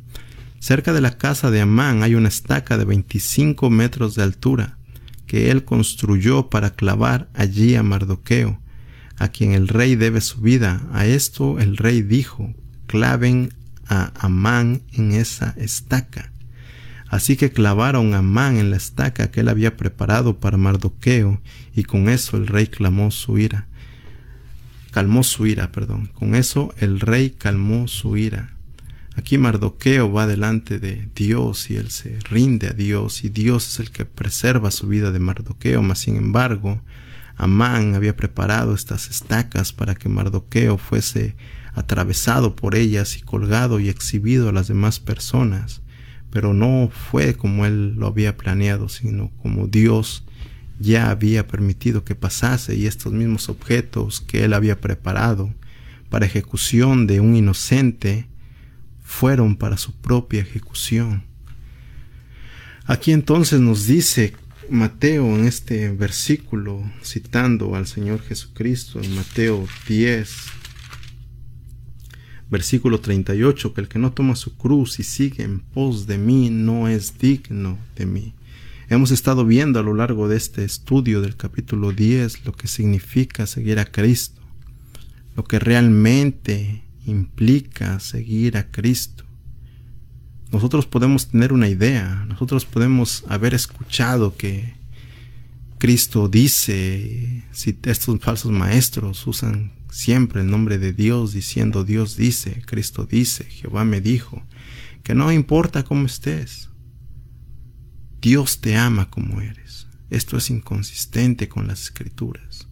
cerca 0.59 0.93
de 0.93 1.01
la 1.01 1.17
casa 1.17 1.49
de 1.49 1.61
Amán 1.61 2.03
hay 2.03 2.13
una 2.13 2.27
estaca 2.27 2.77
de 2.77 2.85
25 2.85 3.71
metros 3.71 4.13
de 4.13 4.21
altura 4.21 4.77
que 5.25 5.49
él 5.49 5.65
construyó 5.65 6.51
para 6.51 6.75
clavar 6.75 7.27
allí 7.33 7.73
a 7.73 7.81
Mardoqueo, 7.81 8.61
a 9.17 9.29
quien 9.29 9.53
el 9.53 9.67
rey 9.67 9.95
debe 9.95 10.21
su 10.21 10.41
vida. 10.41 10.87
A 10.93 11.07
esto 11.07 11.57
el 11.57 11.75
rey 11.75 12.03
dijo, 12.03 12.53
claven 12.85 13.56
a 13.87 14.11
Amán 14.19 14.81
en 14.93 15.11
esa 15.13 15.53
estaca. 15.57 16.31
Así 17.09 17.37
que 17.37 17.51
clavaron 17.51 18.13
a 18.13 18.19
Amán 18.19 18.57
en 18.57 18.69
la 18.69 18.77
estaca 18.77 19.31
que 19.31 19.41
él 19.41 19.49
había 19.49 19.77
preparado 19.77 20.39
para 20.39 20.57
Mardoqueo, 20.57 21.41
y 21.75 21.83
con 21.83 22.09
eso 22.09 22.37
el 22.37 22.47
rey 22.47 22.67
clamó 22.67 23.11
su 23.11 23.37
ira. 23.37 23.67
Calmó 24.91 25.23
su 25.23 25.45
ira, 25.45 25.71
perdón. 25.71 26.09
Con 26.13 26.35
eso 26.35 26.73
el 26.77 26.99
rey 26.99 27.29
calmó 27.29 27.87
su 27.87 28.17
ira. 28.17 28.57
Aquí 29.15 29.37
Mardoqueo 29.37 30.11
va 30.11 30.27
delante 30.27 30.77
de 30.77 31.09
Dios 31.15 31.71
y 31.71 31.75
él 31.75 31.89
se 31.89 32.19
rinde 32.29 32.67
a 32.67 32.73
Dios 32.73 33.23
y 33.23 33.29
Dios 33.29 33.67
es 33.67 33.79
el 33.79 33.89
que 33.89 34.05
preserva 34.05 34.69
su 34.69 34.87
vida 34.87 35.11
de 35.11 35.19
Mardoqueo, 35.19 35.81
mas 35.81 35.99
sin 35.99 36.17
embargo, 36.17 36.81
Amán 37.35 37.95
había 37.95 38.15
preparado 38.15 38.75
estas 38.75 39.09
estacas 39.09 39.73
para 39.73 39.95
que 39.95 40.07
Mardoqueo 40.07 40.77
fuese 40.77 41.35
atravesado 41.77 42.55
por 42.55 42.75
ellas 42.75 43.17
y 43.17 43.21
colgado 43.21 43.79
y 43.79 43.89
exhibido 43.89 44.49
a 44.49 44.51
las 44.51 44.67
demás 44.67 44.99
personas 44.99 45.81
pero 46.29 46.53
no 46.53 46.89
fue 46.91 47.35
como 47.35 47.65
él 47.65 47.95
lo 47.95 48.07
había 48.07 48.37
planeado, 48.37 48.89
sino 48.89 49.31
como 49.41 49.67
Dios 49.67 50.23
ya 50.79 51.09
había 51.09 51.47
permitido 51.47 52.03
que 52.03 52.15
pasase 52.15 52.75
y 52.75 52.85
estos 52.85 53.13
mismos 53.13 53.49
objetos 53.49 54.21
que 54.21 54.43
él 54.43 54.53
había 54.53 54.79
preparado 54.79 55.53
para 56.09 56.25
ejecución 56.25 57.07
de 57.07 57.19
un 57.19 57.35
inocente 57.35 58.27
fueron 59.03 59.55
para 59.55 59.77
su 59.77 59.93
propia 59.93 60.41
ejecución. 60.41 61.23
Aquí 62.85 63.11
entonces 63.11 63.59
nos 63.59 63.87
dice 63.87 64.33
Mateo 64.69 65.35
en 65.35 65.45
este 65.45 65.89
versículo, 65.89 66.83
citando 67.03 67.75
al 67.75 67.87
Señor 67.87 68.21
Jesucristo 68.21 69.01
en 69.01 69.15
Mateo 69.15 69.67
10, 69.87 70.29
Versículo 72.49 73.01
38, 73.01 73.73
que 73.73 73.81
el 73.81 73.87
que 73.89 73.99
no 73.99 74.13
toma 74.13 74.35
su 74.35 74.55
cruz 74.55 74.99
y 74.99 75.03
sigue 75.03 75.43
en 75.43 75.59
pos 75.59 76.07
de 76.07 76.17
mí 76.17 76.49
no 76.49 76.87
es 76.87 77.17
digno 77.17 77.77
de 77.95 78.05
mí. 78.05 78.33
Hemos 78.89 79.11
estado 79.11 79.45
viendo 79.45 79.79
a 79.79 79.83
lo 79.83 79.93
largo 79.93 80.29
de 80.29 80.37
este 80.37 80.63
estudio 80.63 81.21
del 81.21 81.35
capítulo 81.35 81.91
10 81.91 82.45
lo 82.45 82.53
que 82.53 82.69
significa 82.69 83.45
seguir 83.45 83.79
a 83.79 83.85
Cristo, 83.85 84.41
lo 85.35 85.43
que 85.43 85.59
realmente 85.59 86.83
implica 87.05 87.99
seguir 87.99 88.55
a 88.55 88.71
Cristo. 88.71 89.25
Nosotros 90.53 90.85
podemos 90.85 91.27
tener 91.27 91.51
una 91.51 91.67
idea, 91.67 92.25
nosotros 92.29 92.63
podemos 92.63 93.25
haber 93.27 93.53
escuchado 93.53 94.37
que 94.37 94.73
Cristo 95.77 96.29
dice, 96.29 97.43
si 97.51 97.77
estos 97.83 98.19
falsos 98.21 98.53
maestros 98.53 99.27
usan 99.27 99.73
siempre 99.89 100.41
el 100.41 100.49
nombre 100.49 100.77
de 100.77 100.93
Dios 100.93 101.33
diciendo 101.33 101.83
Dios 101.83 102.17
dice, 102.17 102.61
Cristo 102.65 103.05
dice, 103.05 103.45
Jehová 103.45 103.85
me 103.85 104.01
dijo, 104.01 104.43
que 105.03 105.15
no 105.15 105.31
importa 105.31 105.83
cómo 105.83 106.05
estés, 106.05 106.69
Dios 108.21 108.59
te 108.59 108.75
ama 108.75 109.09
como 109.09 109.41
eres. 109.41 109.87
Esto 110.09 110.37
es 110.37 110.49
inconsistente 110.49 111.47
con 111.47 111.67
las 111.67 111.83
escrituras. 111.83 112.67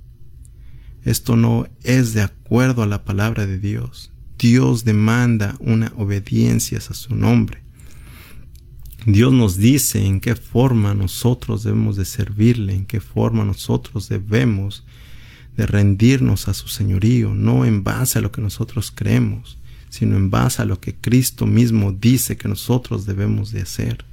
Esto 1.04 1.36
no 1.36 1.67
es 1.84 2.13
de 2.13 2.21
acuerdo 2.21 2.82
a 2.82 2.88
la 2.88 3.04
palabra 3.04 3.45
de 3.45 3.60
Dios. 3.60 4.12
Dios 4.38 4.84
demanda 4.84 5.56
una 5.60 5.93
obediencia 5.97 6.80
a 6.80 6.93
su 6.93 7.15
nombre. 7.15 7.63
Dios 9.06 9.32
nos 9.32 9.58
dice 9.58 10.04
en 10.04 10.19
qué 10.19 10.36
forma 10.36 10.95
nosotros 10.95 11.63
debemos 11.63 11.95
de 11.95 12.06
servirle, 12.06 12.73
en 12.73 12.86
qué 12.86 12.99
forma 12.99 13.45
nosotros 13.45 14.10
debemos 14.10 14.84
de 15.58 15.65
rendirnos 15.65 16.48
a 16.48 16.54
su 16.54 16.68
señorío, 16.68 17.34
no 17.34 17.65
en 17.65 17.84
base 17.84 18.20
a 18.20 18.22
lo 18.22 18.32
que 18.32 18.41
nosotros 18.41 18.91
creemos, 18.94 19.58
sino 19.89 20.18
en 20.18 20.30
base 20.30 20.62
a 20.62 20.65
lo 20.65 20.80
que 20.80 20.96
Cristo 20.96 21.46
mismo 21.46 21.91
dice 21.91 22.38
que 22.38 22.48
nosotros 22.48 23.06
debemos 23.06 23.52
de 23.52 23.62
hacer. 23.62 24.06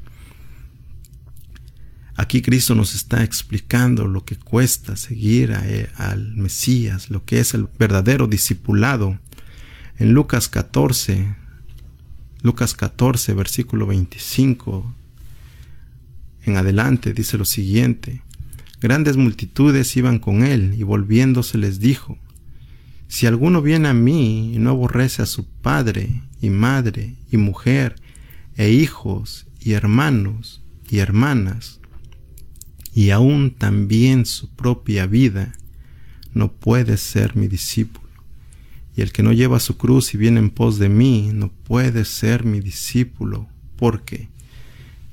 Aquí 2.14 2.42
Cristo 2.42 2.74
nos 2.74 2.94
está 2.94 3.24
explicando 3.24 4.06
lo 4.06 4.24
que 4.24 4.36
cuesta 4.36 4.96
seguir 4.96 5.52
al 5.96 6.36
Mesías, 6.36 7.10
lo 7.10 7.24
que 7.24 7.40
es 7.40 7.54
el 7.54 7.68
verdadero 7.78 8.26
discipulado. 8.26 9.18
En 9.98 10.12
Lucas 10.12 10.48
14, 10.48 11.34
Lucas 12.42 12.74
14, 12.74 13.34
versículo 13.34 13.86
25 13.86 14.94
en 16.44 16.56
adelante 16.56 17.12
dice 17.12 17.38
lo 17.38 17.44
siguiente, 17.44 18.22
Grandes 18.82 19.16
multitudes 19.16 19.96
iban 19.96 20.18
con 20.18 20.42
él, 20.42 20.74
y 20.76 20.82
volviéndose 20.82 21.56
les 21.56 21.78
dijo, 21.78 22.18
Si 23.06 23.26
alguno 23.28 23.62
viene 23.62 23.86
a 23.86 23.94
mí 23.94 24.52
y 24.52 24.58
no 24.58 24.70
aborrece 24.70 25.22
a 25.22 25.26
su 25.26 25.46
padre 25.46 26.20
y 26.40 26.50
madre 26.50 27.14
y 27.30 27.36
mujer 27.36 27.94
e 28.56 28.70
hijos 28.72 29.46
y 29.60 29.74
hermanos 29.74 30.64
y 30.90 30.98
hermanas, 30.98 31.78
y 32.92 33.10
aún 33.10 33.52
también 33.52 34.26
su 34.26 34.50
propia 34.50 35.06
vida, 35.06 35.52
no 36.34 36.50
puede 36.50 36.96
ser 36.96 37.36
mi 37.36 37.46
discípulo. 37.46 38.08
Y 38.96 39.02
el 39.02 39.12
que 39.12 39.22
no 39.22 39.32
lleva 39.32 39.60
su 39.60 39.76
cruz 39.76 40.12
y 40.12 40.18
viene 40.18 40.40
en 40.40 40.50
pos 40.50 40.80
de 40.80 40.88
mí, 40.88 41.30
no 41.32 41.52
puede 41.52 42.04
ser 42.04 42.44
mi 42.44 42.58
discípulo, 42.58 43.46
porque 43.76 44.28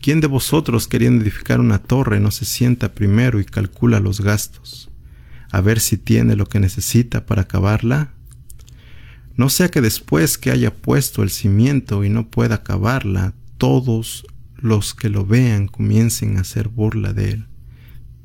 ¿Quién 0.02 0.22
de 0.22 0.28
vosotros 0.28 0.88
queriendo 0.88 1.24
edificar 1.24 1.60
una 1.60 1.80
torre 1.80 2.22
no 2.22 2.32
se 2.32 2.46
sienta 2.46 2.94
primero 2.94 3.42
y 3.42 3.46
calcula 3.46 4.00
los 4.00 4.22
gastos, 4.22 4.90
a 5.52 5.60
ver 5.60 5.82
si 5.82 5.98
tiene 5.98 6.38
lo 6.38 6.46
que 6.46 6.62
necesita 6.62 7.26
para 7.26 7.42
acabarla? 7.42 8.14
No 9.36 9.50
sea 9.50 9.70
que 9.70 9.82
después 9.82 10.38
que 10.38 10.52
haya 10.52 10.74
puesto 10.74 11.22
el 11.22 11.30
cimiento 11.30 12.06
y 12.06 12.10
no 12.10 12.30
pueda 12.30 12.56
acabarla, 12.56 13.34
todos 13.58 14.26
los 14.56 14.94
que 14.94 15.10
lo 15.10 15.26
vean 15.26 15.68
comiencen 15.68 16.38
a 16.38 16.42
hacer 16.42 16.70
burla 16.70 17.12
de 17.12 17.32
él, 17.32 17.48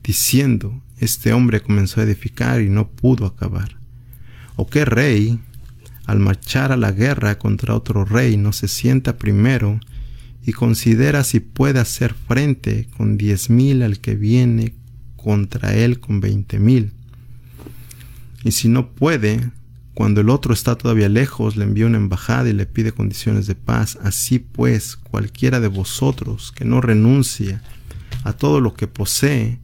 diciendo, 0.05 0.81
este 0.99 1.33
hombre 1.33 1.61
comenzó 1.61 2.01
a 2.01 2.05
edificar 2.05 2.61
y 2.61 2.69
no 2.69 2.89
pudo 2.89 3.27
acabar. 3.27 3.79
¿O 4.55 4.69
qué 4.69 4.85
rey, 4.85 5.41
al 6.07 6.21
marchar 6.21 6.71
a 6.71 6.77
la 6.77 6.93
guerra 6.93 7.37
contra 7.37 7.75
otro 7.75 8.05
rey, 8.05 8.37
no 8.37 8.53
se 8.53 8.69
sienta 8.69 9.19
primero 9.19 9.81
y 10.47 10.53
considera 10.53 11.25
si 11.25 11.41
puede 11.41 11.81
hacer 11.81 12.15
frente 12.15 12.89
con 12.97 13.17
diez 13.17 13.51
mil 13.51 13.83
al 13.83 14.01
que 14.01 14.15
viene 14.15 14.75
contra 15.17 15.75
él 15.75 16.01
con 16.01 16.21
veinte 16.21 16.59
mil? 16.59 16.93
Y 18.43 18.53
si 18.53 18.69
no 18.69 18.91
puede, 18.91 19.51
cuando 19.95 20.21
el 20.21 20.29
otro 20.29 20.53
está 20.53 20.77
todavía 20.77 21.09
lejos, 21.09 21.57
le 21.57 21.65
envía 21.65 21.87
una 21.87 21.97
embajada 21.97 22.49
y 22.51 22.53
le 22.53 22.67
pide 22.67 22.93
condiciones 22.93 23.47
de 23.47 23.55
paz. 23.55 23.99
Así 24.03 24.39
pues, 24.39 24.97
cualquiera 24.97 25.61
de 25.61 25.69
vosotros 25.69 26.53
que 26.53 26.65
no 26.65 26.81
renuncia 26.81 27.63
a 28.25 28.33
todo 28.35 28.61
lo 28.61 28.75
que 28.75 28.87
posee, 28.87 29.61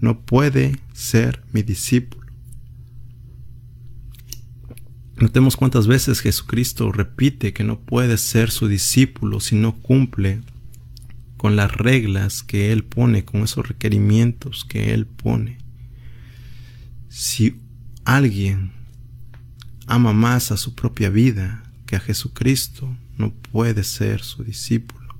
no 0.00 0.20
puede 0.20 0.80
ser 0.92 1.42
mi 1.52 1.62
discípulo. 1.62 2.23
Notemos 5.16 5.56
cuántas 5.56 5.86
veces 5.86 6.20
Jesucristo 6.20 6.90
repite 6.90 7.52
que 7.52 7.62
no 7.62 7.78
puede 7.78 8.18
ser 8.18 8.50
su 8.50 8.66
discípulo 8.66 9.40
si 9.40 9.54
no 9.54 9.76
cumple 9.76 10.40
con 11.36 11.56
las 11.56 11.72
reglas 11.72 12.42
que 12.42 12.72
Él 12.72 12.84
pone, 12.84 13.24
con 13.24 13.42
esos 13.42 13.68
requerimientos 13.68 14.64
que 14.64 14.92
Él 14.92 15.06
pone. 15.06 15.58
Si 17.08 17.60
alguien 18.04 18.72
ama 19.86 20.12
más 20.12 20.50
a 20.50 20.56
su 20.56 20.74
propia 20.74 21.10
vida 21.10 21.62
que 21.86 21.96
a 21.96 22.00
Jesucristo, 22.00 22.96
no 23.16 23.32
puede 23.32 23.84
ser 23.84 24.22
su 24.22 24.42
discípulo. 24.42 25.14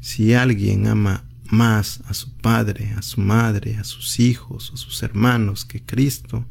Si 0.00 0.32
alguien 0.32 0.86
ama 0.86 1.24
más 1.50 2.00
a 2.06 2.14
su 2.14 2.32
padre, 2.32 2.94
a 2.96 3.02
su 3.02 3.20
madre, 3.20 3.76
a 3.76 3.84
sus 3.84 4.20
hijos, 4.20 4.70
a 4.72 4.76
sus 4.76 5.02
hermanos 5.02 5.64
que 5.64 5.82
Cristo, 5.82 6.46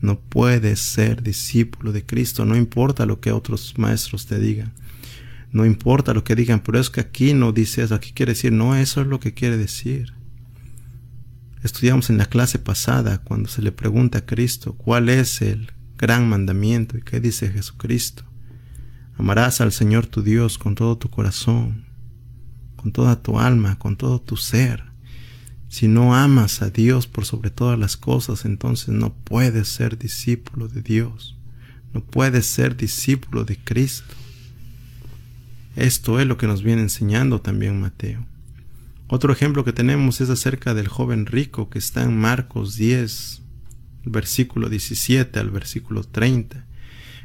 no 0.00 0.20
puede 0.20 0.76
ser 0.76 1.22
discípulo 1.22 1.92
de 1.92 2.04
Cristo, 2.04 2.44
no 2.44 2.56
importa 2.56 3.06
lo 3.06 3.20
que 3.20 3.32
otros 3.32 3.74
maestros 3.76 4.26
te 4.26 4.38
digan, 4.38 4.72
no 5.50 5.64
importa 5.64 6.14
lo 6.14 6.24
que 6.24 6.34
digan, 6.34 6.60
pero 6.60 6.78
es 6.78 6.90
que 6.90 7.00
aquí 7.00 7.34
no 7.34 7.52
dice 7.52 7.82
eso, 7.82 7.94
aquí 7.94 8.12
quiere 8.12 8.32
decir, 8.32 8.52
no, 8.52 8.76
eso 8.76 9.00
es 9.00 9.06
lo 9.06 9.18
que 9.20 9.34
quiere 9.34 9.56
decir. 9.56 10.14
Estudiamos 11.62 12.08
en 12.10 12.18
la 12.18 12.26
clase 12.26 12.58
pasada 12.58 13.18
cuando 13.18 13.48
se 13.48 13.62
le 13.62 13.72
pregunta 13.72 14.18
a 14.18 14.26
Cristo 14.26 14.74
cuál 14.74 15.08
es 15.08 15.42
el 15.42 15.72
gran 15.96 16.28
mandamiento. 16.28 16.96
¿Y 16.96 17.02
qué 17.02 17.20
dice 17.20 17.50
Jesucristo? 17.50 18.22
Amarás 19.16 19.60
al 19.60 19.72
Señor 19.72 20.06
tu 20.06 20.22
Dios 20.22 20.56
con 20.56 20.76
todo 20.76 20.96
tu 20.96 21.10
corazón, 21.10 21.86
con 22.76 22.92
toda 22.92 23.20
tu 23.20 23.40
alma, 23.40 23.76
con 23.78 23.96
todo 23.96 24.20
tu 24.20 24.36
ser. 24.36 24.84
Si 25.68 25.86
no 25.86 26.14
amas 26.14 26.62
a 26.62 26.70
Dios 26.70 27.06
por 27.06 27.26
sobre 27.26 27.50
todas 27.50 27.78
las 27.78 27.96
cosas, 27.96 28.46
entonces 28.46 28.88
no 28.88 29.12
puedes 29.12 29.68
ser 29.68 29.98
discípulo 29.98 30.66
de 30.66 30.80
Dios. 30.80 31.36
No 31.92 32.02
puedes 32.02 32.46
ser 32.46 32.76
discípulo 32.76 33.44
de 33.44 33.58
Cristo. 33.58 34.14
Esto 35.76 36.20
es 36.20 36.26
lo 36.26 36.38
que 36.38 36.46
nos 36.46 36.62
viene 36.62 36.82
enseñando 36.82 37.40
también 37.40 37.80
Mateo. 37.80 38.24
Otro 39.08 39.32
ejemplo 39.32 39.64
que 39.64 39.72
tenemos 39.72 40.20
es 40.20 40.30
acerca 40.30 40.74
del 40.74 40.88
joven 40.88 41.26
rico 41.26 41.70
que 41.70 41.78
está 41.78 42.02
en 42.02 42.18
Marcos 42.18 42.76
10, 42.76 43.42
versículo 44.04 44.68
17 44.68 45.38
al 45.38 45.50
versículo 45.50 46.02
30. 46.02 46.64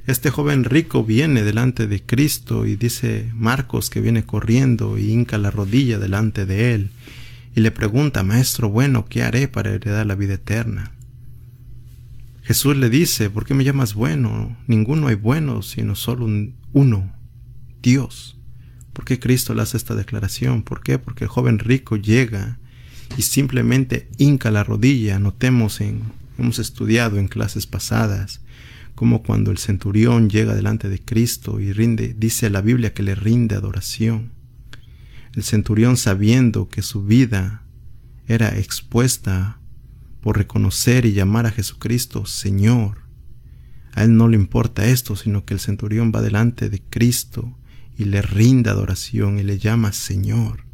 Este 0.06 0.30
joven 0.30 0.66
rico 0.66 1.04
viene 1.06 1.44
delante 1.44 1.88
de 1.88 2.04
Cristo 2.04 2.66
y 2.66 2.76
dice 2.76 3.32
Marcos 3.34 3.90
que 3.90 4.02
viene 4.02 4.26
corriendo 4.26 4.98
y 4.98 5.12
hinca 5.12 5.38
la 5.38 5.50
rodilla 5.50 5.98
delante 5.98 6.46
de 6.46 6.76
él 6.76 6.92
y 7.56 7.62
le 7.62 7.72
pregunta, 7.72 8.24
Maestro 8.24 8.70
bueno, 8.70 9.06
¿qué 9.06 9.24
haré 9.24 9.48
para 9.48 9.72
heredar 9.72 10.06
la 10.06 10.16
vida 10.16 10.36
eterna? 10.36 10.92
Jesús 12.44 12.76
le 12.76 12.90
dice, 12.90 13.30
¿por 13.30 13.46
qué 13.46 13.54
me 13.54 13.64
llamas 13.64 13.94
bueno? 13.94 14.58
Ninguno 14.68 15.08
hay 15.08 15.16
bueno, 15.16 15.62
sino 15.62 15.96
solo 15.96 16.28
uno, 16.74 17.14
Dios. 17.82 18.38
¿Por 18.92 19.06
qué 19.06 19.20
Cristo 19.20 19.54
le 19.54 19.62
hace 19.62 19.78
esta 19.78 19.96
declaración? 19.96 20.64
¿Por 20.64 20.82
qué? 20.82 21.00
Porque 21.00 21.24
el 21.24 21.30
joven 21.30 21.60
rico 21.60 21.96
llega 21.96 22.60
y 23.18 23.22
simplemente 23.22 24.10
hinca 24.18 24.52
la 24.52 24.64
rodilla. 24.64 25.20
Notemos 25.20 25.80
en 25.80 26.04
Hemos 26.38 26.60
estudiado 26.60 27.20
en 27.20 27.28
clases 27.28 27.68
pasadas 27.68 28.42
como 28.96 29.24
cuando 29.24 29.52
el 29.52 29.58
centurión 29.58 30.30
llega 30.30 30.56
delante 30.56 30.88
de 30.88 31.00
Cristo 31.00 31.60
y 31.60 31.74
rinde, 31.74 32.16
dice 32.18 32.50
la 32.50 32.62
Biblia 32.62 32.94
que 32.94 33.04
le 33.04 33.16
rinde 33.16 33.56
adoración. 33.56 34.32
El 35.34 35.44
centurión 35.44 35.98
sabiendo 35.98 36.70
que 36.70 36.82
su 36.82 37.04
vida 37.04 37.64
era 38.28 38.58
expuesta 38.58 39.60
por 40.22 40.38
reconocer 40.38 41.06
y 41.06 41.14
llamar 41.14 41.46
a 41.46 41.52
Jesucristo 41.52 42.26
Señor. 42.26 43.04
A 43.94 44.04
él 44.04 44.16
no 44.16 44.28
le 44.28 44.38
importa 44.38 44.86
esto, 44.86 45.16
sino 45.16 45.46
que 45.46 45.54
el 45.54 45.60
centurión 45.60 46.12
va 46.16 46.22
delante 46.22 46.70
de 46.70 46.82
Cristo 46.82 47.58
y 47.98 48.06
le 48.06 48.22
rinde 48.22 48.70
adoración 48.70 49.40
y 49.40 49.44
le 49.44 49.60
llama 49.60 49.92
Señor. 49.92 50.66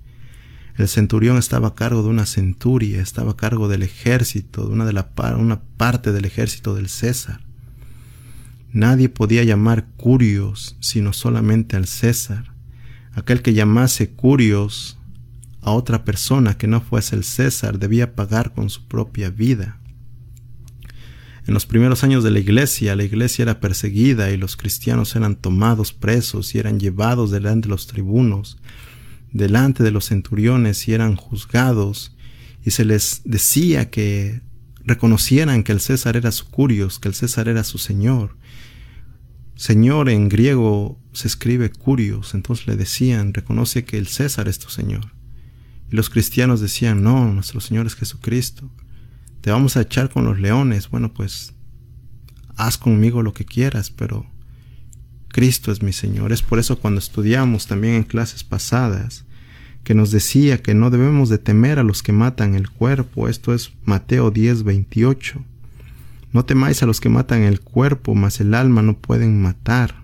El 0.77 0.87
centurión 0.87 1.37
estaba 1.37 1.69
a 1.69 1.75
cargo 1.75 2.03
de 2.03 2.09
una 2.09 2.25
centuria, 2.25 3.01
estaba 3.01 3.31
a 3.31 3.37
cargo 3.37 3.67
del 3.67 3.83
ejército, 3.83 4.65
de 4.65 4.73
una, 4.73 4.85
de 4.85 4.93
la, 4.93 5.11
una 5.37 5.61
parte 5.61 6.13
del 6.13 6.23
ejército 6.23 6.75
del 6.75 6.87
César. 6.87 7.41
Nadie 8.71 9.09
podía 9.09 9.43
llamar 9.43 9.87
curios 9.97 10.77
sino 10.79 11.11
solamente 11.11 11.75
al 11.75 11.87
César. 11.87 12.53
Aquel 13.13 13.41
que 13.41 13.53
llamase 13.53 14.11
curios 14.11 14.97
a 15.61 15.71
otra 15.71 16.05
persona 16.05 16.57
que 16.57 16.67
no 16.67 16.81
fuese 16.81 17.15
el 17.15 17.23
César 17.23 17.79
debía 17.79 18.15
pagar 18.15 18.53
con 18.53 18.69
su 18.69 18.87
propia 18.87 19.29
vida. 19.29 19.79
En 21.45 21.53
los 21.53 21.65
primeros 21.65 22.03
años 22.03 22.23
de 22.23 22.31
la 22.31 22.39
iglesia, 22.39 22.95
la 22.95 23.03
iglesia 23.03 23.43
era 23.43 23.59
perseguida 23.59 24.29
y 24.29 24.37
los 24.37 24.55
cristianos 24.55 25.15
eran 25.15 25.35
tomados 25.35 25.93
presos 25.93 26.53
y 26.53 26.59
eran 26.59 26.79
llevados 26.79 27.31
delante 27.31 27.67
de 27.67 27.71
los 27.71 27.87
tribunos 27.87 28.57
delante 29.31 29.83
de 29.83 29.91
los 29.91 30.05
centuriones 30.05 30.87
y 30.87 30.93
eran 30.93 31.15
juzgados, 31.15 32.15
y 32.65 32.71
se 32.71 32.85
les 32.85 33.21
decía 33.25 33.89
que 33.89 34.41
reconocieran 34.83 35.63
que 35.63 35.71
el 35.71 35.79
César 35.79 36.17
era 36.17 36.31
su 36.31 36.49
curios, 36.49 36.99
que 36.99 37.07
el 37.07 37.13
César 37.13 37.47
era 37.47 37.63
su 37.63 37.77
Señor. 37.77 38.35
Señor 39.59 40.07
en 40.07 40.29
griego 40.29 40.97
se 41.11 41.27
escribe 41.27 41.69
curios, 41.69 42.33
entonces 42.33 42.65
le 42.65 42.77
decían, 42.77 43.33
reconoce 43.33 43.83
que 43.83 43.97
el 43.97 44.07
César 44.07 44.47
es 44.47 44.57
tu 44.57 44.69
Señor. 44.69 45.11
Y 45.91 45.97
los 45.97 46.09
cristianos 46.09 46.61
decían, 46.61 47.03
no, 47.03 47.33
nuestro 47.33 47.59
Señor 47.59 47.85
es 47.85 47.95
Jesucristo. 47.95 48.71
Te 49.41 49.51
vamos 49.51 49.75
a 49.75 49.81
echar 49.81 50.11
con 50.11 50.23
los 50.23 50.39
leones. 50.39 50.89
Bueno, 50.89 51.13
pues 51.13 51.55
haz 52.55 52.77
conmigo 52.77 53.21
lo 53.21 53.33
que 53.33 53.43
quieras, 53.43 53.91
pero 53.91 54.25
Cristo 55.27 55.73
es 55.73 55.81
mi 55.81 55.91
Señor. 55.91 56.31
Es 56.31 56.41
por 56.41 56.57
eso 56.57 56.79
cuando 56.79 56.99
estudiamos 56.99 57.67
también 57.67 57.95
en 57.95 58.03
clases 58.03 58.45
pasadas 58.45 59.25
que 59.83 59.93
nos 59.93 60.09
decía 60.11 60.61
que 60.63 60.73
no 60.73 60.89
debemos 60.89 61.27
de 61.27 61.37
temer 61.37 61.79
a 61.79 61.83
los 61.83 62.01
que 62.01 62.13
matan 62.13 62.55
el 62.55 62.69
cuerpo. 62.69 63.27
Esto 63.27 63.53
es 63.53 63.73
Mateo 63.83 64.31
10, 64.31 64.63
28. 64.63 65.43
No 66.31 66.45
temáis 66.45 66.83
a 66.83 66.85
los 66.85 66.99
que 66.99 67.09
matan 67.09 67.41
el 67.41 67.59
cuerpo, 67.59 68.15
mas 68.15 68.39
el 68.39 68.53
alma 68.53 68.81
no 68.81 68.97
pueden 68.97 69.41
matar. 69.41 69.95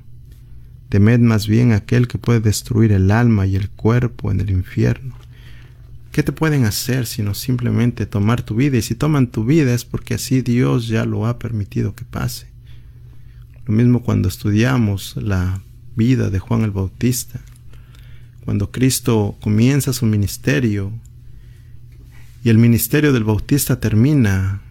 Temed 0.89 1.19
más 1.19 1.47
bien 1.47 1.71
a 1.71 1.77
aquel 1.77 2.07
que 2.07 2.17
puede 2.17 2.39
destruir 2.39 2.91
el 2.91 3.11
alma 3.11 3.45
y 3.45 3.55
el 3.55 3.69
cuerpo 3.69 4.31
en 4.31 4.39
el 4.39 4.49
infierno. 4.49 5.15
¿Qué 6.11 6.23
te 6.23 6.31
pueden 6.31 6.63
hacer 6.63 7.07
sino 7.07 7.33
simplemente 7.33 8.05
tomar 8.05 8.41
tu 8.41 8.55
vida? 8.55 8.77
Y 8.77 8.81
si 8.81 8.95
toman 8.95 9.27
tu 9.27 9.43
vida 9.43 9.73
es 9.73 9.83
porque 9.83 10.13
así 10.13 10.41
Dios 10.41 10.87
ya 10.87 11.05
lo 11.05 11.27
ha 11.27 11.37
permitido 11.37 11.93
que 11.93 12.05
pase. 12.05 12.47
Lo 13.65 13.73
mismo 13.73 14.01
cuando 14.01 14.29
estudiamos 14.29 15.17
la 15.17 15.61
vida 15.95 16.29
de 16.29 16.39
Juan 16.39 16.61
el 16.61 16.71
Bautista. 16.71 17.41
Cuando 18.45 18.71
Cristo 18.71 19.35
comienza 19.41 19.91
su 19.91 20.05
ministerio 20.05 20.91
y 22.43 22.49
el 22.49 22.59
ministerio 22.59 23.11
del 23.11 23.23
Bautista 23.23 23.79
termina, 23.79 24.61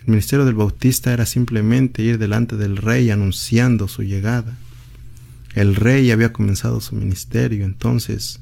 el 0.00 0.06
ministerio 0.06 0.44
del 0.44 0.54
Bautista 0.54 1.12
era 1.12 1.26
simplemente 1.26 2.02
ir 2.02 2.18
delante 2.18 2.56
del 2.56 2.76
rey 2.76 3.10
anunciando 3.10 3.86
su 3.88 4.02
llegada. 4.02 4.56
El 5.54 5.74
rey 5.76 6.10
había 6.10 6.32
comenzado 6.32 6.80
su 6.80 6.94
ministerio, 6.94 7.64
entonces 7.64 8.40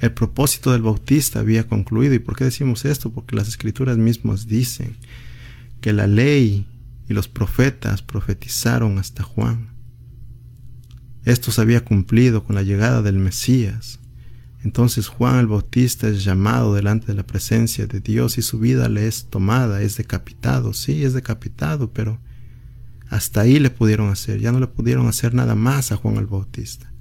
el 0.00 0.12
propósito 0.12 0.72
del 0.72 0.82
Bautista 0.82 1.40
había 1.40 1.66
concluido. 1.66 2.14
¿Y 2.14 2.18
por 2.18 2.36
qué 2.36 2.44
decimos 2.44 2.84
esto? 2.84 3.10
Porque 3.10 3.36
las 3.36 3.48
escrituras 3.48 3.96
mismas 3.96 4.46
dicen 4.46 4.96
que 5.80 5.92
la 5.92 6.06
ley 6.06 6.66
y 7.08 7.14
los 7.14 7.28
profetas 7.28 8.02
profetizaron 8.02 8.98
hasta 8.98 9.22
Juan. 9.22 9.70
Esto 11.24 11.50
se 11.50 11.60
había 11.60 11.84
cumplido 11.84 12.44
con 12.44 12.54
la 12.54 12.62
llegada 12.62 13.02
del 13.02 13.18
Mesías. 13.18 13.98
Entonces 14.64 15.08
Juan 15.08 15.38
el 15.38 15.46
Bautista 15.46 16.08
es 16.08 16.24
llamado 16.24 16.74
delante 16.74 17.06
de 17.06 17.14
la 17.14 17.26
presencia 17.26 17.86
de 17.86 18.00
Dios 18.00 18.38
y 18.38 18.42
su 18.42 18.58
vida 18.58 18.88
le 18.88 19.06
es 19.06 19.26
tomada, 19.26 19.82
es 19.82 19.96
decapitado. 19.96 20.72
Sí, 20.72 21.04
es 21.04 21.12
decapitado, 21.12 21.92
pero 21.92 22.20
hasta 23.08 23.42
ahí 23.42 23.58
le 23.58 23.70
pudieron 23.70 24.10
hacer, 24.10 24.40
ya 24.40 24.52
no 24.52 24.60
le 24.60 24.66
pudieron 24.66 25.06
hacer 25.06 25.32
nada 25.34 25.54
más 25.54 25.92
a 25.92 25.96
Juan 25.96 26.16
el 26.16 26.26
Bautista. 26.26 26.92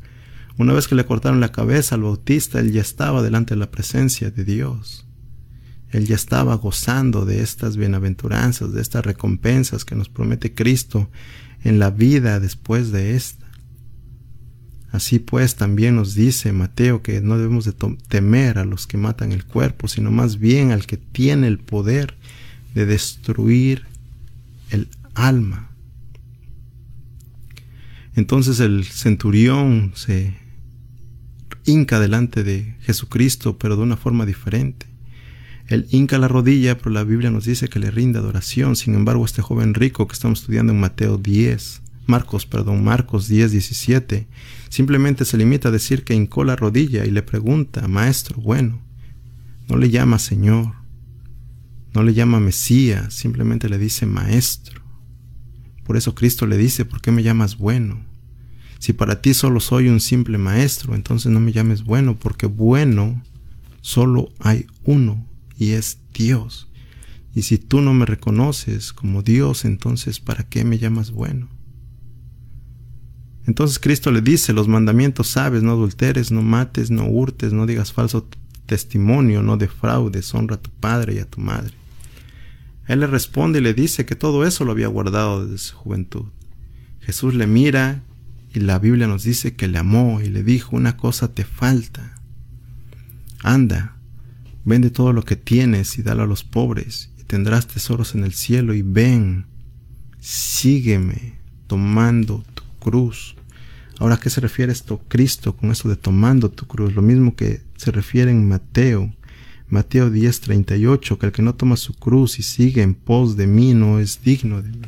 Una 0.58 0.74
vez 0.74 0.88
que 0.88 0.96
le 0.96 1.06
cortaron 1.06 1.40
la 1.40 1.52
cabeza 1.52 1.96
al 1.96 2.02
Bautista, 2.02 2.60
él 2.60 2.72
ya 2.72 2.82
estaba 2.82 3.22
delante 3.22 3.54
de 3.54 3.60
la 3.60 3.72
presencia 3.72 4.32
de 4.32 4.44
Dios. 4.44 5.06
Él 5.90 6.06
ya 6.06 6.16
estaba 6.16 6.56
gozando 6.56 7.26
de 7.26 7.42
estas 7.42 7.78
bienaventuranzas, 7.78 8.74
de 8.74 8.82
estas 8.82 9.06
recompensas 9.06 9.86
que 9.86 9.96
nos 9.96 10.10
promete 10.10 10.54
Cristo 10.54 11.10
en 11.64 11.80
la 11.80 11.92
vida 11.92 12.40
después 12.40 12.92
de 12.92 13.16
esta. 13.16 13.47
Así 14.92 15.20
pues 15.20 15.56
también 15.56 15.96
nos 15.96 16.16
dice 16.16 16.54
Mateo 16.54 17.02
que 17.02 17.22
no 17.22 17.38
debemos 17.38 17.66
de 17.66 17.74
temer 18.08 18.58
a 18.58 18.66
los 18.66 18.88
que 18.88 18.98
matan 18.98 19.32
el 19.32 19.46
cuerpo, 19.46 19.88
sino 19.88 20.12
más 20.12 20.40
bien 20.40 20.72
al 20.72 20.86
que 20.86 20.98
tiene 20.98 21.48
el 21.48 21.60
poder 21.60 22.16
de 22.74 22.86
destruir 22.86 23.86
el 24.72 24.88
alma. 25.14 25.70
Entonces 28.16 28.60
el 28.60 28.86
centurión 28.86 29.92
se 29.96 30.36
hinca 31.66 32.00
delante 32.00 32.44
de 32.44 32.76
Jesucristo, 32.82 33.58
pero 33.58 33.76
de 33.76 33.84
una 33.84 33.98
forma 33.98 34.26
diferente. 34.26 34.88
Él 35.68 35.86
hinca 35.92 36.18
la 36.18 36.30
rodilla, 36.30 36.78
pero 36.78 36.92
la 36.92 37.04
Biblia 37.04 37.30
nos 37.30 37.46
dice 37.46 37.68
que 37.68 37.80
le 37.80 37.92
rinde 37.92 38.20
adoración. 38.20 38.76
Sin 38.76 38.96
embargo, 38.96 39.26
este 39.26 39.42
joven 39.42 39.74
rico 39.74 40.08
que 40.08 40.14
estamos 40.14 40.40
estudiando 40.40 40.72
en 40.72 40.80
Mateo 40.80 41.18
10, 41.18 41.82
Marcos, 42.08 42.46
perdón, 42.46 42.84
Marcos 42.84 43.28
10, 43.28 43.52
17, 43.52 44.28
simplemente 44.70 45.26
se 45.26 45.38
limita 45.38 45.70
a 45.70 45.72
decir 45.72 46.04
que 46.04 46.14
hincó 46.14 46.44
la 46.44 46.56
rodilla 46.56 47.06
y 47.06 47.12
le 47.12 47.24
pregunta, 47.24 47.88
Maestro, 47.88 48.42
bueno, 48.42 48.82
no 49.68 49.78
le 49.78 49.90
llama 49.90 50.20
Señor, 50.20 50.74
no 51.94 52.04
le 52.04 52.14
llama 52.14 52.40
Mesías, 52.40 53.14
simplemente 53.14 53.70
le 53.70 53.78
dice 53.78 54.06
Maestro. 54.06 54.82
Por 55.84 55.98
eso 55.98 56.16
Cristo 56.16 56.46
le 56.46 56.58
dice, 56.58 56.86
¿por 56.86 57.02
qué 57.02 57.12
me 57.12 57.24
llamas 57.24 57.58
bueno? 57.58 58.06
Si 58.80 58.94
para 58.94 59.22
ti 59.22 59.34
solo 59.34 59.60
soy 59.60 59.88
un 59.88 60.00
simple 60.00 60.38
maestro, 60.38 60.96
entonces 60.96 61.32
no 61.32 61.40
me 61.40 61.52
llames 61.52 61.84
bueno, 61.84 62.18
porque 62.18 62.46
bueno 62.46 63.24
solo 63.82 64.30
hay 64.40 64.68
uno 64.84 65.26
y 65.58 65.72
es 65.72 66.00
Dios. 66.14 66.68
Y 67.34 67.44
si 67.44 67.58
tú 67.58 67.82
no 67.82 67.94
me 67.94 68.06
reconoces 68.06 68.94
como 68.94 69.24
Dios, 69.24 69.66
entonces 69.66 70.20
¿para 70.20 70.44
qué 70.44 70.66
me 70.66 70.78
llamas 70.78 71.12
bueno? 71.12 71.48
Entonces 73.48 73.80
Cristo 73.80 74.12
le 74.12 74.22
dice, 74.22 74.52
los 74.52 74.68
mandamientos 74.68 75.28
sabes, 75.28 75.64
no 75.64 75.72
adulteres, 75.72 76.32
no 76.32 76.42
mates, 76.42 76.92
no 76.92 77.06
hurtes, 77.06 77.54
no 77.54 77.66
digas 77.66 77.94
falso 77.94 78.28
testimonio, 78.66 79.42
no 79.42 79.56
defraudes, 79.56 80.36
honra 80.36 80.56
a 80.56 80.62
tu 80.62 80.70
padre 80.70 81.16
y 81.16 81.20
a 81.20 81.26
tu 81.26 81.40
madre. 81.40 81.74
Él 82.88 83.00
le 83.00 83.08
responde 83.08 83.60
y 83.60 83.62
le 83.62 83.74
dice 83.74 84.06
que 84.06 84.16
todo 84.16 84.46
eso 84.46 84.66
lo 84.66 84.74
había 84.74 84.88
guardado 84.88 85.46
desde 85.46 85.58
su 85.60 85.76
juventud. 85.76 86.26
Jesús 87.00 87.34
le 87.36 87.48
mira 87.48 88.04
y 88.54 88.60
la 88.60 88.80
Biblia 88.80 89.08
nos 89.08 89.24
dice 89.24 89.56
que 89.56 89.70
le 89.70 89.78
amó 89.78 90.20
y 90.22 90.30
le 90.30 90.44
dijo, 90.44 90.76
una 90.76 90.98
cosa 90.98 91.34
te 91.34 91.46
falta. 91.46 92.20
Anda, 93.44 93.96
vende 94.66 94.90
todo 94.90 95.14
lo 95.14 95.24
que 95.24 95.38
tienes 95.38 95.98
y 95.98 96.04
dalo 96.04 96.24
a 96.24 96.28
los 96.28 96.44
pobres 96.44 97.12
y 97.18 97.24
tendrás 97.24 97.68
tesoros 97.68 98.14
en 98.14 98.26
el 98.26 98.34
cielo 98.34 98.74
y 98.74 98.82
ven, 98.82 99.46
sígueme 100.20 101.40
tomando 101.68 102.44
tu 102.54 102.64
cruz. 102.80 103.37
Ahora, 104.00 104.16
¿a 104.16 104.20
qué 104.20 104.30
se 104.30 104.42
refiere 104.42 104.72
esto 104.72 105.02
Cristo 105.08 105.56
con 105.56 105.72
esto 105.72 105.90
de 105.90 105.96
tomando 105.96 106.52
tu 106.52 106.68
cruz? 106.68 106.94
Lo 106.94 107.02
mismo 107.02 107.36
que 107.36 107.62
se 107.78 107.92
refiere 107.92 108.30
en 108.30 108.48
Mateo, 108.48 109.14
Mateo 109.70 110.12
10:38, 110.12 111.18
que 111.18 111.26
el 111.26 111.32
que 111.32 111.42
no 111.42 111.56
toma 111.56 111.78
su 111.78 111.94
cruz 111.94 112.40
y 112.40 112.44
sigue 112.44 112.84
en 112.84 112.94
pos 112.94 113.36
de 113.38 113.48
mí 113.48 113.74
no 113.74 114.00
es 114.00 114.22
digno 114.22 114.62
de 114.62 114.70
mí. 114.70 114.88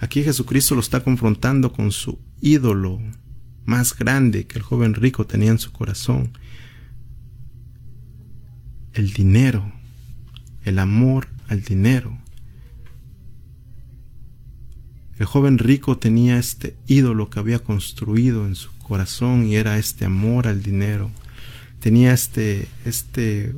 Aquí 0.00 0.22
Jesucristo 0.22 0.74
lo 0.74 0.80
está 0.80 1.02
confrontando 1.02 1.72
con 1.72 1.90
su 1.90 2.18
ídolo 2.40 3.00
más 3.64 3.96
grande 3.96 4.46
que 4.46 4.58
el 4.58 4.62
joven 4.62 4.94
rico 4.94 5.26
tenía 5.26 5.50
en 5.50 5.58
su 5.58 5.72
corazón. 5.72 6.36
El 8.92 9.12
dinero, 9.12 9.72
el 10.64 10.78
amor 10.78 11.28
al 11.48 11.62
dinero. 11.62 12.18
El 15.18 15.24
joven 15.24 15.56
rico 15.56 15.96
tenía 15.96 16.38
este 16.38 16.76
ídolo 16.86 17.30
que 17.30 17.38
había 17.38 17.58
construido 17.58 18.46
en 18.46 18.54
su 18.54 18.70
corazón 18.78 19.46
y 19.46 19.56
era 19.56 19.78
este 19.78 20.04
amor 20.04 20.46
al 20.46 20.62
dinero. 20.62 21.10
Tenía 21.80 22.12
este, 22.12 22.68
este 22.84 23.54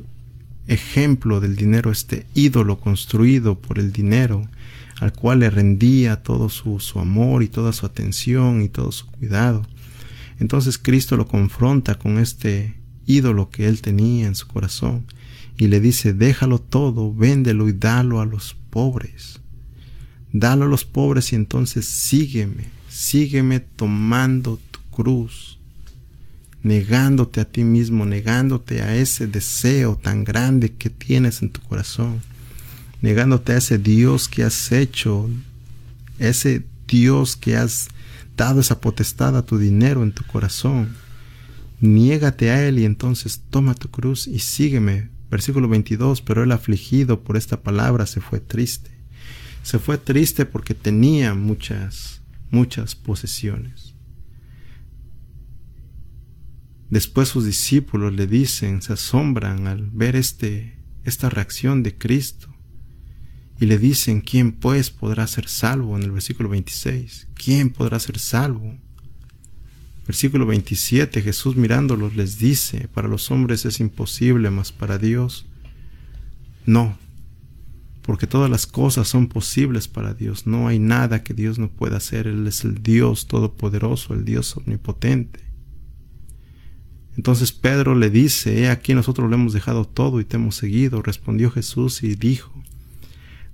ejemplo 0.67 1.41
del 1.41 1.57
dinero, 1.57 1.91
este 1.91 2.25
ídolo 2.33 2.79
construido 2.79 3.59
por 3.59 3.77
el 3.77 3.91
dinero, 3.91 4.47
al 5.01 5.11
cual 5.11 5.39
le 5.39 5.49
rendía 5.49 6.23
todo 6.23 6.47
su, 6.47 6.79
su 6.79 6.99
amor 6.99 7.43
y 7.43 7.49
toda 7.49 7.73
su 7.73 7.85
atención 7.85 8.61
y 8.61 8.69
todo 8.69 8.93
su 8.93 9.07
cuidado. 9.07 9.65
Entonces 10.39 10.77
Cristo 10.77 11.17
lo 11.17 11.27
confronta 11.27 11.95
con 11.95 12.19
este 12.19 12.75
ídolo 13.05 13.49
que 13.49 13.67
él 13.67 13.81
tenía 13.81 14.27
en 14.27 14.35
su 14.35 14.47
corazón 14.47 15.05
y 15.57 15.67
le 15.67 15.81
dice, 15.81 16.13
déjalo 16.13 16.59
todo, 16.59 17.13
véndelo 17.13 17.67
y 17.67 17.73
dalo 17.73 18.21
a 18.21 18.25
los 18.25 18.55
pobres 18.69 19.38
dalo 20.31 20.65
a 20.65 20.67
los 20.67 20.85
pobres 20.85 21.33
y 21.33 21.35
entonces 21.35 21.85
sígueme, 21.85 22.65
sígueme 22.89 23.59
tomando 23.59 24.59
tu 24.71 24.79
cruz, 24.91 25.57
negándote 26.63 27.41
a 27.41 27.45
ti 27.45 27.63
mismo, 27.63 28.05
negándote 28.05 28.81
a 28.81 28.95
ese 28.95 29.27
deseo 29.27 29.95
tan 29.95 30.23
grande 30.23 30.73
que 30.73 30.89
tienes 30.89 31.41
en 31.41 31.49
tu 31.49 31.61
corazón, 31.61 32.21
negándote 33.01 33.53
a 33.53 33.57
ese 33.57 33.77
Dios 33.77 34.27
que 34.27 34.43
has 34.43 34.71
hecho, 34.71 35.29
ese 36.19 36.63
Dios 36.87 37.35
que 37.35 37.55
has 37.55 37.87
dado 38.35 38.61
esa 38.61 38.79
potestad 38.81 39.37
a 39.37 39.45
tu 39.45 39.57
dinero 39.57 40.03
en 40.03 40.11
tu 40.11 40.23
corazón. 40.25 40.95
Niégate 41.81 42.51
a 42.51 42.67
Él 42.67 42.79
y 42.79 42.85
entonces 42.85 43.41
toma 43.49 43.73
tu 43.73 43.89
cruz 43.89 44.27
y 44.27 44.39
sígueme. 44.39 45.09
Versículo 45.31 45.67
22, 45.67 46.21
pero 46.21 46.43
el 46.43 46.51
afligido 46.51 47.21
por 47.21 47.37
esta 47.37 47.61
palabra 47.61 48.07
se 48.07 48.19
fue 48.19 48.39
triste 48.39 48.98
se 49.63 49.79
fue 49.79 49.97
triste 49.97 50.45
porque 50.45 50.73
tenía 50.73 51.33
muchas, 51.33 52.21
muchas 52.49 52.95
posesiones. 52.95 53.95
Después 56.89 57.29
sus 57.29 57.45
discípulos 57.45 58.13
le 58.13 58.25
dicen, 58.25 58.81
se 58.81 58.93
asombran 58.93 59.67
al 59.67 59.89
ver 59.91 60.15
este, 60.15 60.79
esta 61.03 61.29
reacción 61.29 61.83
de 61.83 61.97
Cristo 61.97 62.53
y 63.59 63.65
le 63.65 63.77
dicen, 63.77 64.21
¿quién 64.21 64.53
pues 64.53 64.89
podrá 64.89 65.27
ser 65.27 65.47
salvo? 65.47 65.95
En 65.97 66.03
el 66.03 66.11
versículo 66.11 66.49
26, 66.49 67.27
¿quién 67.35 67.69
podrá 67.69 67.99
ser 67.99 68.17
salvo? 68.17 68.75
Versículo 70.07 70.47
27, 70.47 71.21
Jesús 71.21 71.55
mirándolos 71.55 72.15
les 72.15 72.39
dice, 72.39 72.87
para 72.87 73.07
los 73.07 73.29
hombres 73.29 73.65
es 73.65 73.79
imposible, 73.79 74.49
mas 74.49 74.71
para 74.71 74.97
Dios 74.97 75.45
no 76.65 76.97
porque 78.09 78.25
todas 78.25 78.49
las 78.49 78.65
cosas 78.65 79.07
son 79.07 79.27
posibles 79.27 79.87
para 79.87 80.15
Dios. 80.15 80.47
No 80.47 80.67
hay 80.67 80.79
nada 80.79 81.21
que 81.21 81.35
Dios 81.35 81.59
no 81.59 81.69
pueda 81.69 81.97
hacer. 81.97 82.25
Él 82.25 82.47
es 82.47 82.63
el 82.63 82.81
Dios 82.81 83.27
todopoderoso, 83.27 84.15
el 84.15 84.25
Dios 84.25 84.57
omnipotente. 84.57 85.41
Entonces 87.15 87.51
Pedro 87.51 87.93
le 87.93 88.09
dice, 88.09 88.63
he 88.63 88.69
aquí 88.71 88.95
nosotros 88.95 89.29
lo 89.29 89.35
hemos 89.35 89.53
dejado 89.53 89.85
todo 89.85 90.19
y 90.19 90.25
te 90.25 90.37
hemos 90.37 90.55
seguido. 90.55 91.03
Respondió 91.03 91.51
Jesús 91.51 92.01
y 92.01 92.15
dijo, 92.15 92.51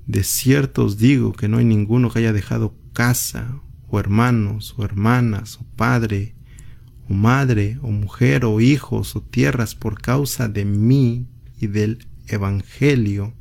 de 0.08 0.24
cierto 0.24 0.86
os 0.86 0.98
digo 0.98 1.34
que 1.34 1.50
no 1.50 1.58
hay 1.58 1.66
ninguno 1.66 2.10
que 2.10 2.20
haya 2.20 2.32
dejado 2.32 2.78
casa, 2.94 3.60
o 3.90 4.00
hermanos, 4.00 4.74
o 4.78 4.86
hermanas, 4.86 5.60
o 5.60 5.66
padre, 5.76 6.34
o 7.10 7.14
madre, 7.14 7.78
o 7.82 7.92
mujer, 7.92 8.46
o 8.46 8.62
hijos, 8.62 9.18
o 9.18 9.22
tierras 9.22 9.76
por 9.76 10.02
causa 10.02 10.48
de 10.48 10.64
mí 10.64 11.28
y 11.60 11.68
del 11.68 12.08
Evangelio, 12.28 13.34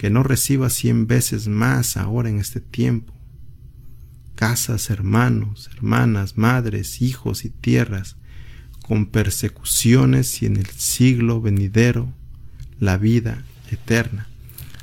que 0.00 0.08
no 0.08 0.22
reciba 0.22 0.70
cien 0.70 1.06
veces 1.06 1.46
más 1.46 1.98
ahora 1.98 2.30
en 2.30 2.38
este 2.38 2.58
tiempo. 2.58 3.12
Casas, 4.34 4.88
hermanos, 4.88 5.68
hermanas, 5.74 6.38
madres, 6.38 7.02
hijos 7.02 7.44
y 7.44 7.50
tierras, 7.50 8.16
con 8.80 9.04
persecuciones 9.04 10.40
y 10.40 10.46
en 10.46 10.56
el 10.56 10.68
siglo 10.68 11.42
venidero 11.42 12.14
la 12.78 12.96
vida 12.96 13.44
eterna. 13.70 14.26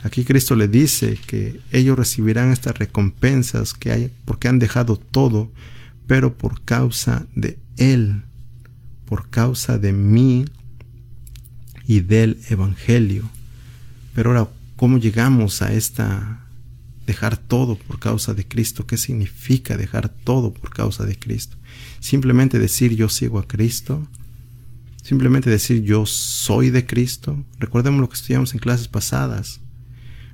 Aquí 0.03 0.23
Cristo 0.23 0.55
le 0.55 0.67
dice 0.67 1.17
que 1.25 1.61
ellos 1.71 1.97
recibirán 1.97 2.51
estas 2.51 2.77
recompensas 2.77 3.73
que 3.73 3.91
hay 3.91 4.11
porque 4.23 4.49
han 4.49 4.59
dejado 4.59 4.97
todo, 4.97 5.51
pero 6.05 6.37
por 6.37 6.61
causa 6.61 7.25
de 7.33 7.57
Él, 7.77 8.21
por 9.05 9.31
causa 9.31 9.79
de 9.79 9.93
mí 9.93 10.45
y 11.87 12.01
del 12.01 12.39
Evangelio. 12.49 13.27
Pero 14.13 14.29
ahora, 14.29 14.51
¿Cómo 14.77 14.99
llegamos 14.99 15.63
a 15.63 15.73
esta 15.73 16.45
dejar 17.07 17.35
todo 17.35 17.79
por 17.79 17.97
causa 17.97 18.35
de 18.35 18.47
Cristo? 18.47 18.85
¿Qué 18.85 18.95
significa 18.97 19.75
dejar 19.75 20.07
todo 20.07 20.53
por 20.53 20.71
causa 20.71 21.03
de 21.03 21.17
Cristo? 21.17 21.57
Simplemente 21.99 22.59
decir 22.59 22.95
yo 22.95 23.09
sigo 23.09 23.39
a 23.39 23.47
Cristo. 23.47 24.07
Simplemente 25.01 25.49
decir 25.49 25.81
yo 25.81 26.05
soy 26.05 26.69
de 26.69 26.85
Cristo. 26.85 27.43
Recordemos 27.57 27.99
lo 27.99 28.07
que 28.07 28.17
estudiamos 28.17 28.53
en 28.53 28.59
clases 28.59 28.87
pasadas. 28.87 29.61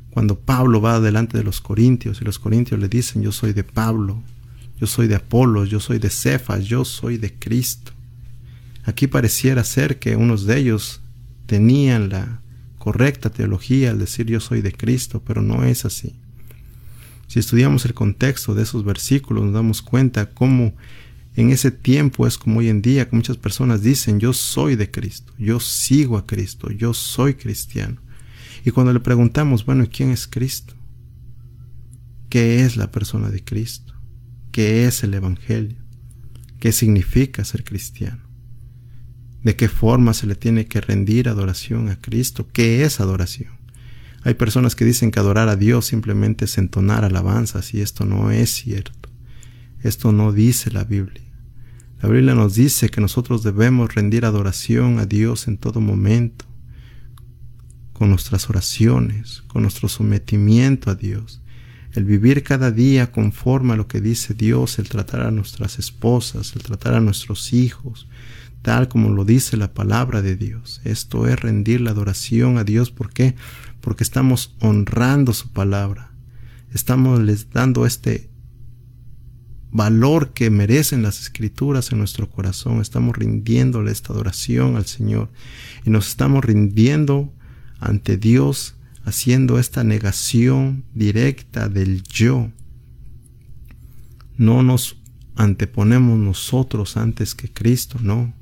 Cuando 0.10 0.38
Pablo 0.38 0.82
va 0.82 1.00
delante 1.00 1.38
de 1.38 1.46
los 1.46 1.62
corintios 1.62 2.20
y 2.22 2.26
los 2.26 2.38
corintios 2.38 2.78
le 2.82 2.90
dicen 2.90 3.22
yo 3.22 3.32
soy 3.32 3.54
de 3.54 3.64
Pablo, 3.64 4.22
yo 4.78 4.88
soy 4.88 5.08
de 5.08 5.16
Apolo, 5.16 5.64
yo 5.64 5.80
soy 5.80 6.00
de 6.00 6.10
Cefas, 6.10 6.66
yo 6.66 6.84
soy 6.84 7.18
de 7.18 7.34
Cristo. 7.34 7.94
Aquí 8.84 9.08
pareciera 9.08 9.64
ser 9.64 10.00
que 10.00 10.18
unos 10.18 10.46
de 10.46 10.58
ellos 10.58 11.00
tenían 11.46 12.10
la 12.10 12.43
correcta 12.84 13.30
teología 13.30 13.92
al 13.92 14.00
decir 14.00 14.26
yo 14.26 14.42
soy 14.42 14.62
de 14.62 14.74
Cristo, 14.74 15.24
pero 15.26 15.42
no 15.42 15.64
es 15.64 15.86
así. 15.86 16.18
Si 17.28 17.40
estudiamos 17.40 17.86
el 17.86 17.94
contexto 17.94 18.54
de 18.54 18.64
esos 18.64 18.84
versículos, 18.84 19.46
nos 19.46 19.54
damos 19.54 19.82
cuenta 19.82 20.32
cómo 20.32 20.74
en 21.38 21.52
ese 21.52 21.72
tiempo 21.72 22.28
es 22.28 22.38
como 22.38 22.60
hoy 22.60 22.68
en 22.68 22.82
día 22.82 23.08
que 23.08 23.16
muchas 23.16 23.38
personas 23.38 23.84
dicen 23.84 24.20
yo 24.20 24.34
soy 24.34 24.76
de 24.76 24.92
Cristo, 24.92 25.32
yo 25.40 25.62
sigo 25.62 26.18
a 26.18 26.28
Cristo, 26.28 26.72
yo 26.72 26.94
soy 26.94 27.36
cristiano. 27.36 28.02
Y 28.66 28.72
cuando 28.72 28.92
le 28.92 29.00
preguntamos, 29.00 29.66
bueno, 29.66 29.88
¿quién 29.90 30.12
es 30.12 30.28
Cristo? 30.28 30.74
¿Qué 32.28 32.66
es 32.66 32.76
la 32.76 32.92
persona 32.92 33.30
de 33.30 33.46
Cristo? 33.46 33.94
¿Qué 34.52 34.88
es 34.88 35.06
el 35.06 35.14
Evangelio? 35.14 35.78
¿Qué 36.60 36.74
significa 36.74 37.46
ser 37.46 37.64
cristiano? 37.64 38.23
¿De 39.44 39.56
qué 39.58 39.68
forma 39.68 40.14
se 40.14 40.26
le 40.26 40.36
tiene 40.36 40.68
que 40.68 40.80
rendir 40.80 41.28
adoración 41.28 41.90
a 41.90 42.00
Cristo? 42.00 42.48
¿Qué 42.54 42.84
es 42.84 43.00
adoración? 43.00 43.52
Hay 44.24 44.36
personas 44.36 44.76
que 44.76 44.86
dicen 44.86 45.12
que 45.12 45.20
adorar 45.20 45.50
a 45.50 45.58
Dios 45.58 45.86
simplemente 45.86 46.46
es 46.46 46.58
entonar 46.58 47.04
alabanzas 47.04 47.74
y 47.74 47.82
esto 47.82 48.06
no 48.06 48.32
es 48.32 48.50
cierto. 48.52 49.10
Esto 49.82 50.14
no 50.14 50.32
dice 50.32 50.72
la 50.72 50.86
Biblia. 50.86 51.24
La 52.02 52.08
Biblia 52.08 52.36
nos 52.36 52.56
dice 52.56 52.88
que 52.90 53.02
nosotros 53.02 53.44
debemos 53.44 53.94
rendir 53.96 54.24
adoración 54.24 55.00
a 55.00 55.06
Dios 55.06 55.50
en 55.50 55.58
todo 55.58 55.82
momento, 55.82 56.46
con 57.92 58.10
nuestras 58.10 58.50
oraciones, 58.50 59.44
con 59.48 59.62
nuestro 59.62 59.90
sometimiento 59.90 60.90
a 60.90 60.96
Dios, 60.96 61.42
el 61.94 62.06
vivir 62.06 62.44
cada 62.44 62.72
día 62.72 63.12
conforme 63.12 63.74
a 63.74 63.76
lo 63.76 63.88
que 63.88 64.02
dice 64.02 64.34
Dios, 64.34 64.80
el 64.80 64.90
tratar 64.90 65.22
a 65.22 65.32
nuestras 65.32 65.80
esposas, 65.80 66.56
el 66.56 66.64
tratar 66.64 66.96
a 66.96 67.02
nuestros 67.02 67.54
hijos, 67.54 68.08
tal 68.64 68.88
como 68.88 69.10
lo 69.10 69.26
dice 69.26 69.58
la 69.58 69.74
palabra 69.74 70.24
de 70.24 70.36
Dios. 70.36 70.82
Esto 70.86 71.28
es 71.28 71.40
rendir 71.40 71.82
la 71.82 71.92
adoración 71.92 72.58
a 72.58 72.64
Dios. 72.64 72.90
¿Por 72.90 73.14
qué? 73.14 73.36
Porque 73.82 74.04
estamos 74.04 74.56
honrando 74.62 75.34
su 75.34 75.52
palabra. 75.52 76.12
Estamos 76.74 77.20
les 77.20 77.52
dando 77.52 77.86
este 77.86 78.32
valor 79.70 80.34
que 80.34 80.50
merecen 80.50 81.04
las 81.04 81.20
escrituras 81.20 81.92
en 81.92 81.98
nuestro 81.98 82.30
corazón. 82.30 82.80
Estamos 82.80 83.18
rindiéndole 83.18 83.92
esta 83.92 84.14
adoración 84.14 84.78
al 84.78 84.86
Señor 84.86 85.30
y 85.86 85.90
nos 85.90 86.08
estamos 86.08 86.44
rindiendo 86.46 87.34
ante 87.80 88.18
Dios 88.18 88.76
haciendo 89.04 89.60
esta 89.60 89.84
negación 89.84 90.86
directa 90.94 91.68
del 91.68 92.02
yo. 92.04 92.50
No 94.38 94.64
nos 94.64 94.96
anteponemos 95.36 96.18
nosotros 96.18 96.96
antes 96.96 97.36
que 97.36 97.52
Cristo, 97.52 97.98
no. 98.02 98.34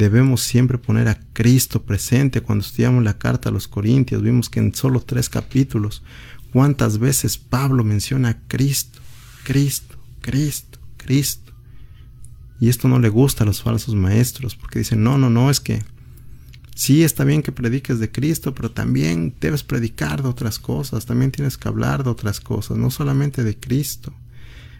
Debemos 0.00 0.40
siempre 0.40 0.78
poner 0.78 1.08
a 1.08 1.20
Cristo 1.34 1.82
presente. 1.82 2.40
Cuando 2.40 2.64
estudiamos 2.64 3.04
la 3.04 3.18
carta 3.18 3.50
a 3.50 3.52
los 3.52 3.68
Corintios, 3.68 4.22
vimos 4.22 4.48
que 4.48 4.58
en 4.58 4.74
solo 4.74 5.00
tres 5.00 5.28
capítulos, 5.28 6.02
cuántas 6.54 6.96
veces 6.96 7.36
Pablo 7.36 7.84
menciona 7.84 8.30
a 8.30 8.38
Cristo, 8.48 8.98
Cristo, 9.44 9.98
Cristo, 10.22 10.78
Cristo. 10.96 11.52
Y 12.60 12.70
esto 12.70 12.88
no 12.88 12.98
le 12.98 13.10
gusta 13.10 13.44
a 13.44 13.46
los 13.46 13.60
falsos 13.60 13.94
maestros, 13.94 14.56
porque 14.56 14.78
dicen, 14.78 15.02
no, 15.04 15.18
no, 15.18 15.28
no, 15.28 15.50
es 15.50 15.60
que 15.60 15.82
Sí, 16.74 17.04
está 17.04 17.24
bien 17.24 17.42
que 17.42 17.52
prediques 17.52 17.98
de 17.98 18.10
Cristo, 18.10 18.54
pero 18.54 18.70
también 18.70 19.34
debes 19.38 19.62
predicar 19.62 20.22
de 20.22 20.30
otras 20.30 20.58
cosas, 20.58 21.04
también 21.04 21.30
tienes 21.30 21.58
que 21.58 21.68
hablar 21.68 22.04
de 22.04 22.08
otras 22.08 22.40
cosas, 22.40 22.78
no 22.78 22.90
solamente 22.90 23.44
de 23.44 23.54
Cristo. 23.54 24.14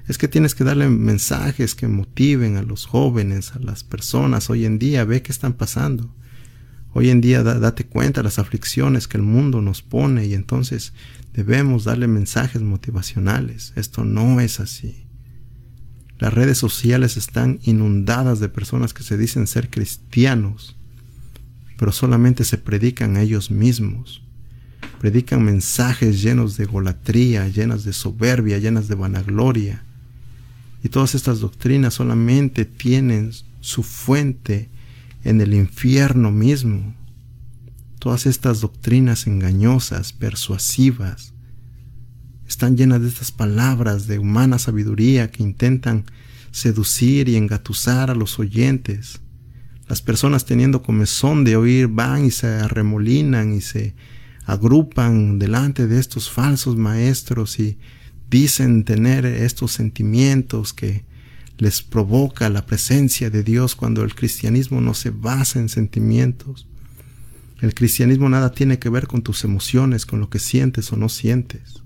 Es 0.08 0.18
que 0.18 0.28
tienes 0.28 0.54
que 0.54 0.64
darle 0.64 0.88
mensajes 0.88 1.74
que 1.74 1.88
motiven 1.88 2.56
a 2.56 2.62
los 2.62 2.86
jóvenes, 2.86 3.52
a 3.52 3.58
las 3.58 3.84
personas 3.84 4.50
hoy 4.50 4.64
en 4.64 4.78
día, 4.78 5.04
ve 5.04 5.22
qué 5.22 5.32
están 5.32 5.52
pasando. 5.52 6.14
Hoy 6.92 7.10
en 7.10 7.20
día 7.20 7.42
date 7.44 7.86
cuenta 7.86 8.22
las 8.22 8.38
aflicciones 8.38 9.06
que 9.06 9.16
el 9.16 9.22
mundo 9.22 9.62
nos 9.62 9.82
pone 9.82 10.26
y 10.26 10.34
entonces 10.34 10.92
debemos 11.32 11.84
darle 11.84 12.08
mensajes 12.08 12.62
motivacionales. 12.62 13.72
Esto 13.76 14.04
no 14.04 14.40
es 14.40 14.58
así. 14.58 15.06
Las 16.18 16.34
redes 16.34 16.58
sociales 16.58 17.16
están 17.16 17.60
inundadas 17.62 18.40
de 18.40 18.48
personas 18.48 18.92
que 18.92 19.02
se 19.02 19.16
dicen 19.16 19.46
ser 19.46 19.70
cristianos, 19.70 20.76
pero 21.78 21.92
solamente 21.92 22.44
se 22.44 22.58
predican 22.58 23.16
a 23.16 23.22
ellos 23.22 23.50
mismos. 23.50 24.22
Predican 25.00 25.42
mensajes 25.42 26.20
llenos 26.20 26.58
de 26.58 26.66
golatría, 26.66 27.48
llenas 27.48 27.84
de 27.84 27.94
soberbia, 27.94 28.58
llenas 28.58 28.86
de 28.88 28.96
vanagloria. 28.96 29.82
Y 30.82 30.88
todas 30.88 31.14
estas 31.14 31.40
doctrinas 31.40 31.94
solamente 31.94 32.64
tienen 32.64 33.32
su 33.60 33.82
fuente 33.82 34.68
en 35.24 35.40
el 35.40 35.54
infierno 35.54 36.30
mismo. 36.30 36.94
Todas 37.98 38.26
estas 38.26 38.60
doctrinas 38.60 39.26
engañosas, 39.26 40.12
persuasivas, 40.12 41.34
están 42.48 42.76
llenas 42.76 43.02
de 43.02 43.08
estas 43.08 43.30
palabras 43.30 44.06
de 44.06 44.18
humana 44.18 44.58
sabiduría 44.58 45.30
que 45.30 45.42
intentan 45.42 46.04
seducir 46.50 47.28
y 47.28 47.36
engatusar 47.36 48.10
a 48.10 48.14
los 48.14 48.38
oyentes 48.38 49.20
las 49.90 50.02
personas 50.02 50.44
teniendo 50.44 50.84
comezón 50.84 51.42
de 51.42 51.56
oír 51.56 51.88
van 51.88 52.24
y 52.24 52.30
se 52.30 52.46
arremolinan 52.46 53.52
y 53.52 53.60
se 53.60 53.96
agrupan 54.46 55.40
delante 55.40 55.88
de 55.88 55.98
estos 55.98 56.30
falsos 56.30 56.76
maestros 56.76 57.58
y 57.58 57.76
dicen 58.30 58.84
tener 58.84 59.26
estos 59.26 59.72
sentimientos 59.72 60.72
que 60.72 61.04
les 61.58 61.82
provoca 61.82 62.48
la 62.48 62.64
presencia 62.64 63.28
de 63.28 63.42
Dios 63.42 63.74
cuando 63.74 64.02
el 64.02 64.14
cristianismo 64.14 64.80
no 64.80 64.94
se 64.94 65.10
basa 65.10 65.58
en 65.58 65.68
sentimientos. 65.68 66.66
El 67.60 67.74
cristianismo 67.74 68.28
nada 68.28 68.52
tiene 68.52 68.78
que 68.78 68.88
ver 68.88 69.06
con 69.06 69.22
tus 69.22 69.44
emociones, 69.44 70.06
con 70.06 70.20
lo 70.20 70.30
que 70.30 70.38
sientes 70.38 70.90
o 70.92 70.96
no 70.96 71.10
sientes. 71.10 71.82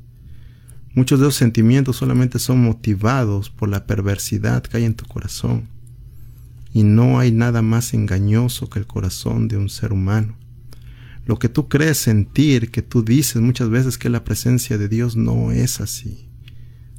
Muchos 0.94 1.18
de 1.18 1.26
esos 1.26 1.34
sentimientos 1.34 1.96
solamente 1.96 2.38
son 2.38 2.62
motivados 2.62 3.50
por 3.50 3.68
la 3.68 3.84
perversidad 3.84 4.62
que 4.62 4.76
hay 4.76 4.84
en 4.84 4.94
tu 4.94 5.06
corazón 5.06 5.68
y 6.72 6.84
no 6.84 7.18
hay 7.18 7.32
nada 7.32 7.62
más 7.62 7.94
engañoso 7.94 8.70
que 8.70 8.78
el 8.78 8.86
corazón 8.86 9.48
de 9.48 9.56
un 9.56 9.68
ser 9.68 9.92
humano. 9.92 10.36
Lo 11.26 11.38
que 11.38 11.48
tú 11.48 11.68
crees 11.68 11.98
sentir, 11.98 12.70
que 12.70 12.82
tú 12.82 13.02
dices 13.02 13.40
muchas 13.40 13.70
veces 13.70 13.98
que 13.98 14.10
la 14.10 14.24
presencia 14.24 14.76
de 14.78 14.88
Dios 14.88 15.16
no 15.16 15.50
es 15.50 15.80
así. 15.80 16.23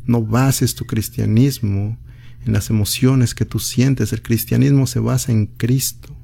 No 0.05 0.21
bases 0.21 0.75
tu 0.75 0.85
cristianismo 0.85 1.97
en 2.45 2.53
las 2.53 2.69
emociones 2.69 3.33
que 3.33 3.45
tú 3.45 3.59
sientes. 3.59 4.13
El 4.13 4.21
cristianismo 4.21 4.87
se 4.87 4.99
basa 4.99 5.31
en 5.31 5.47
Cristo. 5.47 6.15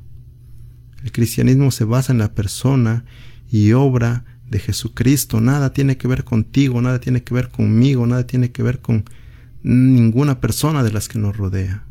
El 1.04 1.12
cristianismo 1.12 1.72
se 1.72 1.84
basa 1.84 2.12
en 2.14 2.20
la 2.20 2.34
persona 2.34 3.06
y 3.50 3.74
obra 3.74 4.26
de 4.50 4.60
Jesucristo. 4.60 5.42
Nada 5.42 5.74
tiene 5.74 5.98
que 5.98 6.08
ver 6.08 6.24
contigo, 6.24 6.82
nada 6.82 7.00
tiene 7.00 7.24
que 7.24 7.34
ver 7.34 7.50
conmigo, 7.50 8.06
nada 8.06 8.28
tiene 8.28 8.52
que 8.52 8.62
ver 8.64 8.82
con 8.82 9.06
ninguna 9.64 10.40
persona 10.40 10.84
de 10.84 10.92
las 10.92 11.08
que 11.08 11.20
nos 11.20 11.36
rodea. 11.36 11.86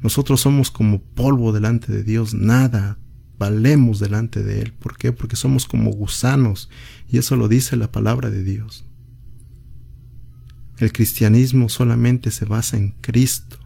Nosotros 0.00 0.40
somos 0.40 0.70
como 0.70 1.00
polvo 1.00 1.52
delante 1.52 1.92
de 1.92 2.02
Dios, 2.02 2.34
nada 2.34 2.98
valemos 3.38 3.98
delante 3.98 4.42
de 4.42 4.62
Él. 4.62 4.72
¿Por 4.72 4.96
qué? 4.96 5.12
Porque 5.12 5.36
somos 5.36 5.66
como 5.66 5.90
gusanos 5.90 6.68
y 7.08 7.18
eso 7.18 7.36
lo 7.36 7.48
dice 7.48 7.76
la 7.76 7.90
palabra 7.90 8.30
de 8.30 8.42
Dios. 8.42 8.84
El 10.82 10.92
cristianismo 10.92 11.68
solamente 11.68 12.32
se 12.32 12.44
basa 12.44 12.76
en 12.76 12.90
Cristo, 13.00 13.56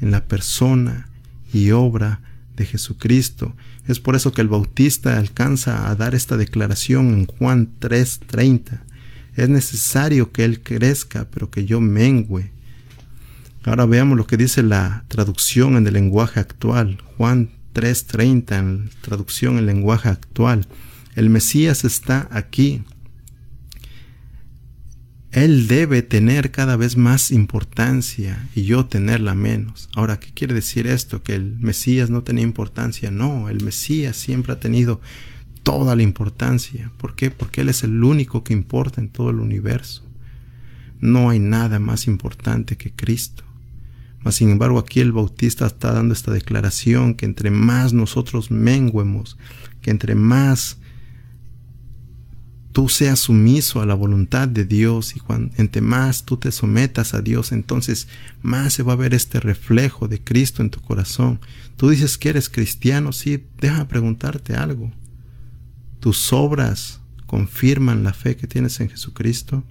en 0.00 0.10
la 0.10 0.24
persona 0.24 1.08
y 1.52 1.70
obra 1.70 2.22
de 2.56 2.66
Jesucristo. 2.66 3.54
Es 3.86 4.00
por 4.00 4.16
eso 4.16 4.32
que 4.32 4.40
el 4.40 4.48
bautista 4.48 5.16
alcanza 5.16 5.88
a 5.88 5.94
dar 5.94 6.16
esta 6.16 6.36
declaración 6.36 7.14
en 7.14 7.26
Juan 7.26 7.70
3:30. 7.78 8.82
Es 9.36 9.48
necesario 9.48 10.32
que 10.32 10.44
Él 10.44 10.60
crezca, 10.60 11.28
pero 11.30 11.52
que 11.52 11.66
yo 11.66 11.80
mengüe. 11.80 12.50
Ahora 13.62 13.86
veamos 13.86 14.18
lo 14.18 14.26
que 14.26 14.36
dice 14.36 14.64
la 14.64 15.04
traducción 15.06 15.76
en 15.76 15.86
el 15.86 15.94
lenguaje 15.94 16.40
actual. 16.40 17.00
Juan 17.16 17.50
3:30 17.74 18.58
en 18.58 18.90
traducción 19.02 19.56
en 19.56 19.66
lenguaje 19.66 20.08
actual. 20.08 20.66
El 21.14 21.30
Mesías 21.30 21.84
está 21.84 22.26
aquí. 22.32 22.82
Él 25.44 25.68
debe 25.68 26.02
tener 26.02 26.50
cada 26.50 26.74
vez 26.74 26.96
más 26.96 27.30
importancia 27.30 28.48
y 28.56 28.64
yo 28.64 28.86
tenerla 28.86 29.36
menos. 29.36 29.88
Ahora, 29.94 30.18
¿qué 30.18 30.32
quiere 30.34 30.52
decir 30.52 30.88
esto? 30.88 31.22
¿Que 31.22 31.36
el 31.36 31.56
Mesías 31.60 32.10
no 32.10 32.24
tenía 32.24 32.42
importancia? 32.42 33.12
No, 33.12 33.48
el 33.48 33.62
Mesías 33.62 34.16
siempre 34.16 34.52
ha 34.52 34.58
tenido 34.58 35.00
toda 35.62 35.94
la 35.94 36.02
importancia. 36.02 36.90
¿Por 36.96 37.14
qué? 37.14 37.30
Porque 37.30 37.60
Él 37.60 37.68
es 37.68 37.84
el 37.84 38.02
único 38.02 38.42
que 38.42 38.52
importa 38.52 39.00
en 39.00 39.10
todo 39.10 39.30
el 39.30 39.38
universo. 39.38 40.02
No 40.98 41.30
hay 41.30 41.38
nada 41.38 41.78
más 41.78 42.08
importante 42.08 42.76
que 42.76 42.90
Cristo. 42.90 43.44
Mas 44.18 44.34
sin 44.34 44.50
embargo 44.50 44.80
aquí 44.80 44.98
el 44.98 45.12
Bautista 45.12 45.66
está 45.66 45.92
dando 45.92 46.14
esta 46.14 46.32
declaración 46.32 47.14
que 47.14 47.26
entre 47.26 47.52
más 47.52 47.92
nosotros 47.92 48.50
menguemos, 48.50 49.38
que 49.82 49.92
entre 49.92 50.16
más 50.16 50.78
tú 52.72 52.88
seas 52.88 53.18
sumiso 53.20 53.80
a 53.80 53.86
la 53.86 53.94
voluntad 53.94 54.48
de 54.48 54.64
Dios 54.64 55.16
y 55.16 55.20
cuando, 55.20 55.54
entre 55.56 55.80
más 55.80 56.24
tú 56.24 56.36
te 56.36 56.52
sometas 56.52 57.14
a 57.14 57.22
Dios, 57.22 57.52
entonces 57.52 58.08
más 58.42 58.74
se 58.74 58.82
va 58.82 58.92
a 58.92 58.96
ver 58.96 59.14
este 59.14 59.40
reflejo 59.40 60.08
de 60.08 60.22
Cristo 60.22 60.62
en 60.62 60.70
tu 60.70 60.80
corazón. 60.80 61.40
Tú 61.76 61.90
dices 61.90 62.18
que 62.18 62.28
eres 62.30 62.48
cristiano, 62.48 63.12
sí, 63.12 63.44
deja 63.60 63.88
preguntarte 63.88 64.54
algo. 64.54 64.92
tus 66.00 66.32
obras 66.32 67.00
confirman 67.26 68.04
la 68.04 68.12
fe 68.12 68.36
que 68.36 68.46
tienes 68.46 68.78
en 68.80 68.88
Jesucristo, 68.88 69.64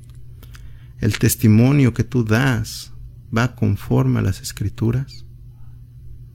el 0.99 1.17
testimonio 1.17 1.93
que 1.93 2.03
tú 2.03 2.23
das 2.23 2.91
va 3.35 3.55
conforme 3.55 4.19
a 4.19 4.21
las 4.21 4.41
escrituras, 4.41 5.25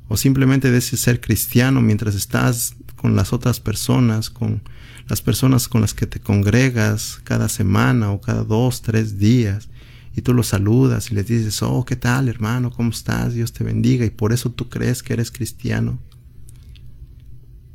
o 0.08 0.16
simplemente 0.16 0.70
deseas 0.70 1.00
ser 1.00 1.20
cristiano 1.20 1.80
mientras 1.80 2.14
estás 2.14 2.74
con 2.96 3.16
las 3.16 3.32
otras 3.32 3.60
personas, 3.60 4.30
con 4.30 4.62
las 5.06 5.22
personas 5.22 5.68
con 5.68 5.80
las 5.80 5.94
que 5.94 6.06
te 6.06 6.20
congregas 6.20 7.20
cada 7.24 7.48
semana 7.48 8.10
o 8.12 8.20
cada 8.20 8.44
dos, 8.44 8.82
tres 8.82 9.18
días, 9.18 9.68
y 10.14 10.22
tú 10.22 10.34
los 10.34 10.48
saludas 10.48 11.10
y 11.10 11.14
les 11.14 11.26
dices, 11.26 11.62
oh, 11.62 11.84
¿qué 11.84 11.96
tal 11.96 12.28
hermano? 12.28 12.70
¿Cómo 12.70 12.90
estás? 12.90 13.34
Dios 13.34 13.52
te 13.52 13.64
bendiga, 13.64 14.04
y 14.04 14.10
por 14.10 14.32
eso 14.32 14.50
tú 14.50 14.68
crees 14.68 15.02
que 15.02 15.14
eres 15.14 15.30
cristiano. 15.30 15.98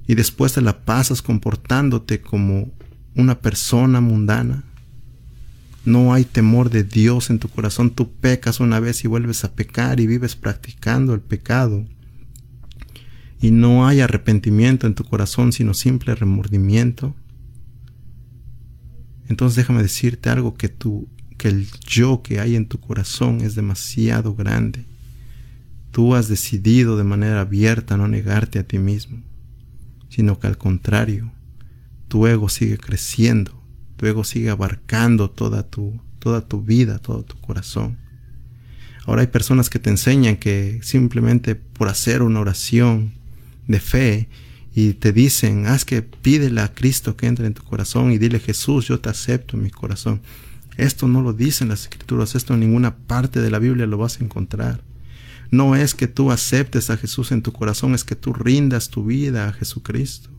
Y 0.07 0.15
después 0.15 0.53
te 0.53 0.61
la 0.61 0.85
pasas 0.85 1.21
comportándote 1.21 2.21
como 2.21 2.71
una 3.15 3.39
persona 3.39 3.99
mundana. 3.99 4.63
No 5.83 6.13
hay 6.13 6.23
temor 6.23 6.69
de 6.69 6.83
Dios 6.83 7.29
en 7.29 7.39
tu 7.39 7.49
corazón. 7.49 7.91
Tú 7.91 8.11
pecas 8.11 8.59
una 8.59 8.79
vez 8.79 9.03
y 9.03 9.07
vuelves 9.07 9.43
a 9.43 9.53
pecar 9.53 9.99
y 9.99 10.07
vives 10.07 10.35
practicando 10.35 11.13
el 11.13 11.21
pecado. 11.21 11.85
Y 13.39 13.51
no 13.51 13.87
hay 13.87 14.01
arrepentimiento 14.01 14.87
en 14.87 14.95
tu 14.95 15.03
corazón, 15.03 15.51
sino 15.51 15.73
simple 15.73 16.15
remordimiento. 16.15 17.15
Entonces 19.29 19.57
déjame 19.57 19.83
decirte 19.83 20.29
algo 20.29 20.55
que 20.55 20.69
tú, 20.69 21.07
que 21.37 21.49
el 21.49 21.67
yo 21.85 22.21
que 22.23 22.39
hay 22.39 22.55
en 22.55 22.67
tu 22.67 22.79
corazón 22.79 23.41
es 23.41 23.55
demasiado 23.55 24.35
grande. 24.35 24.85
Tú 25.91 26.15
has 26.15 26.27
decidido 26.27 26.97
de 26.97 27.03
manera 27.03 27.41
abierta 27.41 27.97
no 27.97 28.07
negarte 28.07 28.59
a 28.59 28.63
ti 28.63 28.79
mismo, 28.79 29.21
sino 30.09 30.39
que 30.39 30.47
al 30.47 30.57
contrario, 30.57 31.31
tu 32.07 32.27
ego 32.27 32.49
sigue 32.49 32.77
creciendo, 32.77 33.61
tu 33.97 34.05
ego 34.05 34.23
sigue 34.23 34.49
abarcando 34.49 35.29
toda 35.29 35.63
tu, 35.63 35.99
toda 36.19 36.41
tu 36.41 36.61
vida, 36.61 36.99
todo 36.99 37.23
tu 37.23 37.37
corazón. 37.39 37.97
Ahora 39.05 39.21
hay 39.21 39.27
personas 39.27 39.69
que 39.69 39.79
te 39.79 39.89
enseñan 39.89 40.37
que 40.37 40.79
simplemente 40.83 41.55
por 41.55 41.87
hacer 41.87 42.21
una 42.21 42.41
oración 42.41 43.13
de 43.67 43.79
fe 43.79 44.29
y 44.73 44.93
te 44.93 45.11
dicen, 45.11 45.65
haz 45.65 45.85
que 45.85 46.01
pídele 46.01 46.61
a 46.61 46.73
Cristo 46.73 47.17
que 47.17 47.27
entre 47.27 47.47
en 47.47 47.53
tu 47.53 47.63
corazón 47.63 48.11
y 48.11 48.17
dile 48.17 48.39
Jesús, 48.39 48.87
yo 48.87 48.99
te 48.99 49.09
acepto 49.09 49.57
en 49.57 49.63
mi 49.63 49.71
corazón. 49.71 50.21
Esto 50.77 51.07
no 51.07 51.21
lo 51.21 51.33
dicen 51.33 51.69
las 51.69 51.81
escrituras, 51.81 52.35
esto 52.35 52.53
en 52.53 52.59
ninguna 52.59 52.95
parte 52.95 53.41
de 53.41 53.49
la 53.49 53.59
Biblia 53.59 53.87
lo 53.87 53.97
vas 53.97 54.19
a 54.19 54.23
encontrar. 54.23 54.81
No 55.49 55.75
es 55.75 55.95
que 55.95 56.07
tú 56.07 56.31
aceptes 56.31 56.89
a 56.89 56.97
Jesús 56.97 57.31
en 57.31 57.41
tu 57.41 57.51
corazón, 57.53 57.95
es 57.95 58.03
que 58.03 58.15
tú 58.15 58.33
rindas 58.33 58.89
tu 58.89 59.05
vida 59.05 59.47
a 59.47 59.53
Jesucristo. 59.53 60.29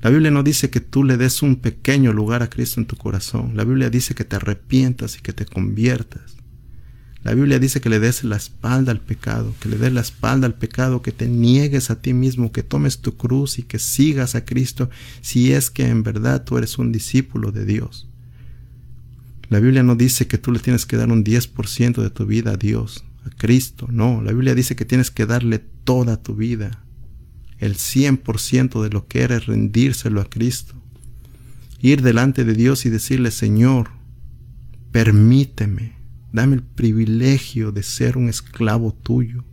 La 0.00 0.10
Biblia 0.10 0.30
no 0.30 0.42
dice 0.42 0.70
que 0.70 0.80
tú 0.80 1.04
le 1.04 1.16
des 1.16 1.42
un 1.42 1.56
pequeño 1.56 2.12
lugar 2.12 2.42
a 2.42 2.48
Cristo 2.48 2.80
en 2.80 2.86
tu 2.86 2.96
corazón. 2.96 3.56
La 3.56 3.64
Biblia 3.64 3.90
dice 3.90 4.14
que 4.14 4.24
te 4.24 4.36
arrepientas 4.36 5.18
y 5.18 5.20
que 5.20 5.32
te 5.32 5.46
conviertas. 5.46 6.36
La 7.26 7.34
Biblia 7.34 7.58
dice 7.58 7.80
que 7.80 7.88
le 7.88 7.98
des 7.98 8.22
la 8.22 8.36
espalda 8.36 8.92
al 8.92 9.00
pecado, 9.00 9.52
que 9.58 9.68
le 9.68 9.78
des 9.78 9.92
la 9.92 10.00
espalda 10.00 10.46
al 10.46 10.54
pecado, 10.54 11.02
que 11.02 11.10
te 11.10 11.26
niegues 11.26 11.90
a 11.90 12.00
ti 12.00 12.12
mismo, 12.12 12.52
que 12.52 12.62
tomes 12.62 13.00
tu 13.00 13.16
cruz 13.16 13.58
y 13.58 13.64
que 13.64 13.80
sigas 13.80 14.36
a 14.36 14.44
Cristo 14.44 14.90
si 15.22 15.52
es 15.52 15.68
que 15.68 15.88
en 15.88 16.04
verdad 16.04 16.44
tú 16.44 16.56
eres 16.56 16.78
un 16.78 16.92
discípulo 16.92 17.50
de 17.50 17.64
Dios. 17.64 18.08
La 19.48 19.58
Biblia 19.58 19.82
no 19.82 19.96
dice 19.96 20.28
que 20.28 20.38
tú 20.38 20.52
le 20.52 20.60
tienes 20.60 20.86
que 20.86 20.96
dar 20.96 21.10
un 21.10 21.24
10% 21.24 22.00
de 22.00 22.10
tu 22.10 22.26
vida 22.26 22.52
a 22.52 22.56
Dios, 22.56 23.04
a 23.24 23.30
Cristo, 23.30 23.88
no. 23.90 24.22
La 24.22 24.30
Biblia 24.30 24.54
dice 24.54 24.76
que 24.76 24.84
tienes 24.84 25.10
que 25.10 25.26
darle 25.26 25.58
toda 25.58 26.22
tu 26.22 26.36
vida 26.36 26.84
el 27.58 27.74
100% 27.74 28.84
de 28.84 28.90
lo 28.90 29.08
que 29.08 29.22
eres, 29.22 29.46
rendírselo 29.46 30.20
a 30.20 30.30
Cristo. 30.30 30.76
Ir 31.80 32.02
delante 32.02 32.44
de 32.44 32.54
Dios 32.54 32.86
y 32.86 32.90
decirle, 32.90 33.32
Señor, 33.32 33.90
permíteme, 34.92 35.95
dame 36.32 36.56
el 36.56 36.62
privilegio 36.62 37.72
de 37.72 37.82
ser 37.82 38.16
un 38.16 38.28
esclavo 38.28 38.92
tuyo. 38.92 39.44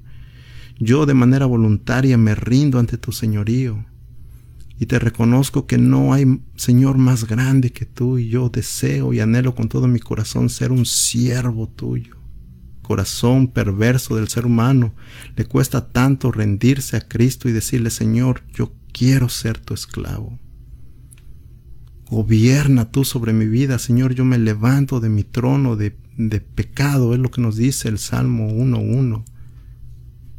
Yo 0.79 1.05
de 1.05 1.13
manera 1.13 1.45
voluntaria 1.45 2.17
me 2.17 2.35
rindo 2.35 2.79
ante 2.79 2.97
tu 2.97 3.11
señorío 3.11 3.85
y 4.79 4.85
te 4.85 4.99
reconozco 4.99 5.67
que 5.67 5.77
no 5.77 6.13
hay 6.13 6.41
Señor 6.55 6.97
más 6.97 7.25
grande 7.25 7.71
que 7.71 7.85
tú 7.85 8.17
y 8.17 8.29
yo 8.29 8.49
deseo 8.49 9.13
y 9.13 9.19
anhelo 9.19 9.55
con 9.55 9.69
todo 9.69 9.87
mi 9.87 9.99
corazón 9.99 10.49
ser 10.49 10.71
un 10.71 10.85
siervo 10.85 11.69
tuyo 11.69 12.23
corazón 12.83 13.47
perverso 13.47 14.15
del 14.15 14.27
ser 14.27 14.45
humano 14.45 14.93
le 15.35 15.45
cuesta 15.45 15.89
tanto 15.89 16.31
rendirse 16.31 16.95
a 16.97 17.07
Cristo 17.07 17.49
y 17.49 17.51
decirle, 17.51 17.89
Señor, 17.89 18.43
yo 18.53 18.73
quiero 18.91 19.29
ser 19.29 19.57
tu 19.57 19.73
esclavo. 19.73 20.37
Gobierna 22.11 22.91
tú 22.91 23.03
sobre 23.05 23.33
mi 23.33 23.47
vida, 23.47 23.79
Señor, 23.79 24.13
yo 24.13 24.23
me 24.25 24.37
levanto 24.37 24.99
de 24.99 25.09
mi 25.09 25.23
trono 25.23 25.75
de, 25.75 25.95
de 26.17 26.41
pecado, 26.41 27.13
es 27.13 27.19
lo 27.19 27.31
que 27.31 27.41
nos 27.41 27.55
dice 27.55 27.89
el 27.89 27.97
Salmo 27.97 28.51
1.1, 28.51 29.23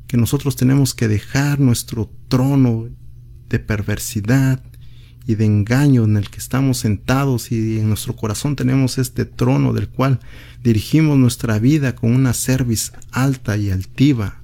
que 0.06 0.16
nosotros 0.16 0.56
tenemos 0.56 0.94
que 0.94 1.08
dejar 1.08 1.60
nuestro 1.60 2.10
trono 2.28 2.88
de 3.48 3.58
perversidad 3.58 4.62
y 5.26 5.36
de 5.36 5.46
engaño 5.46 6.04
en 6.04 6.16
el 6.16 6.28
que 6.28 6.38
estamos 6.38 6.78
sentados 6.78 7.50
y 7.50 7.78
en 7.78 7.88
nuestro 7.88 8.14
corazón 8.14 8.56
tenemos 8.56 8.98
este 8.98 9.24
trono 9.24 9.72
del 9.72 9.88
cual 9.88 10.20
dirigimos 10.62 11.18
nuestra 11.18 11.58
vida 11.58 11.94
con 11.94 12.14
una 12.14 12.34
cerviz 12.34 12.92
alta 13.10 13.56
y 13.56 13.70
altiva. 13.70 14.43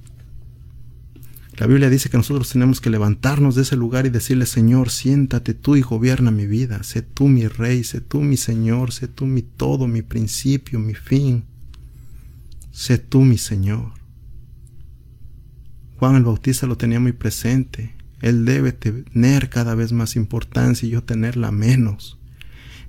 La 1.61 1.67
Biblia 1.67 1.91
dice 1.91 2.09
que 2.09 2.17
nosotros 2.17 2.49
tenemos 2.49 2.81
que 2.81 2.89
levantarnos 2.89 3.53
de 3.53 3.61
ese 3.61 3.75
lugar 3.75 4.07
y 4.07 4.09
decirle, 4.09 4.47
Señor, 4.47 4.89
siéntate 4.89 5.53
tú 5.53 5.75
y 5.75 5.81
gobierna 5.81 6.31
mi 6.31 6.47
vida, 6.47 6.81
sé 6.81 7.03
tú 7.03 7.27
mi 7.27 7.47
rey, 7.47 7.83
sé 7.83 8.01
tú 8.01 8.21
mi 8.21 8.35
Señor, 8.35 8.91
sé 8.91 9.07
tú 9.07 9.27
mi 9.27 9.43
todo, 9.43 9.85
mi 9.85 10.01
principio, 10.01 10.79
mi 10.79 10.95
fin, 10.95 11.43
sé 12.71 12.97
tú 12.97 13.21
mi 13.21 13.37
Señor. 13.37 13.91
Juan 15.97 16.15
el 16.15 16.23
Bautista 16.23 16.65
lo 16.65 16.77
tenía 16.77 16.99
muy 16.99 17.11
presente. 17.11 17.93
Él 18.21 18.43
debe 18.43 18.71
tener 18.71 19.49
cada 19.51 19.75
vez 19.75 19.91
más 19.91 20.15
importancia 20.15 20.87
y 20.87 20.89
yo 20.89 21.03
tenerla 21.03 21.51
menos. 21.51 22.17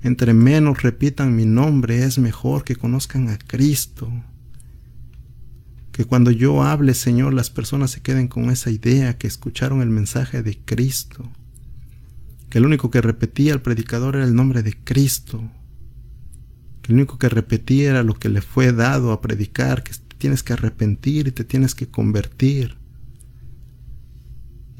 Entre 0.01 0.33
menos 0.33 0.81
repitan 0.81 1.35
mi 1.35 1.45
nombre 1.45 2.03
es 2.05 2.17
mejor 2.17 2.63
que 2.63 2.75
conozcan 2.75 3.29
a 3.29 3.37
Cristo. 3.37 4.11
Que 5.93 6.05
cuando 6.05 6.31
yo 6.31 6.63
hable, 6.63 6.95
Señor, 6.95 7.35
las 7.35 7.51
personas 7.51 7.91
se 7.91 8.01
queden 8.01 8.27
con 8.27 8.49
esa 8.49 8.71
idea 8.71 9.17
que 9.17 9.27
escucharon 9.27 9.81
el 9.81 9.89
mensaje 9.89 10.41
de 10.41 10.57
Cristo. 10.57 11.31
Que 12.49 12.57
el 12.57 12.65
único 12.65 12.89
que 12.91 12.99
repetía 12.99 13.53
el 13.53 13.61
predicador 13.61 14.15
era 14.15 14.25
el 14.25 14.33
nombre 14.35 14.63
de 14.63 14.75
Cristo. 14.83 15.41
Que 16.81 16.91
el 16.91 16.95
único 16.95 17.19
que 17.19 17.29
repetía 17.29 17.91
era 17.91 18.03
lo 18.03 18.15
que 18.15 18.27
le 18.27 18.41
fue 18.41 18.73
dado 18.73 19.11
a 19.11 19.21
predicar, 19.21 19.83
que 19.83 19.93
tienes 20.17 20.41
que 20.41 20.53
arrepentir 20.53 21.27
y 21.27 21.31
te 21.31 21.43
tienes 21.43 21.75
que 21.75 21.87
convertir. 21.87 22.75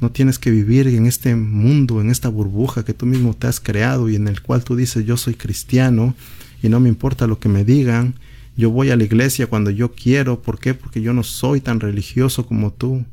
No 0.01 0.11
tienes 0.11 0.39
que 0.39 0.49
vivir 0.49 0.87
en 0.87 1.05
este 1.05 1.35
mundo, 1.35 2.01
en 2.01 2.09
esta 2.09 2.27
burbuja 2.27 2.83
que 2.83 2.95
tú 2.95 3.05
mismo 3.05 3.35
te 3.35 3.45
has 3.45 3.59
creado 3.59 4.09
y 4.09 4.15
en 4.15 4.27
el 4.27 4.41
cual 4.41 4.63
tú 4.63 4.75
dices 4.75 5.05
yo 5.05 5.15
soy 5.15 5.35
cristiano 5.35 6.15
y 6.63 6.69
no 6.69 6.79
me 6.79 6.89
importa 6.89 7.27
lo 7.27 7.39
que 7.39 7.49
me 7.49 7.63
digan. 7.63 8.15
Yo 8.55 8.69
voy 8.69 8.91
a 8.91 8.95
la 8.95 9.03
iglesia 9.03 9.47
cuando 9.47 9.71
yo 9.71 9.93
quiero. 9.93 10.41
¿Por 10.41 10.59
qué? 10.59 10.73
Porque 10.73 11.01
yo 11.01 11.13
no 11.13 11.23
soy 11.23 11.61
tan 11.61 11.79
religioso 11.79 12.45
como 12.45 12.71
tú. 12.73 13.05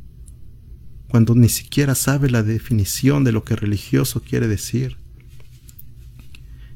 Cuando 1.08 1.34
ni 1.34 1.48
siquiera 1.48 1.94
sabes 1.94 2.30
la 2.30 2.42
definición 2.42 3.24
de 3.24 3.32
lo 3.32 3.44
que 3.44 3.56
religioso 3.56 4.22
quiere 4.22 4.48
decir. 4.48 4.96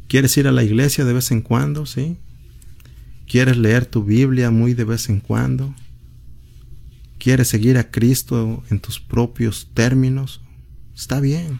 ¿Quieres 0.09 0.37
ir 0.37 0.49
a 0.49 0.53
la 0.53 0.65
iglesia 0.65 1.05
de 1.05 1.13
vez 1.13 1.31
en 1.31 1.41
cuando? 1.41 1.87
¿Sí? 1.87 2.17
¿Quieres 3.27 3.57
leer 3.57 3.87
tu 3.87 4.05
Biblia 4.05 4.51
muy 4.51 4.75
de 4.75 4.85
vez 4.85 5.09
en 5.09 5.21
cuando? 5.21 5.75
quieres 7.25 7.49
seguir 7.49 7.79
a 7.79 7.91
Cristo 7.91 8.63
en 8.69 8.81
tus 8.81 9.01
propios 9.01 9.71
términos, 9.73 10.43
está 10.95 11.21
bien. 11.21 11.59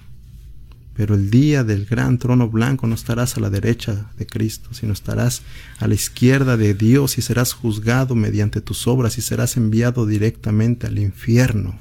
Pero 0.95 1.17
el 1.17 1.31
día 1.31 1.65
del 1.65 1.87
gran 1.87 2.19
trono 2.19 2.49
blanco 2.49 2.87
no 2.87 2.95
estarás 2.95 3.37
a 3.37 3.41
la 3.41 3.51
derecha 3.51 4.11
de 4.17 4.27
Cristo, 4.27 4.71
sino 4.73 4.93
estarás 4.93 5.43
a 5.79 5.89
la 5.89 5.95
izquierda 5.95 6.57
de 6.57 6.75
Dios 6.75 7.19
y 7.19 7.23
serás 7.23 7.53
juzgado 7.53 8.15
mediante 8.15 8.61
tus 8.61 8.87
obras 8.87 9.19
y 9.19 9.21
serás 9.21 9.57
enviado 9.57 10.07
directamente 10.07 10.87
al 10.87 10.99
infierno. 10.99 11.79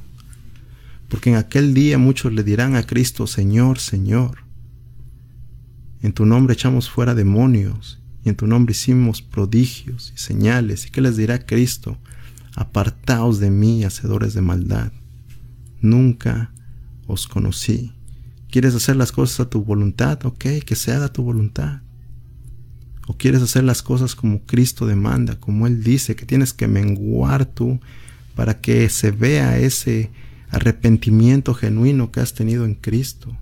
Porque 1.09 1.29
en 1.29 1.35
aquel 1.35 1.75
día 1.75 1.99
muchos 1.99 2.33
le 2.33 2.43
dirán 2.43 2.75
a 2.75 2.83
Cristo, 2.83 3.27
Señor, 3.27 3.77
Señor. 3.77 4.39
En 6.01 6.11
tu 6.11 6.25
nombre 6.25 6.55
echamos 6.55 6.89
fuera 6.89 7.13
demonios 7.13 7.99
y 8.25 8.29
en 8.29 8.35
tu 8.35 8.47
nombre 8.47 8.71
hicimos 8.71 9.21
prodigios 9.21 10.11
y 10.15 10.17
señales. 10.17 10.87
¿Y 10.87 10.89
qué 10.89 11.01
les 11.01 11.17
dirá 11.17 11.45
Cristo? 11.45 11.99
Apartaos 12.55 13.39
de 13.39 13.51
mí, 13.51 13.83
hacedores 13.83 14.33
de 14.33 14.41
maldad. 14.41 14.91
Nunca 15.81 16.51
os 17.05 17.27
conocí. 17.27 17.93
¿Quieres 18.53 18.75
hacer 18.75 18.97
las 18.97 19.11
cosas 19.11 19.39
a 19.39 19.49
tu 19.49 19.63
voluntad? 19.63 20.23
Ok, 20.27 20.45
que 20.63 20.75
se 20.75 20.91
haga 20.91 21.11
tu 21.11 21.23
voluntad. 21.23 21.81
¿O 23.07 23.17
quieres 23.17 23.41
hacer 23.41 23.63
las 23.63 23.81
cosas 23.81 24.13
como 24.13 24.43
Cristo 24.43 24.85
demanda, 24.85 25.39
como 25.39 25.65
Él 25.65 25.83
dice, 25.83 26.15
que 26.15 26.27
tienes 26.27 26.53
que 26.53 26.67
menguar 26.67 27.47
tú 27.47 27.79
para 28.35 28.61
que 28.61 28.87
se 28.89 29.09
vea 29.09 29.57
ese 29.57 30.11
arrepentimiento 30.51 31.55
genuino 31.55 32.11
que 32.11 32.19
has 32.19 32.35
tenido 32.35 32.63
en 32.65 32.75
Cristo? 32.75 33.35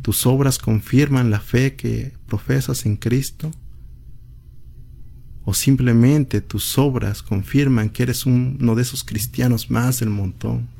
¿Tus 0.00 0.24
obras 0.24 0.58
confirman 0.58 1.30
la 1.30 1.40
fe 1.40 1.76
que 1.76 2.14
profesas 2.26 2.86
en 2.86 2.96
Cristo? 2.96 3.50
¿O 5.44 5.52
simplemente 5.52 6.40
tus 6.40 6.78
obras 6.78 7.22
confirman 7.22 7.90
que 7.90 8.04
eres 8.04 8.24
uno 8.24 8.74
de 8.76 8.80
esos 8.80 9.04
cristianos 9.04 9.70
más 9.70 10.00
del 10.00 10.08
montón? 10.08 10.71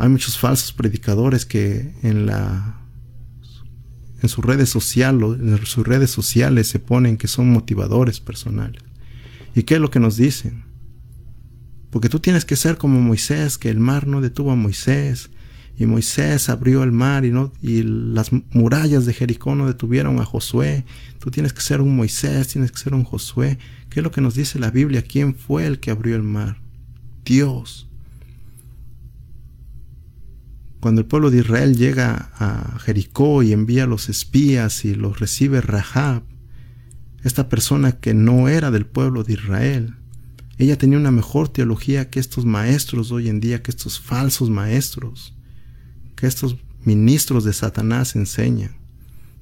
Hay 0.00 0.08
muchos 0.08 0.38
falsos 0.38 0.72
predicadores 0.72 1.44
que 1.44 1.92
en 2.02 2.24
la 2.24 2.80
en 4.22 4.28
sus 4.30 4.42
redes 4.42 4.70
sociales, 4.70 5.38
en 5.38 5.66
sus 5.66 5.86
redes 5.86 6.10
sociales 6.10 6.68
se 6.68 6.78
ponen 6.78 7.18
que 7.18 7.28
son 7.28 7.52
motivadores 7.52 8.18
personales. 8.18 8.82
¿Y 9.54 9.64
qué 9.64 9.74
es 9.74 9.80
lo 9.80 9.90
que 9.90 10.00
nos 10.00 10.16
dicen? 10.16 10.64
Porque 11.90 12.08
tú 12.08 12.18
tienes 12.18 12.46
que 12.46 12.56
ser 12.56 12.78
como 12.78 12.98
Moisés, 12.98 13.58
que 13.58 13.68
el 13.68 13.78
mar 13.78 14.06
no 14.06 14.22
detuvo 14.22 14.52
a 14.52 14.56
Moisés, 14.56 15.28
y 15.76 15.84
Moisés 15.84 16.48
abrió 16.48 16.82
el 16.82 16.92
mar 16.92 17.26
y, 17.26 17.30
no, 17.30 17.52
y 17.60 17.82
las 17.82 18.30
murallas 18.52 19.04
de 19.04 19.12
Jericó 19.12 19.54
no 19.54 19.66
detuvieron 19.66 20.18
a 20.18 20.24
Josué. 20.24 20.86
Tú 21.18 21.30
tienes 21.30 21.52
que 21.52 21.60
ser 21.60 21.82
un 21.82 21.94
Moisés, 21.94 22.48
tienes 22.48 22.72
que 22.72 22.78
ser 22.78 22.94
un 22.94 23.04
Josué. 23.04 23.58
¿Qué 23.90 24.00
es 24.00 24.04
lo 24.04 24.12
que 24.12 24.22
nos 24.22 24.34
dice 24.34 24.58
la 24.58 24.70
Biblia? 24.70 25.02
¿Quién 25.02 25.34
fue 25.34 25.66
el 25.66 25.78
que 25.78 25.90
abrió 25.90 26.16
el 26.16 26.22
mar? 26.22 26.58
Dios. 27.22 27.89
Cuando 30.80 31.02
el 31.02 31.06
pueblo 31.06 31.30
de 31.30 31.38
Israel 31.40 31.76
llega 31.76 32.30
a 32.36 32.78
Jericó 32.78 33.42
y 33.42 33.52
envía 33.52 33.84
a 33.84 33.86
los 33.86 34.08
espías 34.08 34.86
y 34.86 34.94
los 34.94 35.20
recibe 35.20 35.60
Rahab, 35.60 36.22
esta 37.22 37.50
persona 37.50 37.92
que 37.92 38.14
no 38.14 38.48
era 38.48 38.70
del 38.70 38.86
pueblo 38.86 39.22
de 39.22 39.34
Israel, 39.34 39.96
ella 40.56 40.78
tenía 40.78 40.98
una 40.98 41.10
mejor 41.10 41.50
teología 41.50 42.08
que 42.08 42.18
estos 42.18 42.46
maestros 42.46 43.12
hoy 43.12 43.28
en 43.28 43.40
día, 43.40 43.62
que 43.62 43.70
estos 43.70 44.00
falsos 44.00 44.48
maestros, 44.48 45.34
que 46.16 46.26
estos 46.26 46.56
ministros 46.84 47.44
de 47.44 47.52
Satanás 47.52 48.16
enseñan. 48.16 48.72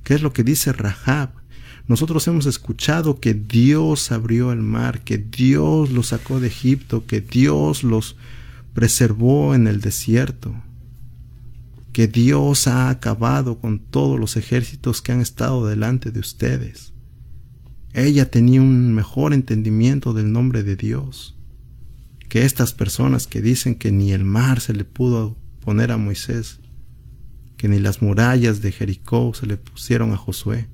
¿Qué 0.03 0.15
es 0.15 0.23
lo 0.23 0.33
que 0.33 0.43
dice 0.43 0.73
Rahab? 0.73 1.31
Nosotros 1.87 2.27
hemos 2.27 2.47
escuchado 2.47 3.21
que 3.21 3.35
Dios 3.35 4.11
abrió 4.11 4.51
el 4.51 4.63
mar, 4.63 5.03
que 5.05 5.19
Dios 5.19 5.93
los 5.93 6.09
sacó 6.09 6.41
de 6.41 6.49
Egipto, 6.49 7.07
que 7.07 7.21
Dios 7.21 7.85
los 7.85 8.17
preservó 8.75 9.55
en 9.55 9.69
el 9.69 9.81
desierto 9.81 10.55
que 11.99 12.07
Dios 12.07 12.69
ha 12.69 12.91
acabado 12.91 13.59
con 13.59 13.81
todos 13.81 14.21
los 14.21 14.37
ejércitos 14.37 15.03
que 15.03 15.11
han 15.11 15.21
estado 15.21 15.67
delante 15.67 16.13
de 16.13 16.21
ustedes. 16.21 16.93
Ella 17.93 18.31
tenía 18.31 18.63
un 18.63 18.95
mejor 18.95 19.35
entendimiento 19.35 20.13
del 20.13 20.31
nombre 20.31 20.63
de 20.63 20.77
Dios 20.77 21.37
que 22.29 22.45
estas 22.45 22.73
personas 22.73 23.27
que 23.27 23.43
dicen 23.43 23.75
que 23.75 23.91
ni 23.91 24.13
el 24.13 24.25
mar 24.25 24.61
se 24.61 24.75
le 24.75 24.85
pudo 24.85 25.37
poner 25.59 25.91
a 25.91 25.97
Moisés, 25.97 26.61
que 27.57 27.67
ni 27.67 27.81
las 27.81 28.01
murallas 28.01 28.63
de 28.63 28.71
Jericó 28.71 29.35
se 29.35 29.49
le 29.49 29.57
pusieron 29.57 30.13
a 30.13 30.17
Josué. 30.17 30.69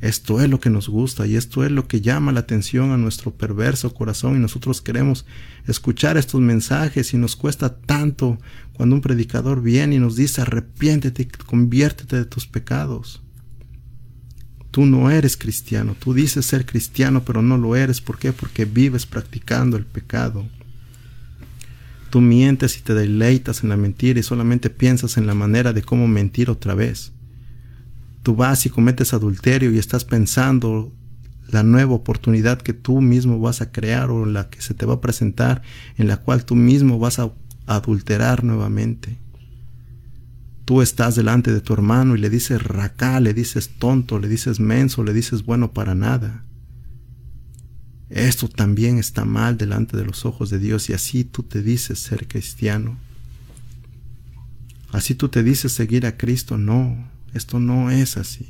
Esto 0.00 0.40
es 0.40 0.48
lo 0.48 0.60
que 0.60 0.70
nos 0.70 0.88
gusta 0.88 1.26
y 1.26 1.36
esto 1.36 1.62
es 1.62 1.70
lo 1.70 1.86
que 1.86 2.00
llama 2.00 2.32
la 2.32 2.40
atención 2.40 2.90
a 2.90 2.96
nuestro 2.96 3.34
perverso 3.34 3.92
corazón 3.92 4.34
y 4.36 4.38
nosotros 4.38 4.80
queremos 4.80 5.26
escuchar 5.66 6.16
estos 6.16 6.40
mensajes 6.40 7.12
y 7.12 7.18
nos 7.18 7.36
cuesta 7.36 7.76
tanto 7.76 8.38
cuando 8.72 8.94
un 8.96 9.02
predicador 9.02 9.60
viene 9.60 9.96
y 9.96 9.98
nos 9.98 10.16
dice 10.16 10.40
arrepiéntete, 10.40 11.28
conviértete 11.44 12.16
de 12.16 12.24
tus 12.24 12.46
pecados. 12.46 13.22
Tú 14.70 14.86
no 14.86 15.10
eres 15.10 15.36
cristiano, 15.36 15.94
tú 15.98 16.14
dices 16.14 16.46
ser 16.46 16.64
cristiano 16.64 17.22
pero 17.22 17.42
no 17.42 17.58
lo 17.58 17.76
eres. 17.76 18.00
¿Por 18.00 18.18
qué? 18.18 18.32
Porque 18.32 18.64
vives 18.64 19.04
practicando 19.04 19.76
el 19.76 19.84
pecado. 19.84 20.48
Tú 22.08 22.22
mientes 22.22 22.78
y 22.78 22.80
te 22.80 22.94
deleitas 22.94 23.62
en 23.62 23.68
la 23.68 23.76
mentira 23.76 24.18
y 24.18 24.22
solamente 24.22 24.70
piensas 24.70 25.18
en 25.18 25.26
la 25.26 25.34
manera 25.34 25.74
de 25.74 25.82
cómo 25.82 26.08
mentir 26.08 26.48
otra 26.48 26.74
vez 26.74 27.12
tú 28.22 28.36
vas 28.36 28.66
y 28.66 28.70
cometes 28.70 29.12
adulterio 29.12 29.72
y 29.72 29.78
estás 29.78 30.04
pensando 30.04 30.92
la 31.48 31.62
nueva 31.62 31.94
oportunidad 31.94 32.60
que 32.60 32.72
tú 32.72 33.00
mismo 33.00 33.40
vas 33.40 33.60
a 33.60 33.72
crear 33.72 34.10
o 34.10 34.26
la 34.26 34.50
que 34.50 34.60
se 34.60 34.74
te 34.74 34.86
va 34.86 34.94
a 34.94 35.00
presentar, 35.00 35.62
en 35.96 36.06
la 36.06 36.18
cual 36.18 36.44
tú 36.44 36.54
mismo 36.54 36.98
vas 36.98 37.18
a 37.18 37.32
adulterar 37.66 38.44
nuevamente. 38.44 39.18
Tú 40.64 40.82
estás 40.82 41.16
delante 41.16 41.52
de 41.52 41.60
tu 41.60 41.72
hermano 41.72 42.14
y 42.14 42.20
le 42.20 42.30
dices 42.30 42.62
racá, 42.62 43.18
le 43.18 43.34
dices 43.34 43.70
tonto, 43.78 44.20
le 44.20 44.28
dices 44.28 44.60
menso, 44.60 45.02
le 45.02 45.12
dices 45.12 45.44
bueno 45.44 45.72
para 45.72 45.94
nada. 45.94 46.44
Esto 48.08 48.48
también 48.48 48.98
está 48.98 49.24
mal 49.24 49.56
delante 49.56 49.96
de 49.96 50.04
los 50.04 50.24
ojos 50.24 50.50
de 50.50 50.58
Dios 50.58 50.88
y 50.90 50.92
así 50.92 51.24
tú 51.24 51.42
te 51.42 51.62
dices 51.62 51.98
ser 51.98 52.28
cristiano. 52.28 52.96
Así 54.92 55.14
tú 55.14 55.28
te 55.28 55.42
dices 55.42 55.72
seguir 55.72 56.06
a 56.06 56.16
Cristo, 56.16 56.58
no. 56.58 57.08
Esto 57.34 57.60
no 57.60 57.90
es 57.90 58.16
así. 58.16 58.48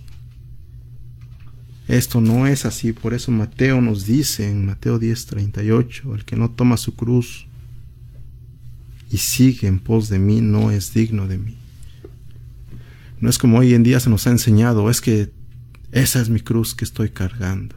Esto 1.89 2.21
no 2.21 2.47
es 2.47 2.65
así. 2.65 2.93
Por 2.93 3.15
eso 3.15 3.33
Mateo 3.33 3.81
nos 3.81 4.07
dice 4.07 4.49
en 4.49 4.67
Mateo 4.67 4.99
10:38, 4.99 6.15
el 6.15 6.25
que 6.25 6.37
no 6.37 6.51
toma 6.51 6.77
su 6.77 6.95
cruz 6.95 7.47
y 9.11 9.19
sigue 9.19 9.67
en 9.67 9.81
pos 9.81 10.09
de 10.09 10.19
mí 10.19 10.41
no 10.41 10.71
es 10.71 10.95
digno 10.95 11.27
de 11.27 11.39
mí. 11.39 11.57
No 13.21 13.29
es 13.29 13.39
como 13.39 13.59
hoy 13.59 13.75
en 13.75 13.83
día 13.83 14.01
se 14.01 14.09
nos 14.09 14.27
ha 14.27 14.31
enseñado, 14.31 14.89
es 14.89 15.01
que 15.01 15.33
esa 15.93 16.21
es 16.21 16.31
mi 16.31 16.41
cruz 16.41 16.75
que 16.75 16.85
estoy 16.85 17.11
cargando. 17.11 17.77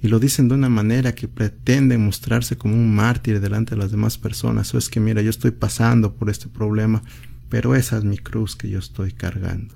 Y 0.00 0.08
lo 0.08 0.20
dicen 0.20 0.48
de 0.48 0.54
una 0.54 0.68
manera 0.68 1.14
que 1.14 1.28
pretenden 1.28 2.04
mostrarse 2.04 2.56
como 2.56 2.74
un 2.74 2.94
mártir 2.94 3.40
delante 3.40 3.74
de 3.74 3.80
las 3.80 3.90
demás 3.90 4.16
personas. 4.16 4.72
O 4.72 4.78
es 4.78 4.88
que, 4.88 5.00
mira, 5.00 5.22
yo 5.22 5.30
estoy 5.30 5.50
pasando 5.50 6.14
por 6.14 6.30
este 6.30 6.48
problema, 6.48 7.02
pero 7.48 7.74
esa 7.74 7.98
es 7.98 8.04
mi 8.04 8.18
cruz 8.18 8.56
que 8.56 8.68
yo 8.68 8.78
estoy 8.78 9.12
cargando. 9.12 9.74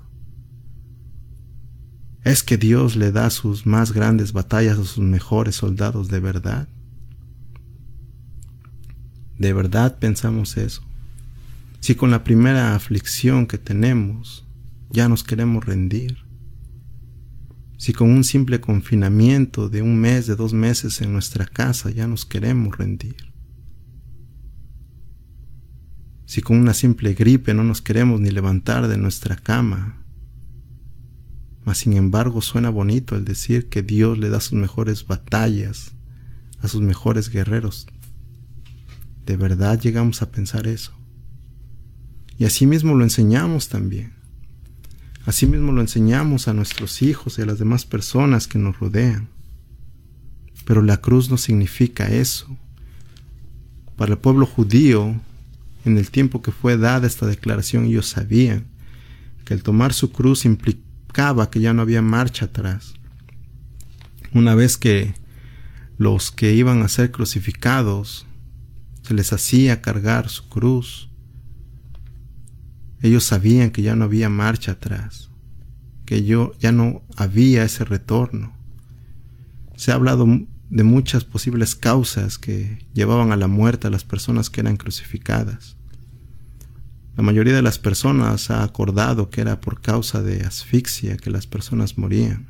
¿Es 2.23 2.41
que 2.43 2.57
Dios 2.57 2.95
le 2.95 3.11
da 3.11 3.29
sus 3.29 3.65
más 3.65 3.91
grandes 3.91 4.31
batallas 4.31 4.79
a 4.79 4.83
sus 4.83 4.99
mejores 4.99 5.55
soldados 5.55 6.07
de 6.07 6.19
verdad? 6.19 6.69
¿De 9.37 9.51
verdad 9.51 9.97
pensamos 9.99 10.55
eso? 10.55 10.83
Si 11.81 11.95
con 11.95 12.11
la 12.11 12.23
primera 12.23 12.75
aflicción 12.75 13.45
que 13.45 13.57
tenemos 13.57 14.45
ya 14.89 15.09
nos 15.09 15.23
queremos 15.23 15.65
rendir, 15.65 16.19
si 17.77 17.91
con 17.91 18.09
un 18.09 18.23
simple 18.23 18.61
confinamiento 18.61 19.67
de 19.67 19.81
un 19.81 19.99
mes, 19.99 20.25
de 20.25 20.37
dos 20.37 20.53
meses 20.53 21.01
en 21.01 21.11
nuestra 21.11 21.45
casa 21.45 21.89
ya 21.89 22.07
nos 22.07 22.23
queremos 22.23 22.77
rendir, 22.77 23.32
si 26.25 26.41
con 26.41 26.57
una 26.57 26.73
simple 26.73 27.13
gripe 27.13 27.53
no 27.53 27.63
nos 27.63 27.81
queremos 27.81 28.19
ni 28.21 28.29
levantar 28.29 28.87
de 28.87 28.97
nuestra 28.97 29.35
cama. 29.35 30.03
Mas 31.65 31.79
sin 31.79 31.93
embargo 31.93 32.41
suena 32.41 32.69
bonito 32.69 33.15
el 33.15 33.25
decir 33.25 33.69
que 33.69 33.83
Dios 33.83 34.17
le 34.17 34.29
da 34.29 34.39
sus 34.39 34.53
mejores 34.53 35.07
batallas 35.07 35.93
a 36.61 36.67
sus 36.67 36.81
mejores 36.81 37.29
guerreros. 37.29 37.87
¿De 39.25 39.37
verdad 39.37 39.79
llegamos 39.79 40.21
a 40.21 40.31
pensar 40.31 40.67
eso? 40.67 40.93
Y 42.37 42.45
así 42.45 42.65
mismo 42.65 42.95
lo 42.95 43.03
enseñamos 43.03 43.69
también. 43.69 44.13
Así 45.25 45.45
mismo 45.45 45.71
lo 45.71 45.81
enseñamos 45.81 46.47
a 46.47 46.53
nuestros 46.53 47.01
hijos 47.01 47.37
y 47.37 47.41
a 47.41 47.45
las 47.45 47.59
demás 47.59 47.85
personas 47.85 48.47
que 48.47 48.59
nos 48.59 48.79
rodean. 48.79 49.29
Pero 50.65 50.81
la 50.81 50.97
cruz 50.97 51.29
no 51.29 51.37
significa 51.37 52.07
eso. 52.07 52.57
Para 53.95 54.13
el 54.13 54.17
pueblo 54.17 54.45
judío, 54.45 55.21
en 55.85 55.97
el 55.97 56.09
tiempo 56.11 56.41
que 56.41 56.51
fue 56.51 56.77
dada 56.77 57.07
esta 57.07 57.25
declaración 57.25 57.85
ellos 57.85 58.07
sabían 58.07 58.65
que 59.45 59.53
el 59.53 59.63
tomar 59.63 59.93
su 59.93 60.11
cruz 60.11 60.45
implicaba 60.45 61.49
que 61.49 61.59
ya 61.59 61.73
no 61.73 61.81
había 61.81 62.01
marcha 62.01 62.45
atrás. 62.45 62.93
Una 64.33 64.55
vez 64.55 64.77
que 64.77 65.13
los 65.97 66.31
que 66.31 66.53
iban 66.53 66.81
a 66.81 66.87
ser 66.87 67.11
crucificados 67.11 68.25
se 69.03 69.13
les 69.13 69.33
hacía 69.33 69.81
cargar 69.81 70.29
su 70.29 70.47
cruz, 70.47 71.09
ellos 73.01 73.25
sabían 73.25 73.71
que 73.71 73.81
ya 73.81 73.95
no 73.95 74.05
había 74.05 74.29
marcha 74.29 74.71
atrás, 74.71 75.29
que 76.05 76.23
yo 76.23 76.53
ya 76.59 76.71
no 76.71 77.03
había 77.17 77.63
ese 77.65 77.83
retorno. 77.83 78.53
Se 79.75 79.91
ha 79.91 79.95
hablado 79.95 80.25
de 80.73 80.83
muchas 80.83 81.23
posibles 81.23 81.75
causas 81.75 82.39
que 82.39 82.79
llevaban 82.95 83.31
a 83.31 83.35
la 83.35 83.47
muerte 83.47 83.85
a 83.85 83.91
las 83.91 84.03
personas 84.03 84.49
que 84.49 84.61
eran 84.61 84.75
crucificadas. 84.75 85.77
La 87.15 87.21
mayoría 87.21 87.53
de 87.53 87.61
las 87.61 87.77
personas 87.77 88.49
ha 88.49 88.63
acordado 88.63 89.29
que 89.29 89.41
era 89.41 89.61
por 89.61 89.81
causa 89.81 90.23
de 90.23 90.41
asfixia 90.41 91.17
que 91.17 91.29
las 91.29 91.45
personas 91.45 91.99
morían. 91.99 92.47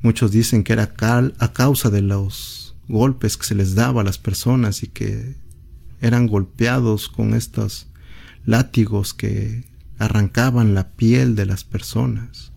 Muchos 0.00 0.30
dicen 0.30 0.64
que 0.64 0.72
era 0.72 0.94
a 1.38 1.52
causa 1.52 1.90
de 1.90 2.00
los 2.00 2.74
golpes 2.88 3.36
que 3.36 3.44
se 3.44 3.54
les 3.54 3.74
daba 3.74 4.00
a 4.00 4.04
las 4.04 4.16
personas 4.16 4.82
y 4.82 4.86
que 4.86 5.36
eran 6.00 6.28
golpeados 6.28 7.10
con 7.10 7.34
estos 7.34 7.88
látigos 8.46 9.12
que 9.12 9.66
arrancaban 9.98 10.72
la 10.72 10.92
piel 10.92 11.36
de 11.36 11.44
las 11.44 11.62
personas. 11.62 12.52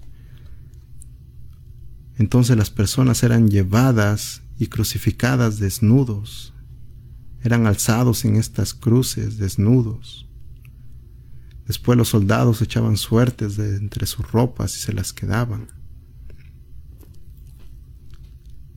Entonces 2.19 2.55
las 2.55 2.69
personas 2.69 3.23
eran 3.23 3.49
llevadas 3.49 4.43
y 4.59 4.67
crucificadas 4.67 5.57
desnudos 5.57 6.53
eran 7.43 7.67
alzados 7.67 8.25
en 8.25 8.35
estas 8.35 8.73
cruces 8.73 9.37
desnudos. 9.37 10.27
Después 11.65 11.97
los 11.97 12.09
soldados 12.09 12.61
echaban 12.61 12.97
suertes 12.97 13.55
de 13.55 13.77
entre 13.77 14.05
sus 14.07 14.29
ropas 14.31 14.75
y 14.75 14.79
se 14.79 14.93
las 14.93 15.13
quedaban. 15.13 15.67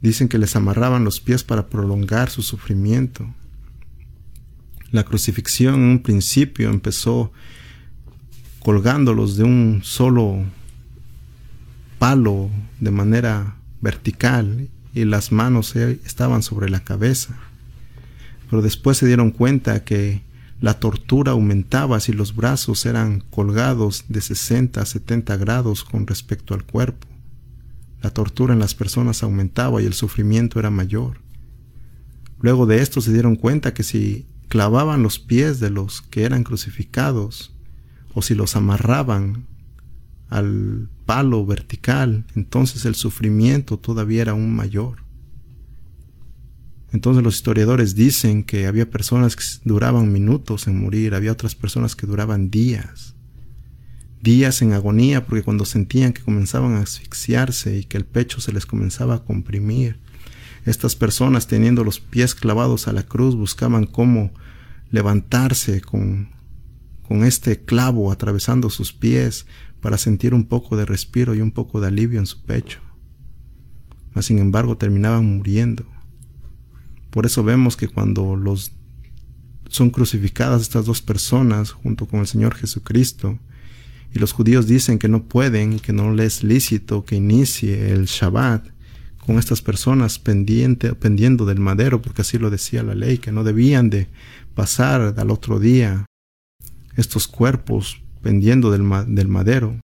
Dicen 0.01 0.29
que 0.29 0.39
les 0.39 0.55
amarraban 0.57 1.05
los 1.05 1.21
pies 1.21 1.43
para 1.43 1.69
prolongar 1.69 2.29
su 2.29 2.43
sufrimiento. 2.43 3.35
La 4.91 5.05
crucifixión 5.05 5.77
en 5.77 5.81
un 5.83 6.03
principio 6.03 6.69
empezó 6.69 7.33
colgándolos 8.61 9.37
de 9.37 9.45
un 9.45 9.81
solo 9.83 10.45
palo 12.03 12.51
de 12.81 12.91
manera 12.91 13.55
vertical 13.81 14.69
y 14.93 15.05
las 15.05 15.31
manos 15.31 15.77
estaban 15.77 16.43
sobre 16.43 16.69
la 16.69 16.83
cabeza. 16.83 17.39
Pero 18.51 18.61
después 18.61 18.99
se 18.99 19.07
dieron 19.07 19.31
cuenta 19.31 19.85
que 19.85 20.21
la 20.61 20.81
tortura 20.81 21.31
aumentaba 21.31 22.01
si 22.01 22.13
los 22.13 22.35
brazos 22.35 22.87
eran 22.87 23.21
colgados 23.31 24.07
de 24.09 24.21
60 24.21 24.81
a 24.81 24.85
70 24.85 25.37
grados 25.37 25.85
con 25.85 26.09
respecto 26.09 26.55
al 26.55 26.65
cuerpo. 26.65 27.07
La 28.01 28.11
tortura 28.11 28.53
en 28.53 28.59
las 28.59 28.75
personas 28.75 29.23
aumentaba 29.23 29.81
y 29.81 29.87
el 29.87 29.95
sufrimiento 29.95 30.59
era 30.59 30.71
mayor. 30.71 31.21
Luego 32.41 32.67
de 32.67 32.83
esto 32.83 33.01
se 33.01 33.13
dieron 33.13 33.37
cuenta 33.37 33.75
que 33.75 33.85
si 33.85 34.27
clavaban 34.49 35.05
los 35.05 35.21
pies 35.21 35.61
de 35.61 35.71
los 35.71 36.03
que 36.03 36.25
eran 36.25 36.43
crucificados 36.43 37.55
o 38.13 38.23
si 38.23 38.35
los 38.35 38.57
amarraban 38.57 39.47
al 40.31 40.89
vertical, 41.47 42.25
entonces 42.35 42.85
el 42.85 42.95
sufrimiento 42.95 43.79
todavía 43.79 44.23
era 44.23 44.33
aún 44.33 44.55
mayor. 44.55 45.05
Entonces 46.93 47.23
los 47.23 47.37
historiadores 47.37 47.95
dicen 47.95 48.45
que 48.45 48.67
había 48.67 48.91
personas 48.91 49.37
que 49.37 49.45
duraban 49.65 50.13
minutos 50.13 50.67
en 50.67 50.81
morir, 50.81 51.15
había 51.15 51.33
otras 51.33 51.55
personas 51.55 51.97
que 51.97 52.07
duraban 52.07 52.51
días, 52.51 53.15
días 54.23 54.63
en 54.63 54.73
agonía 54.73 55.27
porque 55.27 55.43
cuando 55.43 55.65
sentían 55.65 56.13
que 56.13 56.23
comenzaban 56.23 56.75
a 56.75 56.81
asfixiarse 56.81 57.79
y 57.79 57.85
que 57.85 57.97
el 57.97 58.05
pecho 58.05 58.41
se 58.41 58.53
les 58.53 58.67
comenzaba 58.67 59.17
a 59.17 59.25
comprimir, 59.25 60.01
estas 60.65 60.95
personas 60.95 61.47
teniendo 61.47 61.83
los 61.83 61.99
pies 61.99 62.35
clavados 62.35 62.89
a 62.89 62.93
la 62.93 63.03
cruz 63.03 63.35
buscaban 63.35 63.85
cómo 63.85 64.31
levantarse 64.91 65.81
con, 65.81 66.31
con 67.03 67.25
este 67.25 67.65
clavo 67.65 68.13
atravesando 68.13 68.71
sus 68.71 68.93
pies 68.93 69.47
para 69.83 69.99
sentir 69.99 70.33
un 70.33 70.45
poco 70.45 70.77
de 70.77 70.87
respiro 70.87 71.35
y 71.35 71.43
un 71.43 71.51
poco 71.51 71.81
de 71.81 71.89
alivio 71.89 72.21
en 72.21 72.27
su 72.27 72.43
pecho. 72.43 72.81
Mas 74.15 74.27
sin 74.27 74.39
embargo 74.39 74.79
terminaban 74.79 75.27
muriendo. 75.27 75.85
Por 77.11 77.27
eso 77.27 77.43
vemos 77.43 77.77
que 77.77 77.89
cuando 77.89 78.37
los 78.37 78.73
son 79.69 79.91
crucificadas 79.91 80.63
estas 80.63 80.85
dos 80.87 81.03
personas 81.03 81.73
junto 81.73 82.07
con 82.07 82.21
el 82.21 82.27
Señor 82.27 82.55
Jesucristo, 82.55 83.39
y 84.15 84.19
los 84.19 84.33
judíos 84.33 84.67
dicen 84.67 84.99
que 84.99 85.09
no 85.09 85.25
pueden, 85.25 85.81
que 85.81 85.93
no 85.93 86.13
les 86.13 86.39
es 86.39 86.45
lícito 86.45 87.05
que 87.05 87.17
inicie 87.17 87.93
el 87.93 88.05
Shabbat 88.05 88.69
con 89.19 89.39
estas 89.39 89.63
personas 89.63 90.19
pendiente, 90.19 90.95
pendiendo 90.95 91.47
del 91.47 91.61
madero, 91.61 92.03
porque 92.03 92.21
así 92.21 92.39
lo 92.39 92.51
decía 92.51 92.83
la 92.83 92.95
ley, 92.95 93.19
que 93.19 93.33
no 93.33 93.43
debían 93.43 93.89
de 93.89 94.09
pasar 94.55 95.15
al 95.17 95.31
otro 95.31 95.59
día 95.59 96.05
estos 96.97 97.27
cuerpos 97.27 98.02
pendiendo 98.23 98.71
del, 98.71 98.89
del 99.15 99.29
madero. 99.29 99.79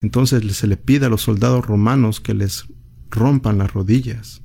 Entonces 0.00 0.56
se 0.56 0.66
le 0.66 0.76
pide 0.76 1.06
a 1.06 1.08
los 1.08 1.22
soldados 1.22 1.64
romanos 1.66 2.20
que 2.20 2.34
les 2.34 2.64
rompan 3.10 3.58
las 3.58 3.72
rodillas 3.72 4.42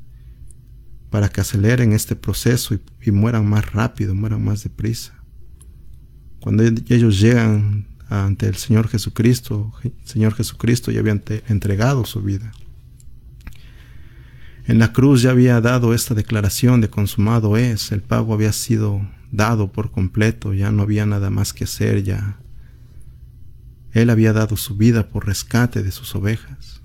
para 1.09 1.29
que 1.29 1.41
aceleren 1.41 1.93
este 1.93 2.15
proceso 2.15 2.79
y, 3.01 3.11
mueran 3.11 3.47
más 3.49 3.71
rápido, 3.71 4.13
mueran 4.13 4.43
más 4.43 4.63
deprisa. 4.63 5.15
Cuando 6.39 6.63
ellos 6.63 7.19
llegan 7.19 7.87
ante 8.09 8.47
el 8.47 8.55
Señor 8.55 8.87
Jesucristo, 8.87 9.73
el 9.83 9.93
Señor 10.03 10.33
Jesucristo 10.35 10.91
ya 10.91 10.99
había 10.99 11.19
entregado 11.47 12.05
su 12.05 12.21
vida. 12.21 12.51
En 14.65 14.77
la 14.77 14.93
cruz 14.93 15.23
ya 15.23 15.31
había 15.31 15.59
dado 15.61 15.95
esta 15.95 16.13
declaración 16.13 16.79
de 16.79 16.89
consumado 16.89 17.57
es, 17.57 17.91
el 17.91 18.01
pago 18.01 18.35
había 18.35 18.53
sido 18.53 19.01
dado 19.31 19.71
por 19.71 19.91
completo, 19.91 20.53
ya 20.53 20.71
no 20.71 20.83
había 20.83 21.07
nada 21.07 21.31
más 21.31 21.53
que 21.53 21.63
hacer, 21.63 22.03
ya. 22.03 22.39
Él 23.93 24.09
había 24.09 24.33
dado 24.33 24.57
su 24.57 24.75
vida 24.75 25.09
por 25.09 25.25
rescate 25.25 25.83
de 25.83 25.91
sus 25.91 26.15
ovejas. 26.15 26.79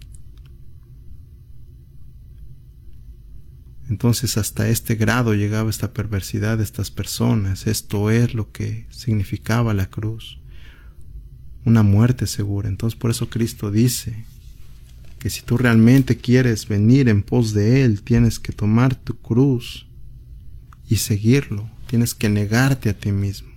Entonces 3.89 4.39
hasta 4.39 4.69
este 4.69 4.95
grado 4.95 5.35
llegaba 5.35 5.69
esta 5.69 5.93
perversidad 5.93 6.59
de 6.59 6.65
estas 6.65 6.91
personas. 6.91 7.67
Esto 7.67 8.11
es 8.11 8.35
lo 8.35 8.51
que 8.51 8.87
significaba 8.91 9.75
la 9.75 9.87
cruz. 9.87 10.41
Una 11.67 11.83
muerte 11.83 12.27
segura. 12.27 12.69
Entonces 12.69 12.99
por 12.99 13.11
eso 13.11 13.29
Cristo 13.29 13.71
dice 13.71 14.25
que 15.19 15.29
si 15.31 15.43
tú 15.43 15.59
realmente 15.59 16.17
quieres 16.17 16.67
venir 16.67 17.09
en 17.09 17.23
pos 17.23 17.53
de 17.53 17.85
Él, 17.85 18.03
tienes 18.03 18.39
que 18.39 18.53
tomar 18.53 18.95
tu 18.95 19.17
cruz 19.19 19.87
y 20.89 20.97
seguirlo. 20.97 21.71
Tienes 21.87 22.15
que 22.15 22.29
negarte 22.29 22.89
a 22.89 22.95
ti 22.95 23.13
mismo. 23.13 23.54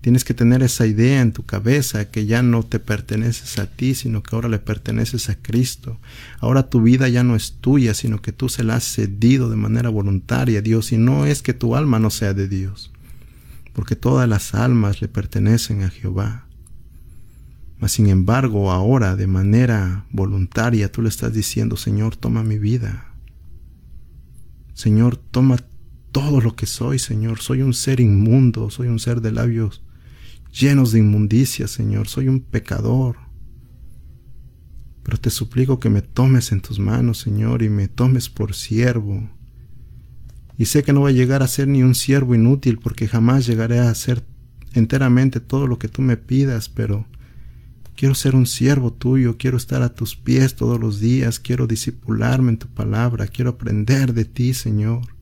Tienes 0.00 0.24
que 0.24 0.32
tener 0.32 0.62
esa 0.62 0.86
idea 0.86 1.20
en 1.20 1.32
tu 1.32 1.44
cabeza 1.44 2.08
que 2.10 2.24
ya 2.24 2.42
no 2.42 2.62
te 2.62 2.78
perteneces 2.78 3.58
a 3.58 3.66
ti, 3.66 3.94
sino 3.94 4.22
que 4.22 4.36
ahora 4.36 4.48
le 4.48 4.60
perteneces 4.60 5.28
a 5.28 5.34
Cristo. 5.34 5.98
Ahora 6.38 6.70
tu 6.70 6.82
vida 6.82 7.08
ya 7.08 7.24
no 7.24 7.34
es 7.34 7.54
tuya, 7.60 7.94
sino 7.94 8.22
que 8.22 8.30
tú 8.30 8.48
se 8.48 8.62
la 8.62 8.76
has 8.76 8.84
cedido 8.84 9.50
de 9.50 9.56
manera 9.56 9.88
voluntaria 9.88 10.60
a 10.60 10.62
Dios. 10.62 10.92
Y 10.92 10.98
no 10.98 11.26
es 11.26 11.42
que 11.42 11.52
tu 11.52 11.74
alma 11.74 11.98
no 11.98 12.10
sea 12.10 12.32
de 12.32 12.48
Dios, 12.48 12.92
porque 13.72 13.96
todas 13.96 14.28
las 14.28 14.54
almas 14.54 15.02
le 15.02 15.08
pertenecen 15.08 15.82
a 15.82 15.90
Jehová. 15.90 16.46
Mas 17.80 17.92
sin 17.92 18.06
embargo, 18.06 18.70
ahora 18.70 19.16
de 19.16 19.26
manera 19.26 20.04
voluntaria 20.10 20.92
tú 20.92 21.02
le 21.02 21.08
estás 21.08 21.32
diciendo, 21.32 21.76
Señor, 21.76 22.14
toma 22.14 22.44
mi 22.44 22.58
vida. 22.58 23.14
Señor, 24.74 25.16
toma 25.16 25.58
todo 26.12 26.40
lo 26.40 26.54
que 26.54 26.66
soy, 26.66 27.00
Señor. 27.00 27.40
Soy 27.40 27.62
un 27.62 27.74
ser 27.74 27.98
inmundo, 27.98 28.70
soy 28.70 28.86
un 28.86 29.00
ser 29.00 29.20
de 29.20 29.32
labios 29.32 29.82
llenos 30.58 30.92
de 30.92 30.98
inmundicia, 30.98 31.68
Señor. 31.68 32.08
Soy 32.08 32.28
un 32.28 32.40
pecador. 32.40 33.16
Pero 35.02 35.18
te 35.18 35.30
suplico 35.30 35.80
que 35.80 35.88
me 35.88 36.02
tomes 36.02 36.52
en 36.52 36.60
tus 36.60 36.78
manos, 36.78 37.18
Señor, 37.18 37.62
y 37.62 37.70
me 37.70 37.88
tomes 37.88 38.28
por 38.28 38.54
siervo. 38.54 39.28
Y 40.58 40.66
sé 40.66 40.82
que 40.82 40.92
no 40.92 41.00
voy 41.00 41.12
a 41.12 41.16
llegar 41.16 41.42
a 41.42 41.48
ser 41.48 41.68
ni 41.68 41.82
un 41.82 41.94
siervo 41.94 42.34
inútil, 42.34 42.78
porque 42.78 43.08
jamás 43.08 43.46
llegaré 43.46 43.78
a 43.78 43.90
hacer 43.90 44.24
enteramente 44.74 45.40
todo 45.40 45.66
lo 45.66 45.78
que 45.78 45.88
tú 45.88 46.02
me 46.02 46.16
pidas, 46.16 46.68
pero 46.68 47.06
quiero 47.96 48.14
ser 48.14 48.34
un 48.34 48.46
siervo 48.46 48.92
tuyo, 48.92 49.36
quiero 49.38 49.56
estar 49.56 49.82
a 49.82 49.94
tus 49.94 50.14
pies 50.14 50.56
todos 50.56 50.78
los 50.78 51.00
días, 51.00 51.38
quiero 51.38 51.66
disipularme 51.66 52.50
en 52.50 52.58
tu 52.58 52.68
palabra, 52.68 53.28
quiero 53.28 53.50
aprender 53.50 54.12
de 54.12 54.24
ti, 54.24 54.52
Señor. 54.52 55.17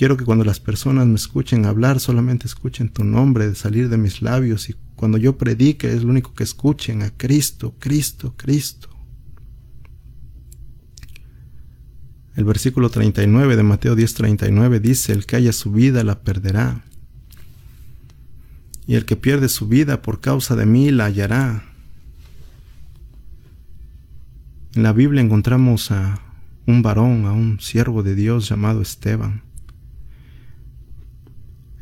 Quiero 0.00 0.16
que 0.16 0.24
cuando 0.24 0.46
las 0.46 0.60
personas 0.60 1.06
me 1.06 1.16
escuchen 1.16 1.66
hablar, 1.66 2.00
solamente 2.00 2.46
escuchen 2.46 2.88
tu 2.88 3.04
nombre 3.04 3.46
de 3.46 3.54
salir 3.54 3.90
de 3.90 3.98
mis 3.98 4.22
labios 4.22 4.70
y 4.70 4.74
cuando 4.96 5.18
yo 5.18 5.36
predique 5.36 5.92
es 5.92 6.02
lo 6.02 6.08
único 6.08 6.32
que 6.32 6.42
escuchen 6.42 7.02
a 7.02 7.10
Cristo, 7.10 7.74
Cristo, 7.78 8.32
Cristo. 8.34 8.88
El 12.34 12.44
versículo 12.46 12.88
39 12.88 13.56
de 13.56 13.62
Mateo 13.62 13.94
10:39 13.94 14.80
dice, 14.80 15.12
el 15.12 15.26
que 15.26 15.36
haya 15.36 15.52
su 15.52 15.70
vida 15.70 16.02
la 16.02 16.22
perderá, 16.22 16.82
y 18.86 18.94
el 18.94 19.04
que 19.04 19.16
pierde 19.16 19.50
su 19.50 19.68
vida 19.68 20.00
por 20.00 20.22
causa 20.22 20.56
de 20.56 20.64
mí 20.64 20.90
la 20.90 21.04
hallará. 21.04 21.62
En 24.74 24.82
la 24.82 24.94
Biblia 24.94 25.20
encontramos 25.20 25.90
a 25.90 26.22
un 26.64 26.80
varón, 26.80 27.26
a 27.26 27.32
un 27.32 27.60
siervo 27.60 28.02
de 28.02 28.14
Dios 28.14 28.48
llamado 28.48 28.80
Esteban. 28.80 29.49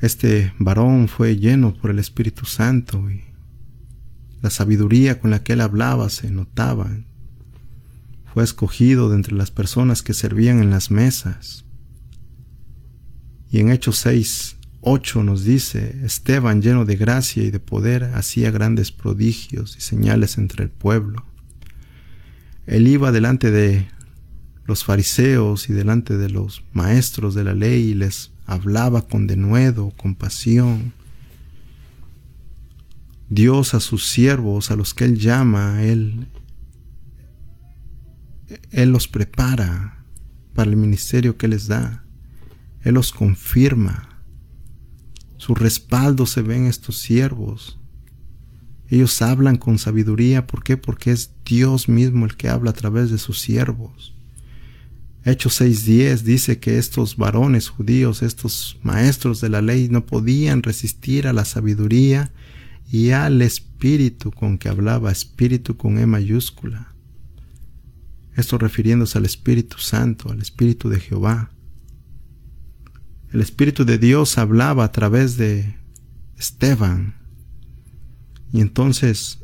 Este 0.00 0.52
varón 0.58 1.08
fue 1.08 1.36
lleno 1.36 1.74
por 1.74 1.90
el 1.90 1.98
Espíritu 1.98 2.44
Santo 2.44 3.10
y 3.10 3.24
la 4.40 4.50
sabiduría 4.50 5.18
con 5.18 5.30
la 5.30 5.42
que 5.42 5.54
él 5.54 5.60
hablaba 5.60 6.08
se 6.08 6.30
notaba. 6.30 6.88
Fue 8.32 8.44
escogido 8.44 9.10
de 9.10 9.16
entre 9.16 9.34
las 9.34 9.50
personas 9.50 10.02
que 10.02 10.14
servían 10.14 10.60
en 10.60 10.70
las 10.70 10.92
mesas. 10.92 11.64
Y 13.50 13.58
en 13.58 13.70
Hechos 13.70 13.98
6, 13.98 14.56
8 14.82 15.24
nos 15.24 15.42
dice, 15.42 15.98
Esteban 16.04 16.62
lleno 16.62 16.84
de 16.84 16.96
gracia 16.96 17.42
y 17.42 17.50
de 17.50 17.58
poder 17.58 18.04
hacía 18.14 18.52
grandes 18.52 18.92
prodigios 18.92 19.76
y 19.76 19.80
señales 19.80 20.38
entre 20.38 20.62
el 20.62 20.70
pueblo. 20.70 21.24
Él 22.66 22.86
iba 22.86 23.10
delante 23.10 23.50
de 23.50 23.88
los 24.66 24.84
fariseos 24.84 25.70
y 25.70 25.72
delante 25.72 26.16
de 26.16 26.28
los 26.28 26.62
maestros 26.72 27.34
de 27.34 27.42
la 27.42 27.54
ley 27.54 27.88
y 27.88 27.94
les 27.94 28.30
hablaba 28.48 29.06
con 29.06 29.26
denuedo, 29.26 29.90
con 29.90 30.14
pasión. 30.14 30.94
Dios 33.28 33.74
a 33.74 33.80
sus 33.80 34.08
siervos, 34.08 34.70
a 34.70 34.76
los 34.76 34.94
que 34.94 35.04
Él 35.04 35.18
llama, 35.18 35.84
Él, 35.84 36.28
Él 38.70 38.90
los 38.90 39.06
prepara 39.06 40.02
para 40.54 40.70
el 40.70 40.76
ministerio 40.76 41.36
que 41.36 41.46
les 41.46 41.68
da. 41.68 42.04
Él 42.80 42.94
los 42.94 43.12
confirma. 43.12 44.22
Su 45.36 45.54
respaldo 45.54 46.24
se 46.24 46.40
ve 46.40 46.56
en 46.56 46.66
estos 46.66 46.98
siervos. 46.98 47.78
Ellos 48.88 49.20
hablan 49.20 49.58
con 49.58 49.78
sabiduría. 49.78 50.46
¿Por 50.46 50.64
qué? 50.64 50.78
Porque 50.78 51.12
es 51.12 51.32
Dios 51.44 51.90
mismo 51.90 52.24
el 52.24 52.34
que 52.34 52.48
habla 52.48 52.70
a 52.70 52.74
través 52.74 53.10
de 53.10 53.18
sus 53.18 53.40
siervos. 53.40 54.17
Hechos 55.24 55.60
6.10 55.60 56.22
dice 56.22 56.58
que 56.58 56.78
estos 56.78 57.16
varones 57.16 57.68
judíos, 57.68 58.22
estos 58.22 58.78
maestros 58.82 59.40
de 59.40 59.48
la 59.48 59.60
ley, 59.60 59.88
no 59.88 60.06
podían 60.06 60.62
resistir 60.62 61.26
a 61.26 61.32
la 61.32 61.44
sabiduría 61.44 62.32
y 62.90 63.10
al 63.10 63.42
espíritu 63.42 64.30
con 64.30 64.58
que 64.58 64.68
hablaba, 64.68 65.12
espíritu 65.12 65.76
con 65.76 65.98
E 65.98 66.06
mayúscula. 66.06 66.94
Esto 68.38 68.56
refiriéndose 68.56 69.18
al 69.18 69.24
Espíritu 69.24 69.78
Santo, 69.78 70.30
al 70.30 70.40
Espíritu 70.40 70.88
de 70.88 71.00
Jehová. 71.00 71.50
El 73.32 73.40
Espíritu 73.40 73.84
de 73.84 73.98
Dios 73.98 74.38
hablaba 74.38 74.84
a 74.84 74.92
través 74.92 75.36
de 75.36 75.76
Esteban. 76.38 77.16
Y 78.52 78.60
entonces 78.60 79.40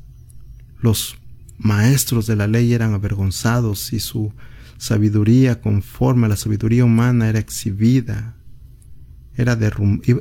los 0.80 1.16
maestros 1.58 2.28
de 2.28 2.36
la 2.36 2.46
ley 2.46 2.72
eran 2.72 2.94
avergonzados 2.94 3.92
y 3.92 3.98
su 3.98 4.32
sabiduría 4.78 5.60
conforme 5.60 6.26
a 6.26 6.28
la 6.30 6.36
sabiduría 6.36 6.84
humana 6.84 7.28
era 7.28 7.38
exhibida, 7.38 8.36
era, 9.36 9.58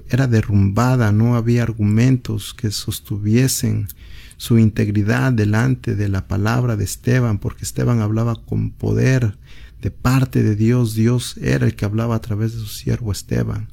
era 0.10 0.28
derrumbada, 0.28 1.12
no 1.12 1.36
había 1.36 1.64
argumentos 1.64 2.54
que 2.54 2.72
sostuviesen 2.72 3.88
su 4.38 4.58
integridad 4.58 5.32
delante 5.32 5.96
de 5.96 6.10
la 6.10 6.28
palabra 6.28 6.76
de 6.76 6.84
Esteban, 6.84 7.38
porque 7.38 7.64
Esteban 7.64 8.02
hablaba 8.02 8.36
con 8.36 8.72
poder 8.72 9.38
de 9.82 9.92
parte 9.92 10.44
de 10.44 10.56
Dios, 10.56 10.96
Dios 10.96 11.38
era 11.38 11.66
el 11.66 11.76
que 11.76 11.86
hablaba 11.86 12.16
a 12.16 12.22
través 12.22 12.54
de 12.54 12.60
su 12.60 12.68
siervo 12.68 13.12
Esteban. 13.12 13.68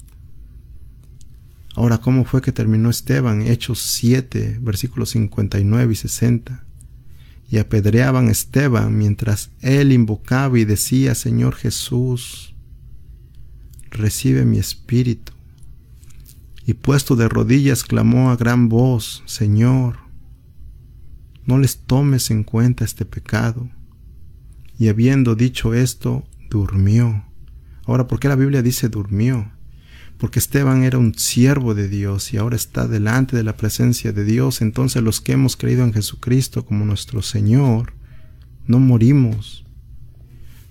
Ahora, 1.75 1.99
¿cómo 1.99 2.25
fue 2.25 2.43
que 2.43 2.53
terminó 2.53 2.91
Esteban? 2.91 3.43
Hechos 3.43 3.79
7, 3.81 4.59
versículos 4.61 5.11
59 5.11 5.93
y 5.93 5.97
60 5.97 6.65
y 7.51 7.59
apedreaban 7.59 8.29
a 8.29 8.31
Esteban 8.31 8.97
mientras 8.97 9.51
él 9.61 9.93
invocaba 9.93 10.59
y 10.59 10.65
decía, 10.65 11.17
Señor 11.17 11.57
Jesús, 11.57 12.55
recibe 13.91 14.45
mi 14.45 14.59
espíritu. 14.59 15.33
Y 16.65 16.75
puesto 16.75 17.17
de 17.17 17.29
rodillas 17.29 17.83
clamó 17.83 18.31
a 18.31 18.37
gran 18.37 18.69
voz, 18.69 19.25
Señor, 19.27 19.97
no 21.45 21.59
les 21.59 21.79
tomes 21.79 22.31
en 22.31 22.45
cuenta 22.45 22.85
este 22.85 23.05
pecado. 23.05 23.69
Y 24.79 24.89
habiendo 24.89 25.35
dicho 25.35 25.75
esto, 25.75 26.25
durmió. 26.49 27.25
Ahora, 27.85 28.07
¿por 28.07 28.21
qué 28.21 28.29
la 28.29 28.37
Biblia 28.37 28.63
dice 28.63 28.89
durmió? 28.89 29.51
Porque 30.21 30.39
Esteban 30.39 30.85
era 30.85 30.99
un 30.99 31.15
siervo 31.15 31.75
de 31.75 31.89
Dios 31.89 32.35
y 32.35 32.37
ahora 32.37 32.55
está 32.55 32.87
delante 32.87 33.35
de 33.35 33.43
la 33.43 33.57
presencia 33.57 34.13
de 34.13 34.25
Dios, 34.25 34.61
entonces 34.61 35.03
los 35.03 35.23
que 35.23 35.33
hemos 35.33 35.57
creído 35.57 35.83
en 35.83 35.95
Jesucristo 35.95 36.67
como 36.67 36.85
nuestro 36.85 37.23
Señor, 37.23 37.95
no 38.67 38.79
morimos. 38.79 39.65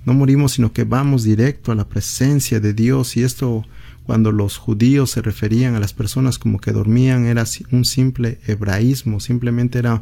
No 0.06 0.14
morimos, 0.14 0.54
sino 0.54 0.72
que 0.72 0.84
vamos 0.84 1.24
directo 1.24 1.72
a 1.72 1.76
la 1.76 1.90
presencia 1.90 2.60
de 2.60 2.74
Dios. 2.74 3.18
Y 3.18 3.24
esto 3.24 3.66
cuando 4.04 4.32
los 4.32 4.58
judíos 4.58 5.12
se 5.12 5.22
referían 5.22 5.76
a 5.76 5.80
las 5.80 5.94
personas 5.94 6.40
como 6.40 6.60
que 6.60 6.72
dormían 6.72 7.26
era 7.26 7.44
un 7.72 7.86
simple 7.86 8.40
hebraísmo, 8.48 9.20
simplemente 9.20 9.80
era 9.80 10.02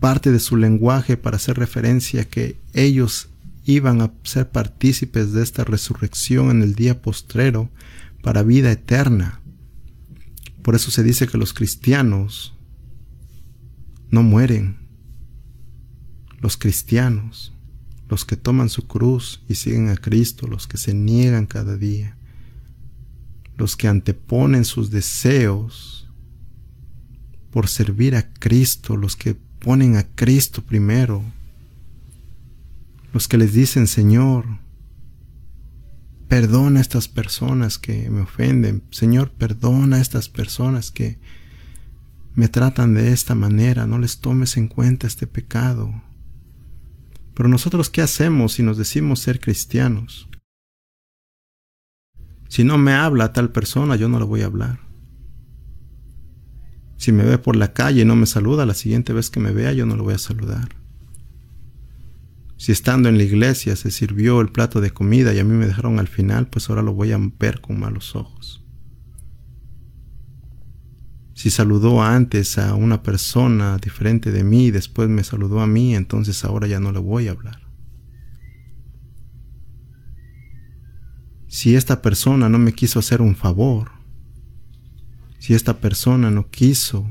parte 0.00 0.30
de 0.30 0.40
su 0.40 0.56
lenguaje 0.56 1.16
para 1.16 1.36
hacer 1.36 1.56
referencia 1.56 2.22
a 2.22 2.24
que 2.24 2.56
ellos 2.74 3.28
iban 3.64 4.00
a 4.00 4.12
ser 4.24 4.48
partícipes 4.48 5.32
de 5.32 5.42
esta 5.42 5.64
resurrección 5.64 6.50
en 6.50 6.62
el 6.62 6.74
día 6.74 7.00
postrero, 7.00 7.70
para 8.22 8.42
vida 8.42 8.72
eterna. 8.72 9.40
Por 10.62 10.74
eso 10.74 10.90
se 10.90 11.02
dice 11.02 11.26
que 11.26 11.38
los 11.38 11.52
cristianos 11.52 12.54
no 14.10 14.22
mueren. 14.22 14.78
Los 16.40 16.56
cristianos, 16.56 17.52
los 18.08 18.24
que 18.24 18.36
toman 18.36 18.68
su 18.68 18.86
cruz 18.86 19.42
y 19.48 19.56
siguen 19.56 19.88
a 19.88 19.96
Cristo, 19.96 20.46
los 20.46 20.66
que 20.66 20.76
se 20.76 20.94
niegan 20.94 21.46
cada 21.46 21.76
día, 21.76 22.16
los 23.56 23.76
que 23.76 23.88
anteponen 23.88 24.64
sus 24.64 24.90
deseos 24.90 26.08
por 27.50 27.68
servir 27.68 28.16
a 28.16 28.32
Cristo, 28.32 28.96
los 28.96 29.14
que 29.14 29.34
ponen 29.34 29.96
a 29.96 30.04
Cristo 30.04 30.62
primero, 30.62 31.22
los 33.12 33.28
que 33.28 33.38
les 33.38 33.52
dicen, 33.52 33.86
Señor, 33.86 34.61
Perdona 36.32 36.78
a 36.78 36.80
estas 36.80 37.08
personas 37.08 37.76
que 37.76 38.08
me 38.08 38.22
ofenden. 38.22 38.84
Señor, 38.90 39.32
perdona 39.32 39.96
a 39.96 40.00
estas 40.00 40.30
personas 40.30 40.90
que 40.90 41.18
me 42.34 42.48
tratan 42.48 42.94
de 42.94 43.12
esta 43.12 43.34
manera. 43.34 43.86
No 43.86 43.98
les 43.98 44.18
tomes 44.18 44.56
en 44.56 44.68
cuenta 44.68 45.06
este 45.06 45.26
pecado. 45.26 45.92
Pero 47.34 47.50
nosotros, 47.50 47.90
¿qué 47.90 48.00
hacemos 48.00 48.54
si 48.54 48.62
nos 48.62 48.78
decimos 48.78 49.20
ser 49.20 49.40
cristianos? 49.40 50.26
Si 52.48 52.64
no 52.64 52.78
me 52.78 52.94
habla 52.94 53.34
tal 53.34 53.52
persona, 53.52 53.96
yo 53.96 54.08
no 54.08 54.18
le 54.18 54.24
voy 54.24 54.40
a 54.40 54.46
hablar. 54.46 54.80
Si 56.96 57.12
me 57.12 57.24
ve 57.24 57.36
por 57.36 57.56
la 57.56 57.74
calle 57.74 58.00
y 58.00 58.06
no 58.06 58.16
me 58.16 58.24
saluda, 58.24 58.64
la 58.64 58.72
siguiente 58.72 59.12
vez 59.12 59.28
que 59.28 59.38
me 59.38 59.52
vea, 59.52 59.74
yo 59.74 59.84
no 59.84 59.96
le 59.96 60.02
voy 60.02 60.14
a 60.14 60.18
saludar. 60.18 60.81
Si 62.62 62.70
estando 62.70 63.08
en 63.08 63.18
la 63.18 63.24
iglesia 63.24 63.74
se 63.74 63.90
sirvió 63.90 64.40
el 64.40 64.50
plato 64.50 64.80
de 64.80 64.92
comida 64.92 65.34
y 65.34 65.40
a 65.40 65.44
mí 65.44 65.52
me 65.52 65.66
dejaron 65.66 65.98
al 65.98 66.06
final, 66.06 66.46
pues 66.46 66.70
ahora 66.70 66.80
lo 66.80 66.92
voy 66.92 67.10
a 67.10 67.18
ver 67.40 67.60
con 67.60 67.80
malos 67.80 68.14
ojos. 68.14 68.64
Si 71.34 71.50
saludó 71.50 72.04
antes 72.04 72.58
a 72.58 72.76
una 72.76 73.02
persona 73.02 73.78
diferente 73.78 74.30
de 74.30 74.44
mí 74.44 74.66
y 74.66 74.70
después 74.70 75.08
me 75.08 75.24
saludó 75.24 75.58
a 75.58 75.66
mí, 75.66 75.96
entonces 75.96 76.44
ahora 76.44 76.68
ya 76.68 76.78
no 76.78 76.92
le 76.92 77.00
voy 77.00 77.26
a 77.26 77.32
hablar. 77.32 77.68
Si 81.48 81.74
esta 81.74 82.00
persona 82.00 82.48
no 82.48 82.60
me 82.60 82.74
quiso 82.74 83.00
hacer 83.00 83.22
un 83.22 83.34
favor, 83.34 83.90
si 85.40 85.54
esta 85.54 85.80
persona 85.80 86.30
no 86.30 86.48
quiso 86.48 87.08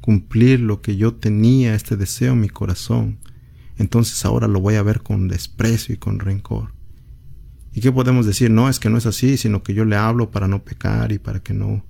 cumplir 0.00 0.60
lo 0.60 0.80
que 0.80 0.96
yo 0.96 1.16
tenía, 1.16 1.74
este 1.74 1.98
deseo 1.98 2.32
en 2.32 2.40
mi 2.40 2.48
corazón, 2.48 3.18
entonces 3.76 4.24
ahora 4.24 4.48
lo 4.48 4.60
voy 4.60 4.74
a 4.76 4.82
ver 4.82 5.02
con 5.02 5.28
desprecio 5.28 5.94
y 5.94 5.98
con 5.98 6.18
rencor. 6.18 6.72
¿Y 7.72 7.80
qué 7.80 7.92
podemos 7.92 8.24
decir? 8.24 8.50
No, 8.50 8.70
es 8.70 8.78
que 8.78 8.88
no 8.88 8.96
es 8.96 9.04
así, 9.04 9.36
sino 9.36 9.62
que 9.62 9.74
yo 9.74 9.84
le 9.84 9.96
hablo 9.96 10.30
para 10.30 10.48
no 10.48 10.64
pecar 10.64 11.12
y 11.12 11.18
para 11.18 11.40
que 11.40 11.52
no... 11.52 11.84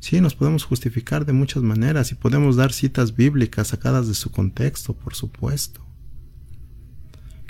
Sí, 0.00 0.20
nos 0.20 0.34
podemos 0.34 0.64
justificar 0.64 1.26
de 1.26 1.32
muchas 1.32 1.62
maneras 1.62 2.12
y 2.12 2.14
podemos 2.14 2.56
dar 2.56 2.72
citas 2.72 3.14
bíblicas 3.14 3.68
sacadas 3.68 4.08
de 4.08 4.14
su 4.14 4.30
contexto, 4.30 4.94
por 4.94 5.14
supuesto. 5.14 5.84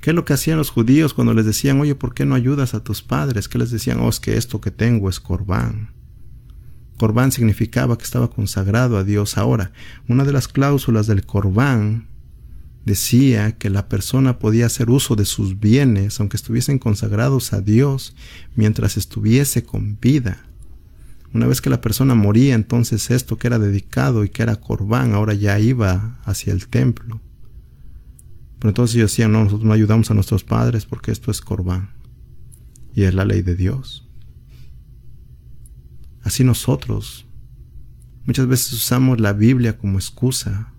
¿Qué 0.01 0.11
es 0.11 0.17
lo 0.17 0.25
que 0.25 0.33
hacían 0.33 0.59
los 0.59 0.71
judíos 0.71 1.15
cuando 1.15 1.35
les 1.35 1.45
decían, 1.45 1.81
oye, 1.81 1.95
¿por 1.95 2.15
qué 2.15 2.25
no 2.25 2.35
ayudas 2.35 2.75
a 2.75 2.83
tus 2.83 3.03
padres? 3.03 3.49
¿Qué 3.49 3.59
les 3.59 3.71
decían? 3.71 4.01
Oh, 4.01 4.09
es 4.09 4.19
que 4.19 4.37
esto 4.37 4.61
que 4.61 4.71
tengo 4.71 5.09
es 5.09 5.21
corbán. 5.21 5.93
Corbán 6.99 7.31
significaba 7.31 7.97
que 7.97 8.05
estaba 8.05 8.29
consagrado 8.29 8.97
a 8.97 9.05
Dios. 9.05 9.39
Ahora, 9.39 9.73
una 10.09 10.25
de 10.25 10.33
las 10.33 10.49
cláusulas 10.49 11.07
del 11.07 11.25
corbán 11.25 12.09
decía 12.89 13.57
que 13.57 13.71
la 13.71 13.89
persona 13.89 14.41
podía 14.41 14.67
hacer 14.67 14.91
uso 14.91 15.15
de 15.15 15.25
sus 15.25 15.61
bienes, 15.61 16.19
aunque 16.19 16.37
estuviesen 16.37 16.81
consagrados 16.81 17.53
a 17.53 17.61
Dios, 17.61 18.17
mientras 18.57 18.97
estuviese 18.97 19.63
con 19.63 19.99
vida. 20.01 20.45
Una 21.33 21.47
vez 21.47 21.61
que 21.61 21.71
la 21.71 21.81
persona 21.81 22.15
moría, 22.15 22.55
entonces 22.55 23.11
esto 23.11 23.37
que 23.37 23.47
era 23.47 23.59
dedicado 23.59 24.25
y 24.25 24.31
que 24.31 24.43
era 24.43 24.57
corbán, 24.57 25.15
ahora 25.15 25.35
ya 25.35 25.61
iba 25.61 26.19
hacia 26.25 26.53
el 26.53 26.67
templo. 26.67 27.21
Pero 28.59 28.71
entonces 28.71 28.97
ellos 28.97 29.13
decían, 29.13 29.31
no, 29.33 29.45
nosotros 29.45 29.67
no 29.67 29.73
ayudamos 29.73 30.11
a 30.11 30.15
nuestros 30.15 30.43
padres 30.43 30.85
porque 30.87 31.13
esto 31.13 31.31
es 31.31 31.41
corbán. 31.41 31.91
Y 32.95 33.05
es 33.05 33.15
la 33.15 33.25
ley 33.25 33.43
de 33.43 33.55
Dios. 33.55 34.09
Así 36.23 36.43
nosotros 36.43 37.27
muchas 38.25 38.49
veces 38.49 38.73
usamos 38.73 39.21
la 39.21 39.33
Biblia 39.33 39.79
como 39.79 39.99
excusa 39.99 40.73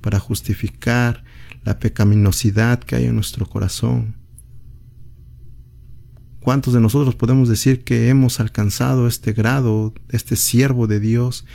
para 0.00 0.18
justificar 0.18 1.24
la 1.64 1.78
pecaminosidad 1.78 2.80
que 2.80 2.96
hay 2.96 3.04
en 3.06 3.14
nuestro 3.14 3.46
corazón. 3.46 4.16
¿Cuántos 6.40 6.74
de 6.74 6.80
nosotros 6.80 7.14
podemos 7.14 7.48
decir 7.48 7.84
que 7.84 8.10
hemos 8.10 8.38
alcanzado 8.38 9.08
este 9.08 9.32
grado, 9.32 9.94
este 10.10 10.36
siervo 10.36 10.86
de 10.86 11.00
Dios, 11.00 11.46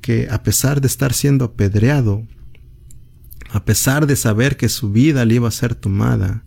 que 0.00 0.28
a 0.30 0.42
pesar 0.42 0.80
de 0.80 0.88
estar 0.88 1.12
siendo 1.12 1.44
apedreado, 1.44 2.26
a 3.52 3.64
pesar 3.64 4.06
de 4.06 4.16
saber 4.16 4.56
que 4.56 4.68
su 4.68 4.90
vida 4.90 5.24
le 5.24 5.36
iba 5.36 5.46
a 5.46 5.52
ser 5.52 5.76
tomada, 5.76 6.42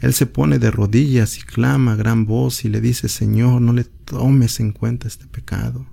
él 0.00 0.14
se 0.14 0.24
pone 0.24 0.58
de 0.58 0.70
rodillas 0.70 1.36
y 1.38 1.42
clama 1.42 1.92
a 1.92 1.96
gran 1.96 2.24
voz 2.24 2.64
y 2.64 2.70
le 2.70 2.80
dice, 2.80 3.08
Señor, 3.08 3.60
no 3.60 3.74
le 3.74 3.84
tomes 3.84 4.60
en 4.60 4.72
cuenta 4.72 5.06
este 5.06 5.26
pecado. 5.26 5.86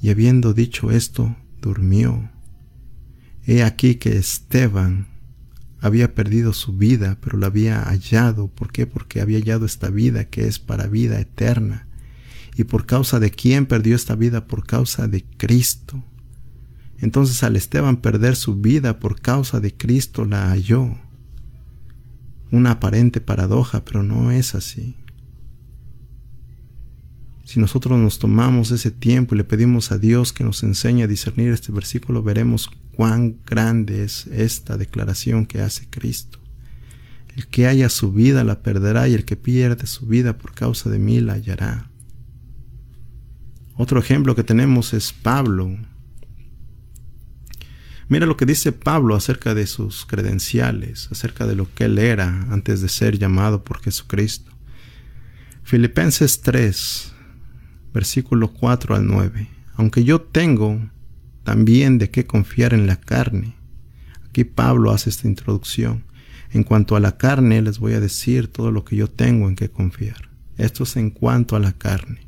Y 0.00 0.10
habiendo 0.10 0.54
dicho 0.54 0.90
esto, 0.90 1.36
durmió. 1.60 2.31
He 3.46 3.62
aquí 3.62 3.96
que 3.96 4.16
Esteban 4.16 5.08
había 5.80 6.14
perdido 6.14 6.52
su 6.52 6.76
vida, 6.76 7.18
pero 7.20 7.38
la 7.38 7.48
había 7.48 7.82
hallado. 7.82 8.48
¿Por 8.48 8.70
qué? 8.70 8.86
Porque 8.86 9.20
había 9.20 9.38
hallado 9.38 9.66
esta 9.66 9.90
vida 9.90 10.26
que 10.26 10.46
es 10.46 10.60
para 10.60 10.86
vida 10.86 11.18
eterna. 11.20 11.88
¿Y 12.56 12.64
por 12.64 12.86
causa 12.86 13.18
de 13.18 13.30
quién 13.30 13.66
perdió 13.66 13.96
esta 13.96 14.14
vida? 14.14 14.46
Por 14.46 14.64
causa 14.64 15.08
de 15.08 15.24
Cristo. 15.24 16.04
Entonces 16.98 17.42
al 17.42 17.56
Esteban 17.56 17.96
perder 17.96 18.36
su 18.36 18.60
vida 18.60 19.00
por 19.00 19.20
causa 19.20 19.58
de 19.58 19.76
Cristo 19.76 20.24
la 20.24 20.50
halló. 20.50 20.96
Una 22.52 22.72
aparente 22.72 23.20
paradoja, 23.20 23.84
pero 23.84 24.04
no 24.04 24.30
es 24.30 24.54
así. 24.54 24.96
Si 27.44 27.58
nosotros 27.58 27.98
nos 27.98 28.20
tomamos 28.20 28.70
ese 28.70 28.92
tiempo 28.92 29.34
y 29.34 29.38
le 29.38 29.44
pedimos 29.44 29.90
a 29.90 29.98
Dios 29.98 30.32
que 30.32 30.44
nos 30.44 30.62
enseñe 30.62 31.02
a 31.02 31.08
discernir 31.08 31.52
este 31.52 31.72
versículo, 31.72 32.22
veremos 32.22 32.70
cuán 32.94 33.38
grande 33.46 34.04
es 34.04 34.26
esta 34.26 34.76
declaración 34.76 35.46
que 35.46 35.60
hace 35.60 35.88
Cristo. 35.88 36.38
El 37.34 37.46
que 37.46 37.66
haya 37.66 37.88
su 37.88 38.12
vida 38.12 38.44
la 38.44 38.62
perderá 38.62 39.08
y 39.08 39.14
el 39.14 39.24
que 39.24 39.36
pierde 39.36 39.86
su 39.86 40.06
vida 40.06 40.36
por 40.36 40.54
causa 40.54 40.90
de 40.90 40.98
mí 40.98 41.20
la 41.20 41.34
hallará. 41.34 41.90
Otro 43.74 43.98
ejemplo 43.98 44.34
que 44.34 44.44
tenemos 44.44 44.92
es 44.92 45.12
Pablo. 45.12 45.76
Mira 48.08 48.26
lo 48.26 48.36
que 48.36 48.44
dice 48.44 48.72
Pablo 48.72 49.14
acerca 49.14 49.54
de 49.54 49.66
sus 49.66 50.04
credenciales, 50.04 51.08
acerca 51.10 51.46
de 51.46 51.56
lo 51.56 51.72
que 51.72 51.84
él 51.84 51.98
era 51.98 52.46
antes 52.50 52.82
de 52.82 52.90
ser 52.90 53.18
llamado 53.18 53.64
por 53.64 53.80
Jesucristo. 53.80 54.52
Filipenses 55.62 56.42
3, 56.42 57.12
versículo 57.94 58.52
4 58.52 58.96
al 58.96 59.06
9. 59.06 59.48
Aunque 59.74 60.04
yo 60.04 60.20
tengo 60.20 60.90
también 61.44 61.98
de 61.98 62.10
qué 62.10 62.24
confiar 62.24 62.74
en 62.74 62.86
la 62.86 62.96
carne. 62.96 63.54
Aquí 64.28 64.44
Pablo 64.44 64.90
hace 64.90 65.10
esta 65.10 65.28
introducción. 65.28 66.04
En 66.50 66.64
cuanto 66.64 66.96
a 66.96 67.00
la 67.00 67.16
carne, 67.16 67.62
les 67.62 67.78
voy 67.78 67.94
a 67.94 68.00
decir 68.00 68.48
todo 68.48 68.70
lo 68.70 68.84
que 68.84 68.96
yo 68.96 69.08
tengo 69.08 69.48
en 69.48 69.56
qué 69.56 69.70
confiar. 69.70 70.30
Esto 70.58 70.84
es 70.84 70.96
en 70.96 71.10
cuanto 71.10 71.56
a 71.56 71.60
la 71.60 71.72
carne. 71.72 72.20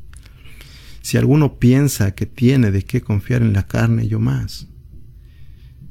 Si 1.02 1.18
alguno 1.18 1.58
piensa 1.58 2.14
que 2.14 2.24
tiene 2.26 2.70
de 2.70 2.82
qué 2.82 3.02
confiar 3.02 3.42
en 3.42 3.52
la 3.52 3.66
carne, 3.66 4.08
yo 4.08 4.18
más. 4.20 4.68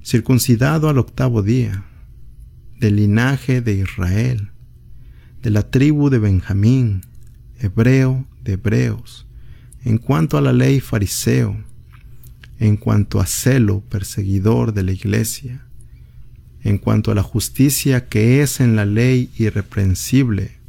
Circuncidado 0.04 0.90
al 0.90 0.98
octavo 0.98 1.44
día, 1.44 1.86
del 2.80 2.96
linaje 2.98 3.62
de 3.62 3.76
Israel, 3.76 4.50
de 5.42 5.52
la 5.52 5.70
tribu 5.70 6.10
de 6.10 6.20
Benjamín, 6.20 7.02
hebreo 7.60 8.26
de 8.44 8.54
hebreos, 8.54 9.28
en 9.86 10.00
cuanto 10.00 10.38
a 10.38 10.42
la 10.42 10.52
ley 10.52 10.80
fariseo, 10.80 11.64
en 12.64 12.78
cuanto 12.78 13.20
a 13.20 13.26
celo 13.26 13.82
perseguidor 13.90 14.74
de 14.74 14.84
la 14.84 14.94
iglesia, 14.94 15.66
en 16.64 16.78
cuanto 16.78 17.12
a 17.12 17.16
la 17.16 17.22
justicia 17.22 18.08
que 18.08 18.42
es 18.42 18.62
en 18.62 18.78
la 18.78 18.86
ley 18.86 19.30
irreprensible. 19.36 20.60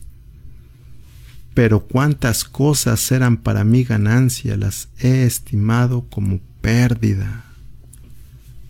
Pero 1.55 1.87
cuántas 1.87 2.43
cosas 2.43 3.13
eran 3.13 3.37
para 3.37 3.63
mí 3.63 3.85
ganancia 3.85 4.57
las 4.57 4.89
he 4.99 5.23
estimado 5.23 6.05
como 6.11 6.41
pérdida 6.61 7.45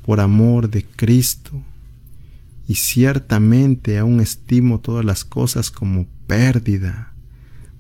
por 0.05 0.21
amor 0.21 0.69
de 0.69 0.85
Cristo, 0.85 1.63
y 2.69 2.75
ciertamente 2.75 3.97
aún 3.97 4.21
estimo 4.21 4.81
todas 4.81 5.05
las 5.05 5.25
cosas 5.25 5.71
como 5.71 6.07
pérdida 6.27 7.15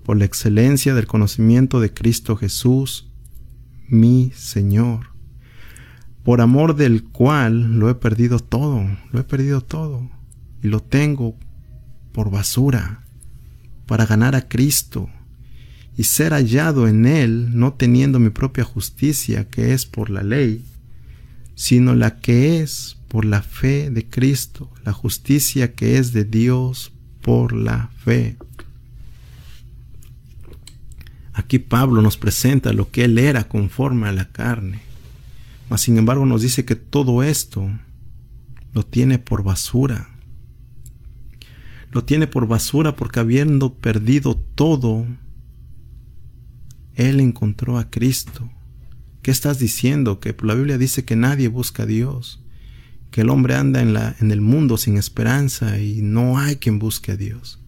por 0.05 0.16
la 0.16 0.24
excelencia 0.24 0.95
del 0.95 1.07
conocimiento 1.07 1.80
de 1.80 1.92
Cristo 1.92 2.34
Jesús, 2.34 3.09
mi 3.88 4.32
Señor 4.34 5.14
por 6.25 6.41
amor 6.41 6.75
del 6.75 7.05
cual 7.05 7.79
lo 7.79 7.91
he 7.91 7.95
perdido 7.95 8.39
todo, 8.41 8.85
lo 9.12 9.20
he 9.20 9.25
perdido 9.25 9.61
todo, 9.61 10.11
y 10.62 10.68
lo 10.68 10.81
tengo 10.81 11.37
por 12.12 12.31
basura, 12.31 13.05
para 13.87 14.07
ganar 14.07 14.35
a 14.35 14.49
Cristo, 14.49 15.11
y 15.97 16.05
ser 16.05 16.33
hallado 16.33 16.89
en 16.89 17.05
Él, 17.05 17.59
no 17.59 17.75
teniendo 17.75 18.18
mi 18.18 18.31
propia 18.31 18.64
justicia, 18.64 19.49
que 19.49 19.75
es 19.75 19.85
por 19.85 20.09
la 20.09 20.22
ley, 20.22 20.64
sino 21.55 21.95
la 21.95 22.18
que 22.18 22.61
es 22.61 22.97
por 23.09 23.27
la 23.27 23.43
fe 23.43 23.91
de 23.91 24.09
Cristo, 24.09 24.70
la 24.83 24.95
justicia 24.95 25.75
que 25.75 25.99
es 25.99 26.12
de 26.14 26.25
Dios 26.25 26.91
por 27.20 27.53
la 27.53 27.91
fe. 28.03 28.39
Aquí 31.35 31.59
Pablo 31.59 32.01
nos 32.01 32.16
presenta 32.16 32.72
lo 32.72 32.91
que 32.91 33.05
él 33.05 33.18
era 33.18 33.45
conforme 33.45 34.09
a 34.09 34.12
la 34.12 34.31
carne 34.33 34.84
mas 35.69 35.81
sin 35.81 35.99
embargo 35.99 36.27
nos 36.27 36.43
dice 36.43 36.65
que 36.65 36.77
todo 36.77 37.23
esto 37.23 37.69
lo 38.73 38.85
tiene 38.85 39.19
por 39.19 39.43
basura. 39.43 40.11
Lo 41.91 42.05
tiene 42.05 42.27
por 42.27 42.47
basura 42.47 42.97
porque 42.97 43.21
habiendo 43.21 43.75
perdido 43.75 44.37
todo, 44.37 45.07
Él 46.95 47.21
encontró 47.21 47.79
a 47.79 47.89
Cristo. 47.89 48.51
¿Qué 49.23 49.31
estás 49.31 49.59
diciendo? 49.59 50.21
Que 50.21 50.37
la 50.43 50.55
Biblia 50.55 50.77
dice 50.77 51.05
que 51.05 51.17
nadie 51.17 51.49
busca 51.49 51.85
a 51.85 51.87
Dios, 51.87 52.45
que 53.11 53.23
el 53.23 53.31
hombre 53.31 53.55
anda 53.55 53.81
en, 53.81 53.95
la, 53.95 54.17
en 54.21 54.33
el 54.33 54.41
mundo 54.41 54.77
sin 54.77 54.99
esperanza 54.99 55.79
y 55.79 56.03
no 56.03 56.39
hay 56.39 56.57
quien 56.57 56.79
busque 56.79 57.12
a 57.12 57.17
Dios. 57.17 57.61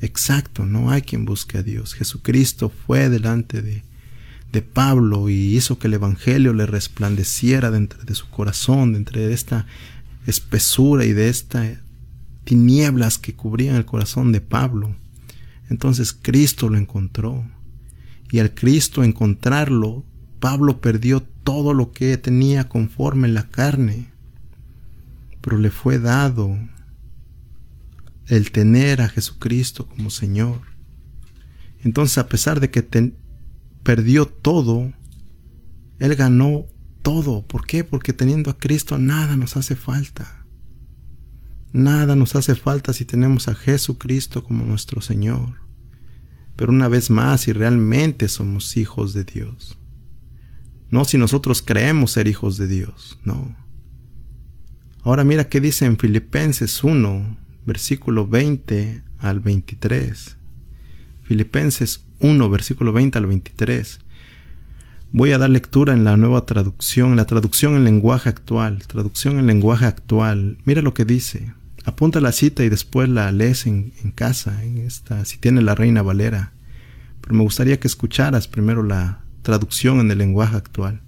Exacto, 0.00 0.64
no 0.64 0.90
hay 0.90 1.02
quien 1.02 1.24
busque 1.24 1.58
a 1.58 1.62
Dios. 1.62 1.94
Jesucristo 1.94 2.70
fue 2.70 3.08
delante 3.08 3.62
de, 3.62 3.82
de 4.52 4.62
Pablo 4.62 5.28
y 5.28 5.56
hizo 5.56 5.78
que 5.78 5.88
el 5.88 5.94
Evangelio 5.94 6.52
le 6.52 6.66
resplandeciera 6.66 7.70
dentro 7.70 8.02
de 8.04 8.14
su 8.14 8.28
corazón, 8.28 8.92
dentro 8.92 9.20
de 9.20 9.32
esta 9.32 9.66
espesura 10.26 11.04
y 11.04 11.12
de 11.12 11.28
estas 11.28 11.78
tinieblas 12.44 13.18
que 13.18 13.34
cubrían 13.34 13.76
el 13.76 13.84
corazón 13.84 14.32
de 14.32 14.40
Pablo. 14.40 14.96
Entonces 15.68 16.16
Cristo 16.20 16.68
lo 16.68 16.78
encontró. 16.78 17.44
Y 18.30 18.38
al 18.38 18.54
Cristo 18.54 19.04
encontrarlo, 19.04 20.04
Pablo 20.40 20.80
perdió 20.80 21.22
todo 21.22 21.74
lo 21.74 21.92
que 21.92 22.16
tenía 22.16 22.68
conforme 22.68 23.28
en 23.28 23.34
la 23.34 23.48
carne. 23.48 24.10
Pero 25.40 25.58
le 25.58 25.70
fue 25.70 25.98
dado 25.98 26.58
el 28.26 28.50
tener 28.50 29.00
a 29.00 29.08
Jesucristo 29.08 29.86
como 29.86 30.10
Señor. 30.10 30.60
Entonces, 31.84 32.18
a 32.18 32.28
pesar 32.28 32.58
de 32.58 32.70
que 32.70 32.82
perdió 33.86 34.26
todo, 34.26 34.92
Él 36.00 36.16
ganó 36.16 36.66
todo. 37.02 37.46
¿Por 37.46 37.68
qué? 37.68 37.84
Porque 37.84 38.12
teniendo 38.12 38.50
a 38.50 38.58
Cristo 38.58 38.98
nada 38.98 39.36
nos 39.36 39.56
hace 39.56 39.76
falta. 39.76 40.44
Nada 41.72 42.16
nos 42.16 42.34
hace 42.34 42.56
falta 42.56 42.92
si 42.92 43.04
tenemos 43.04 43.46
a 43.46 43.54
Jesucristo 43.54 44.42
como 44.42 44.64
nuestro 44.64 45.00
Señor. 45.00 45.60
Pero 46.56 46.72
una 46.72 46.88
vez 46.88 47.10
más, 47.10 47.42
si 47.42 47.52
realmente 47.52 48.26
somos 48.26 48.76
hijos 48.76 49.14
de 49.14 49.22
Dios. 49.22 49.78
No 50.90 51.04
si 51.04 51.16
nosotros 51.16 51.62
creemos 51.62 52.10
ser 52.10 52.26
hijos 52.26 52.56
de 52.56 52.66
Dios, 52.66 53.20
no. 53.22 53.56
Ahora 55.04 55.22
mira 55.22 55.48
qué 55.48 55.60
dice 55.60 55.84
en 55.86 55.96
Filipenses 55.96 56.82
1, 56.82 57.38
versículo 57.64 58.26
20 58.26 59.04
al 59.18 59.38
23. 59.38 60.36
Filipenses 61.22 62.05
1, 62.20 62.50
versículo 62.50 62.92
20 62.92 63.18
al 63.18 63.26
23. 63.26 64.00
Voy 65.12 65.32
a 65.32 65.38
dar 65.38 65.50
lectura 65.50 65.92
en 65.92 66.04
la 66.04 66.16
nueva 66.16 66.46
traducción, 66.46 67.16
la 67.16 67.26
traducción 67.26 67.76
en 67.76 67.84
lenguaje 67.84 68.28
actual, 68.28 68.82
traducción 68.86 69.38
en 69.38 69.46
lenguaje 69.46 69.86
actual. 69.86 70.58
Mira 70.64 70.82
lo 70.82 70.94
que 70.94 71.04
dice. 71.04 71.52
Apunta 71.84 72.20
la 72.20 72.32
cita 72.32 72.64
y 72.64 72.68
después 72.68 73.08
la 73.08 73.30
lees 73.30 73.66
en, 73.66 73.92
en 74.02 74.10
casa, 74.10 74.64
en 74.64 74.78
esta, 74.78 75.24
si 75.24 75.38
tiene 75.38 75.62
la 75.62 75.74
Reina 75.74 76.02
Valera. 76.02 76.52
Pero 77.20 77.34
me 77.34 77.42
gustaría 77.42 77.78
que 77.78 77.88
escucharas 77.88 78.48
primero 78.48 78.82
la 78.82 79.20
traducción 79.42 80.00
en 80.00 80.10
el 80.10 80.18
lenguaje 80.18 80.56
actual. 80.56 81.00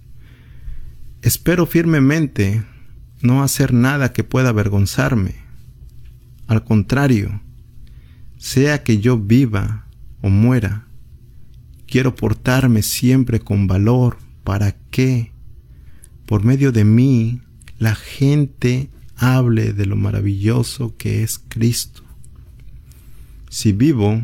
Espero 1.21 1.65
firmemente 1.65 2.63
no 3.21 3.43
hacer 3.43 3.73
nada 3.73 4.13
que 4.13 4.23
pueda 4.23 4.49
avergonzarme. 4.49 5.35
Al 6.47 6.63
contrario, 6.63 7.41
sea 8.37 8.83
que 8.83 8.99
yo 8.99 9.17
viva 9.17 9.85
o 10.21 10.29
muera, 10.29 10.87
Quiero 11.89 12.15
portarme 12.15 12.83
siempre 12.83 13.39
con 13.39 13.65
valor 13.65 14.19
para 14.43 14.73
que, 14.91 15.31
por 16.27 16.43
medio 16.43 16.71
de 16.71 16.83
mí, 16.83 17.41
la 17.79 17.95
gente 17.95 18.91
hable 19.15 19.73
de 19.73 19.87
lo 19.87 19.95
maravilloso 19.95 20.95
que 20.97 21.23
es 21.23 21.39
Cristo. 21.39 22.03
Si 23.49 23.71
vivo, 23.71 24.21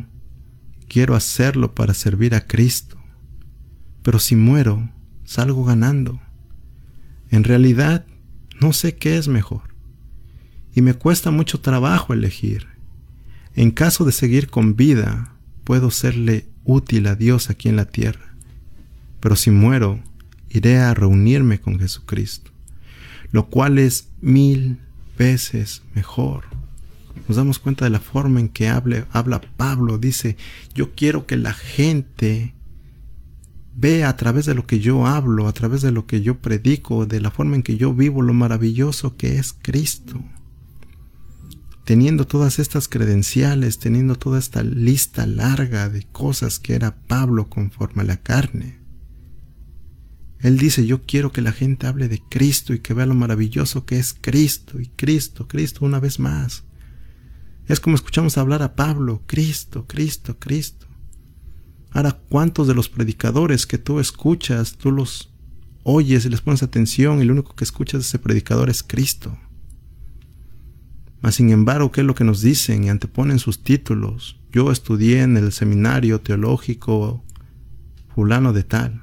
quiero 0.88 1.16
hacerlo 1.16 1.74
para 1.74 1.96
servir 1.96 2.36
a 2.36 2.46
Cristo, 2.46 2.98
pero 4.04 4.20
si 4.20 4.36
muero, 4.36 4.92
salgo 5.24 5.64
ganando. 5.64 6.22
En 7.32 7.44
realidad, 7.44 8.06
no 8.62 8.74
sé 8.74 8.96
qué 8.96 9.18
es 9.18 9.28
mejor, 9.28 9.74
y 10.76 10.84
me 10.84 10.94
cuesta 10.94 11.32
mucho 11.32 11.62
trabajo 11.62 12.14
elegir. 12.14 12.68
En 13.56 13.72
caso 13.72 14.06
de 14.06 14.12
seguir 14.12 14.52
con 14.52 14.76
vida, 14.76 15.36
puedo 15.64 15.90
serle 15.90 16.54
útil 16.66 17.08
a 17.08 17.16
Dios 17.16 17.50
aquí 17.50 17.70
en 17.70 17.78
la 17.78 17.86
tierra. 17.86 18.34
Pero 19.20 19.36
si 19.36 19.52
muero, 19.52 20.00
iré 20.50 20.78
a 20.80 20.94
reunirme 20.94 21.60
con 21.60 21.80
Jesucristo, 21.80 22.52
lo 23.32 23.48
cual 23.48 23.80
es 23.80 24.10
mil 24.22 24.80
veces 25.18 25.84
mejor. 25.94 26.44
Nos 27.28 27.38
damos 27.38 27.60
cuenta 27.60 27.86
de 27.86 27.92
la 27.92 28.00
forma 28.00 28.40
en 28.40 28.50
que 28.50 28.68
habla, 28.68 29.42
Pablo. 29.58 29.98
Dice, 29.98 30.38
yo 30.74 30.94
quiero 30.94 31.26
que 31.26 31.38
la 31.38 31.54
gente 31.54 32.54
ve 33.76 34.04
a 34.04 34.16
través 34.16 34.46
de 34.46 34.54
lo 34.54 34.68
que 34.68 34.80
yo 34.80 35.08
hablo, 35.08 35.48
a 35.48 35.54
través 35.54 35.82
de 35.82 35.92
lo 35.92 36.06
que 36.06 36.22
yo 36.22 36.40
predico, 36.40 37.06
de 37.06 37.20
la 37.20 37.32
forma 37.32 37.56
en 37.56 37.64
que 37.64 37.78
yo 37.78 37.94
vivo, 37.94 38.22
lo 38.22 38.34
maravilloso 38.34 39.18
que 39.18 39.38
es 39.38 39.54
Cristo. 39.54 40.24
Teniendo 41.86 42.26
todas 42.26 42.58
estas 42.58 42.88
credenciales, 42.88 43.78
teniendo 43.78 44.16
toda 44.16 44.40
esta 44.40 44.64
lista 44.64 45.28
larga 45.28 45.88
de 45.88 46.04
cosas 46.04 46.60
que 46.60 46.74
era 46.74 46.96
Pablo 47.08 47.48
conforme 47.48 48.02
a 48.02 48.06
la 48.06 48.18
carne. 48.18 48.80
Él 50.40 50.58
dice, 50.58 50.86
yo 50.86 51.04
quiero 51.04 51.32
que 51.32 51.42
la 51.42 51.52
gente 51.52 51.88
hable 51.88 52.08
de 52.08 52.22
Cristo 52.28 52.74
y 52.74 52.80
que 52.80 52.94
vea 52.94 53.06
lo 53.06 53.14
maravilloso 53.14 53.86
que 53.86 54.00
es 54.00 54.16
Cristo 54.20 54.80
y 54.80 54.88
Cristo, 54.88 55.48
Cristo 55.48 55.86
una 55.86 56.00
vez 56.00 56.20
más. 56.20 56.64
Es 57.68 57.80
como 57.80 57.96
escuchamos 57.96 58.38
hablar 58.38 58.62
a 58.62 58.76
Pablo, 58.76 59.24
Cristo, 59.26 59.86
Cristo, 59.88 60.38
Cristo. 60.40 60.88
Ahora, 61.92 62.20
¿cuántos 62.30 62.68
de 62.68 62.74
los 62.74 62.90
predicadores 62.90 63.66
que 63.66 63.78
tú 63.78 64.00
escuchas, 64.00 64.76
tú 64.76 64.92
los 64.92 65.34
oyes 65.84 66.26
y 66.26 66.30
les 66.30 66.42
pones 66.42 66.62
atención 66.62 67.22
y 67.22 67.26
lo 67.26 67.34
único 67.34 67.56
que 67.56 67.64
escuchas 67.64 68.02
de 68.02 68.08
ese 68.08 68.20
predicador 68.20 68.70
es 68.70 68.84
Cristo? 68.84 69.38
Mas 71.26 71.34
sin 71.34 71.50
embargo, 71.50 71.92
¿qué 71.92 72.02
es 72.02 72.06
lo 72.06 72.14
que 72.14 72.24
nos 72.24 72.44
dicen 72.44 72.84
y 72.84 72.90
anteponen 72.90 73.40
sus 73.40 73.64
títulos? 73.64 74.40
Yo 74.52 74.72
estudié 74.72 75.24
en 75.24 75.38
el 75.38 75.52
seminario 75.52 76.22
teológico 76.22 77.26
fulano 78.14 78.54
de 78.54 78.64
tal. 78.64 79.02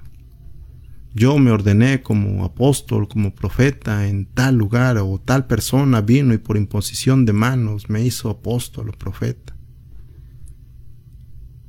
Yo 1.12 1.36
me 1.40 1.51
ordené 1.51 2.01
como 2.01 2.44
apóstol, 2.44 3.09
como 3.09 3.35
profeta 3.35 4.07
en 4.07 4.27
tal 4.27 4.55
lugar 4.55 4.99
o 4.99 5.19
tal 5.19 5.49
persona 5.49 6.01
vino 6.01 6.32
y 6.32 6.39
por 6.39 6.57
imposición 6.57 7.24
de 7.24 7.32
manos 7.32 7.90
me 7.90 8.05
hizo 8.05 8.31
apóstol 8.31 8.90
o 8.90 8.93
profeta. 8.93 9.57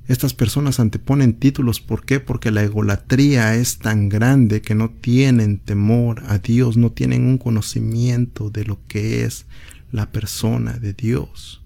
Estas 0.08 0.36
personas 0.36 0.80
anteponen 0.80 1.40
títulos, 1.40 1.82
¿por 1.82 2.06
qué? 2.06 2.20
Porque 2.20 2.52
la 2.52 2.62
egolatría 2.62 3.56
es 3.56 3.80
tan 3.80 4.08
grande 4.08 4.62
que 4.62 4.76
no 4.76 4.92
tienen 4.92 5.58
temor 5.58 6.22
a 6.28 6.38
Dios, 6.38 6.78
no 6.78 6.92
tienen 6.92 7.26
un 7.26 7.40
conocimiento 7.40 8.52
de 8.52 8.66
lo 8.66 8.86
que 8.86 9.24
es 9.24 9.48
la 9.94 10.12
persona 10.12 10.74
de 10.74 10.94
Dios. 10.94 11.62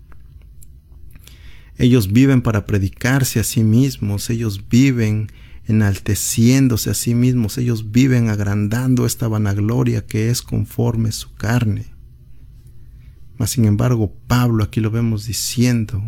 Ellos 1.78 2.12
viven 2.12 2.42
para 2.42 2.66
predicarse 2.66 3.40
a 3.40 3.44
sí 3.44 3.64
mismos, 3.64 4.30
ellos 4.30 4.68
viven 4.70 5.32
enalteciéndose 5.66 6.90
a 6.90 6.94
sí 6.94 7.16
mismos, 7.16 7.58
ellos 7.58 7.92
viven 7.92 8.30
agrandando 8.30 9.06
esta 9.06 9.28
vanagloria 9.28 10.06
que 10.06 10.30
es 10.30 10.42
conforme 10.42 11.12
su 11.12 11.34
carne. 11.36 11.86
Mas 13.38 13.52
sin 13.52 13.66
embargo, 13.66 14.14
Pablo 14.28 14.64
aquí 14.64 14.82
lo 14.82 14.92
vemos 14.92 15.26
diciendo, 15.26 16.04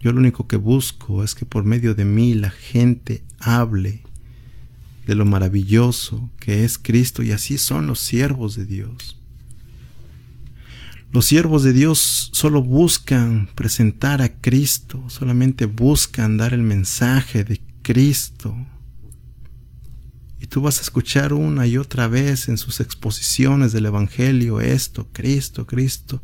yo 0.00 0.12
lo 0.12 0.20
único 0.20 0.46
que 0.46 0.56
busco 0.56 1.22
es 1.22 1.34
que 1.34 1.44
por 1.44 1.64
medio 1.64 1.94
de 1.94 2.06
mí 2.06 2.34
la 2.34 2.50
gente 2.50 3.22
hable 3.38 4.02
de 5.06 5.14
lo 5.14 5.26
maravilloso 5.26 6.30
que 6.38 6.64
es 6.64 6.78
Cristo 6.78 7.22
y 7.22 7.32
así 7.32 7.58
son 7.58 7.86
los 7.86 8.00
siervos 8.00 8.56
de 8.56 8.64
Dios. 8.64 9.20
Los 11.14 11.26
siervos 11.26 11.62
de 11.62 11.72
Dios 11.72 12.30
solo 12.32 12.60
buscan 12.60 13.48
presentar 13.54 14.20
a 14.20 14.30
Cristo, 14.40 15.00
solamente 15.06 15.66
buscan 15.66 16.36
dar 16.36 16.52
el 16.52 16.62
mensaje 16.62 17.44
de 17.44 17.60
Cristo. 17.82 18.52
Y 20.40 20.48
tú 20.48 20.60
vas 20.60 20.80
a 20.80 20.82
escuchar 20.82 21.32
una 21.32 21.68
y 21.68 21.78
otra 21.78 22.08
vez 22.08 22.48
en 22.48 22.58
sus 22.58 22.80
exposiciones 22.80 23.70
del 23.70 23.86
Evangelio 23.86 24.60
esto, 24.60 25.06
Cristo, 25.12 25.68
Cristo 25.68 26.20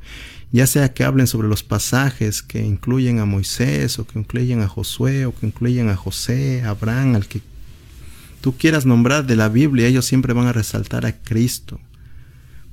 ya 0.51 0.67
sea 0.67 0.93
que 0.93 1.05
hablen 1.05 1.29
sobre 1.29 1.47
los 1.47 1.63
pasajes 1.63 2.43
que 2.43 2.59
incluyen 2.67 3.21
a 3.21 3.27
Moisés 3.27 3.97
o 4.01 4.09
que 4.09 4.19
incluyen 4.19 4.61
a 4.61 4.67
Josué 4.67 5.25
o 5.25 5.33
que 5.33 5.47
incluyen 5.47 5.89
a 5.89 5.95
José, 5.95 6.63
a 6.65 6.71
Abraham, 6.71 7.15
al 7.15 7.29
que 7.29 7.43
tú 8.41 8.57
quieras 8.57 8.87
nombrar 8.87 9.25
de 9.25 9.37
la 9.37 9.49
Biblia, 9.51 9.87
ellos 9.87 10.05
siempre 10.05 10.33
van 10.33 10.49
a 10.49 10.53
resaltar 10.53 11.07
a 11.07 11.13
Cristo. 11.13 11.79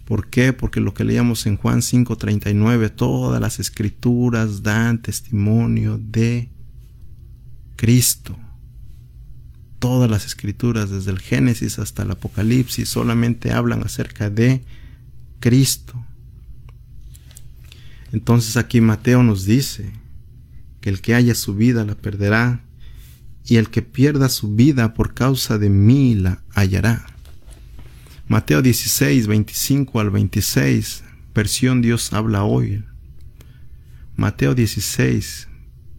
¿Por 0.07 0.29
qué? 0.29 0.53
Porque 0.53 0.79
lo 0.79 0.93
que 0.93 1.03
leíamos 1.03 1.45
en 1.47 1.57
Juan 1.57 1.81
5:39, 1.81 2.89
todas 2.89 3.41
las 3.41 3.59
escrituras 3.59 4.63
dan 4.63 5.01
testimonio 5.01 5.99
de 6.01 6.49
Cristo. 7.75 8.39
Todas 9.79 10.09
las 10.09 10.25
escrituras, 10.25 10.89
desde 10.89 11.11
el 11.11 11.19
Génesis 11.19 11.77
hasta 11.77 12.03
el 12.03 12.11
Apocalipsis, 12.11 12.87
solamente 12.87 13.51
hablan 13.51 13.83
acerca 13.83 14.29
de 14.29 14.63
Cristo. 15.41 16.01
Entonces 18.13 18.55
aquí 18.55 18.79
Mateo 18.79 19.23
nos 19.23 19.43
dice 19.43 19.91
que 20.79 20.89
el 20.89 21.01
que 21.01 21.15
haya 21.15 21.35
su 21.35 21.53
vida 21.53 21.83
la 21.83 21.95
perderá 21.95 22.61
y 23.43 23.57
el 23.57 23.69
que 23.69 23.81
pierda 23.81 24.29
su 24.29 24.55
vida 24.55 24.93
por 24.93 25.13
causa 25.13 25.57
de 25.57 25.69
mí 25.69 26.15
la 26.15 26.41
hallará. 26.53 27.05
Mateo 28.29 28.61
16, 28.61 29.25
25 29.25 30.01
al 30.01 30.09
26, 30.09 31.05
versión 31.33 31.81
Dios 31.81 32.11
habla 32.11 32.43
hoy. 32.43 32.83
Mateo 34.17 34.53
16, 34.53 35.47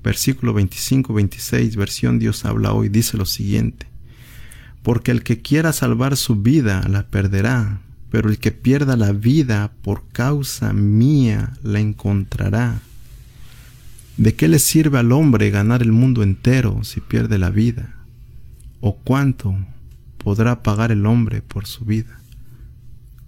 versículo 0.04 0.52
25, 0.52 1.14
26, 1.14 1.76
versión 1.76 2.18
Dios 2.18 2.44
habla 2.44 2.74
hoy, 2.74 2.90
dice 2.90 3.16
lo 3.16 3.24
siguiente. 3.24 3.86
Porque 4.82 5.10
el 5.10 5.22
que 5.22 5.40
quiera 5.40 5.72
salvar 5.72 6.18
su 6.18 6.36
vida 6.36 6.86
la 6.86 7.08
perderá, 7.08 7.80
pero 8.10 8.28
el 8.28 8.36
que 8.36 8.52
pierda 8.52 8.98
la 8.98 9.12
vida 9.12 9.72
por 9.80 10.06
causa 10.12 10.74
mía 10.74 11.54
la 11.62 11.80
encontrará. 11.80 12.82
¿De 14.18 14.34
qué 14.34 14.48
le 14.48 14.58
sirve 14.58 14.98
al 14.98 15.12
hombre 15.12 15.48
ganar 15.48 15.80
el 15.80 15.92
mundo 15.92 16.22
entero 16.22 16.84
si 16.84 17.00
pierde 17.00 17.38
la 17.38 17.48
vida? 17.48 17.94
¿O 18.82 18.96
cuánto 18.96 19.56
podrá 20.28 20.62
pagar 20.62 20.92
el 20.92 21.06
hombre 21.06 21.40
por 21.40 21.66
su 21.66 21.86
vida? 21.86 22.20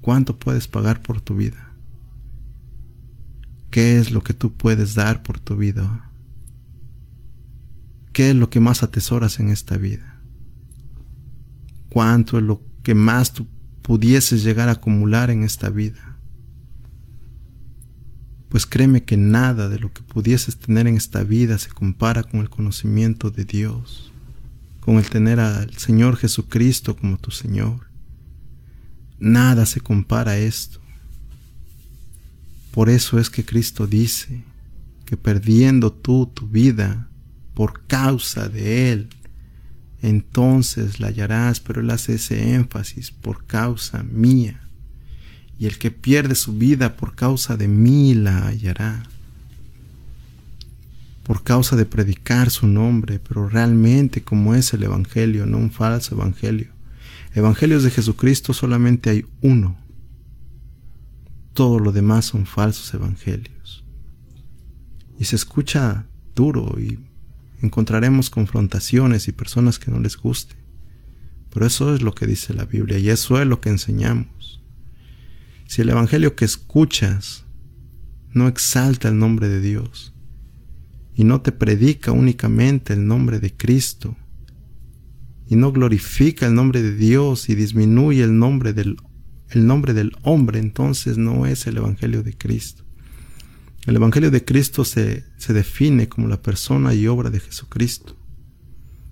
¿Cuánto 0.02 0.39
puedes 0.39 0.68
pagar 0.68 1.01
por 1.01 1.22
tu 1.22 1.35
vida? 1.35 1.72
¿Qué 3.70 3.98
es 3.98 4.10
lo 4.10 4.22
que 4.22 4.35
tú 4.35 4.52
puedes 4.52 4.94
dar 4.94 5.22
por 5.22 5.40
tu 5.40 5.56
vida? 5.56 6.10
¿Qué 8.12 8.28
es 8.28 8.36
lo 8.36 8.51
que 8.51 8.60
más 8.60 8.82
atesoras 8.82 9.40
en 9.40 9.48
esta 9.48 9.78
vida? 9.78 10.20
¿Cuánto 11.89 12.36
es 12.36 12.44
lo 12.44 12.60
que 12.82 12.94
más 12.94 13.32
tú 13.32 13.47
pudieses 13.81 14.44
llegar 14.44 14.68
a 14.68 14.72
acumular 14.72 15.31
en 15.31 15.43
esta 15.43 15.70
vida. 15.70 16.18
Pues 18.51 18.66
créeme 18.66 19.05
que 19.05 19.16
nada 19.16 19.70
de 19.70 19.78
lo 19.78 19.90
que 19.90 20.02
pudieses 20.02 20.59
tener 20.59 20.86
en 20.86 20.97
esta 20.97 21.24
vida 21.24 21.56
se 21.56 21.70
compara 21.70 22.24
con 22.24 22.40
el 22.40 22.51
conocimiento 22.51 23.31
de 23.31 23.47
Dios, 23.47 24.12
con 24.91 24.99
el 24.99 25.09
tener 25.09 25.39
al 25.39 25.73
Señor 25.77 26.17
Jesucristo 26.17 26.97
como 26.97 27.17
tu 27.17 27.31
Señor. 27.31 27.87
Nada 29.21 29.65
se 29.65 29.81
compara 29.81 30.33
a 30.33 30.39
esto. 30.39 30.81
Por 32.73 32.89
eso 32.91 33.21
es 33.21 33.31
que 33.31 33.45
Cristo 33.45 33.87
dice 33.87 34.43
que 35.05 35.17
perdiendo 35.17 35.93
tú 35.93 36.27
tu 36.27 36.49
vida 36.49 37.09
por 37.55 37.87
causa 37.87 38.49
de 38.49 38.91
Él, 38.91 39.11
entonces 40.03 40.99
la 40.99 41.07
hallarás, 41.07 41.61
pero 41.61 41.83
él 41.83 41.91
hace 41.91 42.15
ese 42.15 42.55
énfasis 42.55 43.12
por 43.12 43.47
causa 43.47 44.03
mía. 44.03 44.69
Y 45.57 45.67
el 45.67 45.79
que 45.79 45.93
pierde 45.93 46.35
su 46.35 46.55
vida 46.55 46.97
por 46.97 47.15
causa 47.15 47.57
de 47.57 47.69
mí 47.69 48.15
la 48.15 48.49
hallará. 48.49 49.05
Por 51.31 51.44
causa 51.44 51.77
de 51.77 51.86
predicar 51.86 52.51
su 52.51 52.66
nombre, 52.66 53.20
pero 53.20 53.48
realmente 53.48 54.20
como 54.20 54.57
es 54.57 54.74
el 54.74 54.82
Evangelio, 54.82 55.47
no 55.47 55.59
un 55.59 55.70
falso 55.70 56.16
Evangelio. 56.16 56.73
Evangelios 57.36 57.85
de 57.85 57.93
Jesucristo 57.93 58.52
solamente 58.52 59.11
hay 59.11 59.24
uno. 59.40 59.78
Todo 61.55 61.78
lo 61.78 61.93
demás 61.93 62.24
son 62.24 62.47
falsos 62.47 62.93
evangelios. 62.94 63.85
Y 65.20 65.27
se 65.27 65.36
escucha 65.36 66.05
duro 66.35 66.74
y 66.81 66.98
encontraremos 67.62 68.28
confrontaciones 68.28 69.28
y 69.28 69.32
personas 69.32 69.78
que 69.78 69.93
no 69.93 70.01
les 70.01 70.16
guste. 70.16 70.57
Pero 71.55 71.65
eso 71.65 71.94
es 71.94 72.02
lo 72.02 72.12
que 72.12 72.27
dice 72.27 72.55
la 72.55 72.65
Biblia 72.65 72.98
y 72.98 73.09
eso 73.09 73.40
es 73.40 73.47
lo 73.47 73.61
que 73.61 73.69
enseñamos. 73.69 74.65
Si 75.69 75.81
el 75.81 75.90
Evangelio 75.90 76.35
que 76.35 76.44
escuchas 76.44 77.44
no 78.32 78.48
exalta 78.48 79.07
el 79.07 79.16
nombre 79.16 79.47
de 79.47 79.61
Dios 79.61 80.12
y 81.20 81.24
no 81.24 81.42
te 81.42 81.52
predica 81.52 82.12
únicamente 82.12 82.94
el 82.94 83.06
nombre 83.06 83.40
de 83.40 83.55
Cristo 83.55 84.16
y 85.47 85.55
no 85.55 85.70
glorifica 85.70 86.47
el 86.47 86.55
nombre 86.55 86.82
de 86.82 86.97
Dios 86.97 87.51
y 87.51 87.55
disminuye 87.55 88.22
el 88.22 88.38
nombre 88.38 88.72
del, 88.72 88.97
el 89.51 89.66
nombre 89.66 89.92
del 89.92 90.12
hombre, 90.22 90.60
entonces 90.60 91.18
no 91.18 91.44
es 91.44 91.66
el 91.66 91.76
Evangelio 91.76 92.22
de 92.22 92.32
Cristo. 92.38 92.84
El 93.84 93.97
Evangelio 93.97 94.30
de 94.30 94.47
Cristo 94.47 94.82
se, 94.86 95.26
se 95.36 95.52
define 95.52 96.09
como 96.09 96.26
la 96.26 96.40
persona 96.40 96.94
y 96.94 97.06
obra 97.06 97.28
de 97.28 97.40
Jesucristo. 97.40 98.16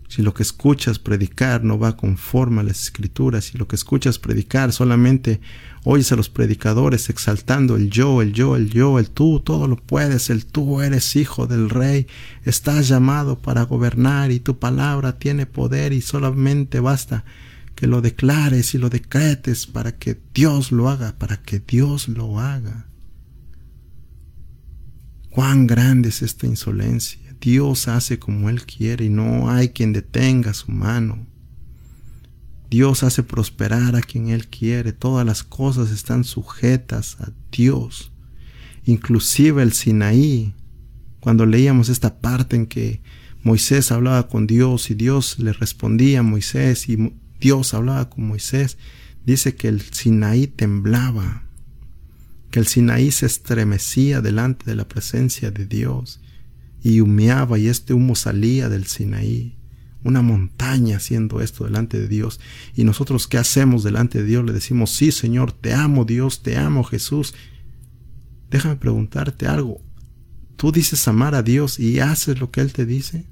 si 0.09 0.23
lo 0.23 0.33
que 0.33 0.45
escuchas 0.45 0.99
predicar 0.99 1.63
no 1.63 1.79
va 1.79 1.99
conforme 1.99 2.63
a 2.63 2.65
las 2.65 2.85
escrituras, 2.85 3.45
si 3.45 3.59
lo 3.59 3.69
que 3.69 3.77
escuchas 3.77 4.19
predicar 4.19 4.73
solamente 4.73 5.43
oyes 5.91 6.13
a 6.13 6.17
los 6.17 6.29
predicadores 6.29 7.09
exaltando 7.09 7.75
el 7.77 7.89
yo, 7.89 8.21
el 8.21 8.35
yo, 8.35 8.57
el 8.57 8.69
yo, 8.69 8.99
el 8.99 9.09
tú, 9.09 9.41
todo 9.41 9.67
lo 9.67 9.77
puedes, 9.77 10.29
el 10.29 10.45
tú 10.45 10.83
eres 10.83 11.17
hijo 11.17 11.47
del 11.47 11.71
rey, 11.71 12.07
estás 12.45 12.89
llamado 12.89 13.39
para 13.39 13.63
gobernar 13.63 14.31
y 14.31 14.39
tu 14.39 14.59
palabra 14.59 15.19
tiene 15.19 15.47
poder 15.47 15.95
y 15.95 16.03
solamente 16.03 16.79
basta 16.81 17.25
que 17.75 17.87
lo 17.87 18.03
declares 18.03 18.75
y 18.75 18.79
lo 18.79 18.91
decretes 18.91 19.67
para 19.67 19.97
que 19.97 20.21
Dios 20.35 20.73
lo 20.73 20.91
haga, 20.91 21.17
para 21.17 21.39
que 21.39 21.59
Dios 21.59 22.09
lo 22.09 22.39
haga. 22.39 22.87
Cuán 25.31 25.67
grande 25.67 26.11
es 26.11 26.21
esta 26.21 26.47
insolencia. 26.47 27.19
Dios 27.41 27.89
hace 27.89 28.19
como 28.19 28.51
Él 28.51 28.67
quiere 28.67 29.07
y 29.07 29.09
no 29.09 29.51
hay 29.51 29.71
quien 29.71 29.95
detenga 29.95 30.53
su 30.53 30.71
mano. 30.71 31.27
Dios 32.71 33.03
hace 33.03 33.23
prosperar 33.23 33.97
a 33.97 34.03
quien 34.03 34.29
Él 34.29 34.49
quiere. 34.49 34.93
Todas 34.93 35.25
las 35.25 35.43
cosas 35.43 35.91
están 35.91 36.25
sujetas 36.25 37.17
a 37.21 37.31
Dios. 37.51 38.13
Inclusive 38.85 39.63
el 39.63 39.73
Sinaí, 39.73 40.55
cuando 41.21 41.47
leíamos 41.47 41.89
esta 41.89 42.21
parte 42.21 42.57
en 42.57 42.67
que 42.67 43.01
Moisés 43.43 43.93
hablaba 43.93 44.29
con 44.29 44.47
Dios 44.47 44.91
y 44.91 44.95
Dios 44.95 45.39
le 45.39 45.53
respondía 45.53 46.21
a 46.21 46.23
Moisés 46.23 46.89
y 46.89 47.13
Dios 47.41 47.75
hablaba 47.75 48.11
con 48.11 48.27
Moisés, 48.27 48.79
dice 49.25 49.55
que 49.55 49.69
el 49.69 49.81
Sinaí 49.81 50.47
temblaba, 50.47 51.45
que 52.51 52.61
el 52.61 52.67
Sinaí 52.67 53.11
se 53.11 53.27
estremecía 53.27 54.21
delante 54.21 54.67
de 54.67 54.75
la 54.75 54.89
presencia 54.89 55.51
de 55.51 55.67
Dios 55.67 56.21
y 56.83 57.01
humeaba 57.01 57.59
y 57.59 57.69
este 57.69 57.95
humo 57.95 58.15
salía 58.15 58.69
del 58.69 58.87
Sinaí. 58.87 59.58
Una 60.05 60.23
montaña 60.23 60.97
haciendo 60.97 61.41
esto 61.41 61.65
delante 61.65 61.99
de 61.99 62.09
Dios. 62.09 62.41
Y 62.75 62.85
nosotros, 62.85 63.27
¿qué 63.27 63.39
hacemos 63.39 63.83
delante 63.83 64.19
de 64.19 64.25
Dios? 64.25 64.45
Le 64.45 64.53
decimos, 64.53 64.91
sí, 64.91 65.13
Señor, 65.13 65.53
te 65.53 65.75
amo, 65.75 66.05
Dios, 66.05 66.43
te 66.43 66.57
amo, 66.57 66.85
Jesús. 66.85 67.35
Déjame 68.51 68.77
preguntarte 68.77 69.47
algo. 69.47 69.81
¿Tú 70.57 70.73
dices 70.73 71.07
amar 71.09 71.35
a 71.35 71.43
Dios 71.43 71.79
y 71.79 72.01
haces 72.01 72.41
lo 72.41 72.51
que 72.51 72.61
Él 72.61 72.73
te 72.73 72.87
dice? 72.87 73.27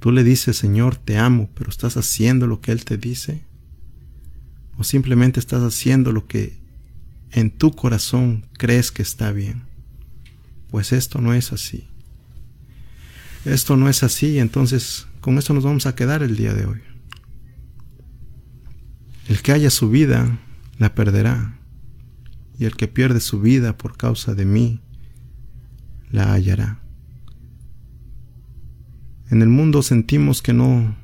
Tú 0.00 0.12
le 0.12 0.22
dices, 0.22 0.56
Señor, 0.56 0.96
te 0.96 1.16
amo, 1.16 1.48
pero 1.54 1.70
estás 1.70 1.96
haciendo 1.96 2.46
lo 2.46 2.60
que 2.60 2.72
Él 2.72 2.84
te 2.84 2.98
dice. 2.98 3.42
O 4.76 4.84
simplemente 4.84 5.40
estás 5.40 5.62
haciendo 5.62 6.12
lo 6.12 6.26
que 6.26 6.58
en 7.30 7.50
tu 7.50 7.72
corazón 7.72 8.46
crees 8.52 8.92
que 8.92 9.02
está 9.02 9.32
bien. 9.32 9.62
Pues 10.70 10.92
esto 10.92 11.20
no 11.20 11.34
es 11.34 11.52
así. 11.52 11.88
Esto 13.44 13.76
no 13.76 13.88
es 13.88 14.02
así, 14.02 14.38
entonces 14.38 15.06
con 15.20 15.38
esto 15.38 15.54
nos 15.54 15.64
vamos 15.64 15.86
a 15.86 15.94
quedar 15.94 16.22
el 16.22 16.36
día 16.36 16.54
de 16.54 16.66
hoy. 16.66 16.80
El 19.28 19.42
que 19.42 19.52
haya 19.52 19.70
su 19.70 19.90
vida, 19.90 20.38
la 20.78 20.94
perderá. 20.94 21.58
Y 22.58 22.66
el 22.66 22.76
que 22.76 22.88
pierde 22.88 23.20
su 23.20 23.40
vida 23.40 23.76
por 23.76 23.96
causa 23.96 24.34
de 24.34 24.44
mí, 24.44 24.80
la 26.10 26.32
hallará. 26.32 26.80
En 29.30 29.42
el 29.42 29.48
mundo 29.48 29.82
sentimos 29.82 30.40
que 30.40 30.52
no 30.52 30.94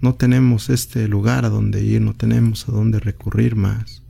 no 0.00 0.14
tenemos 0.14 0.68
este 0.70 1.08
lugar 1.08 1.44
a 1.44 1.48
donde 1.48 1.82
ir, 1.82 2.00
no 2.00 2.14
tenemos 2.14 2.68
a 2.68 2.72
dónde 2.72 3.00
recurrir 3.00 3.56
más. 3.56 4.02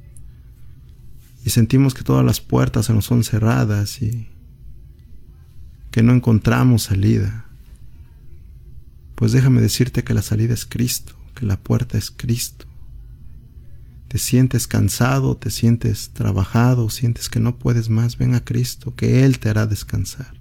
Y 1.44 1.50
sentimos 1.50 1.94
que 1.94 2.02
todas 2.02 2.24
las 2.24 2.40
puertas 2.40 2.86
se 2.86 2.92
nos 2.92 3.04
son 3.04 3.22
cerradas 3.22 4.02
y 4.02 4.28
que 5.96 6.02
no 6.02 6.12
encontramos 6.12 6.82
salida. 6.82 7.46
Pues 9.14 9.32
déjame 9.32 9.62
decirte 9.62 10.04
que 10.04 10.12
la 10.12 10.20
salida 10.20 10.52
es 10.52 10.66
Cristo, 10.66 11.14
que 11.34 11.46
la 11.46 11.58
puerta 11.58 11.96
es 11.96 12.10
Cristo. 12.10 12.66
Te 14.06 14.18
sientes 14.18 14.66
cansado, 14.66 15.38
te 15.38 15.50
sientes 15.50 16.10
trabajado, 16.10 16.90
sientes 16.90 17.30
que 17.30 17.40
no 17.40 17.58
puedes 17.58 17.88
más, 17.88 18.18
ven 18.18 18.34
a 18.34 18.44
Cristo, 18.44 18.94
que 18.94 19.24
Él 19.24 19.38
te 19.38 19.48
hará 19.48 19.66
descansar. 19.66 20.38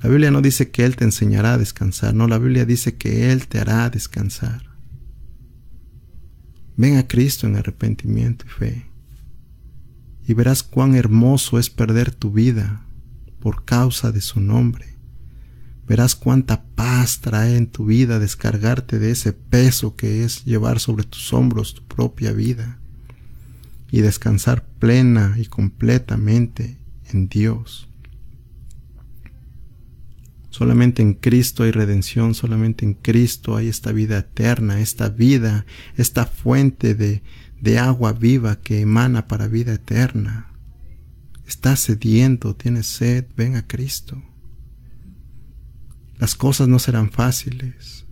La 0.00 0.10
Biblia 0.10 0.30
no 0.30 0.42
dice 0.42 0.70
que 0.70 0.84
Él 0.84 0.94
te 0.96 1.04
enseñará 1.04 1.54
a 1.54 1.58
descansar, 1.58 2.12
no, 2.12 2.28
la 2.28 2.36
Biblia 2.36 2.66
dice 2.66 2.96
que 2.96 3.32
Él 3.32 3.48
te 3.48 3.60
hará 3.60 3.88
descansar. 3.88 4.62
Ven 6.76 6.98
a 6.98 7.08
Cristo 7.08 7.46
en 7.46 7.56
arrepentimiento 7.56 8.44
y 8.44 8.50
fe, 8.50 8.86
y 10.28 10.34
verás 10.34 10.62
cuán 10.62 10.96
hermoso 10.96 11.58
es 11.58 11.70
perder 11.70 12.10
tu 12.10 12.30
vida 12.30 12.83
por 13.44 13.66
causa 13.66 14.10
de 14.10 14.22
su 14.22 14.40
nombre. 14.40 14.86
Verás 15.86 16.14
cuánta 16.14 16.64
paz 16.64 17.20
trae 17.20 17.58
en 17.58 17.66
tu 17.66 17.84
vida 17.84 18.18
descargarte 18.18 18.98
de 18.98 19.10
ese 19.10 19.34
peso 19.34 19.96
que 19.96 20.24
es 20.24 20.46
llevar 20.46 20.80
sobre 20.80 21.04
tus 21.04 21.30
hombros 21.34 21.74
tu 21.74 21.82
propia 21.82 22.32
vida 22.32 22.78
y 23.90 24.00
descansar 24.00 24.64
plena 24.78 25.34
y 25.36 25.44
completamente 25.44 26.78
en 27.12 27.28
Dios. 27.28 27.86
Solamente 30.48 31.02
en 31.02 31.12
Cristo 31.12 31.64
hay 31.64 31.70
redención, 31.70 32.34
solamente 32.34 32.86
en 32.86 32.94
Cristo 32.94 33.56
hay 33.56 33.68
esta 33.68 33.92
vida 33.92 34.16
eterna, 34.16 34.80
esta 34.80 35.10
vida, 35.10 35.66
esta 35.98 36.24
fuente 36.24 36.94
de, 36.94 37.22
de 37.60 37.78
agua 37.78 38.14
viva 38.14 38.56
que 38.56 38.80
emana 38.80 39.28
para 39.28 39.48
vida 39.48 39.74
eterna. 39.74 40.53
Estás 41.46 41.80
sediento, 41.80 42.54
tienes 42.56 42.86
sed, 42.86 43.26
ven 43.36 43.56
a 43.56 43.66
Cristo. 43.66 44.22
Las 46.18 46.34
cosas 46.34 46.68
no 46.68 46.78
serán 46.78 47.10
fáciles, 47.10 48.06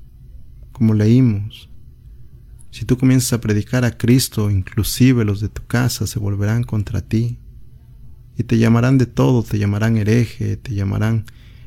como 0.72 0.92
leímos. 0.92 1.70
Si 2.70 2.84
tú 2.84 2.98
comienzas 2.98 3.34
a 3.34 3.40
predicar 3.40 3.84
a 3.84 3.96
Cristo, 3.96 4.50
inclusive 4.50 5.24
los 5.24 5.40
de 5.40 5.48
tu 5.48 5.66
casa 5.66 6.06
se 6.06 6.18
volverán 6.18 6.64
contra 6.64 7.00
ti 7.00 7.38
y 8.36 8.44
te 8.44 8.58
llamarán 8.58 8.98
de 8.98 9.06
todo, 9.06 9.42
te 9.42 9.58
llamarán 9.58 9.96
hereje, 9.96 10.56
te 10.56 10.74
llamarán 10.74 11.24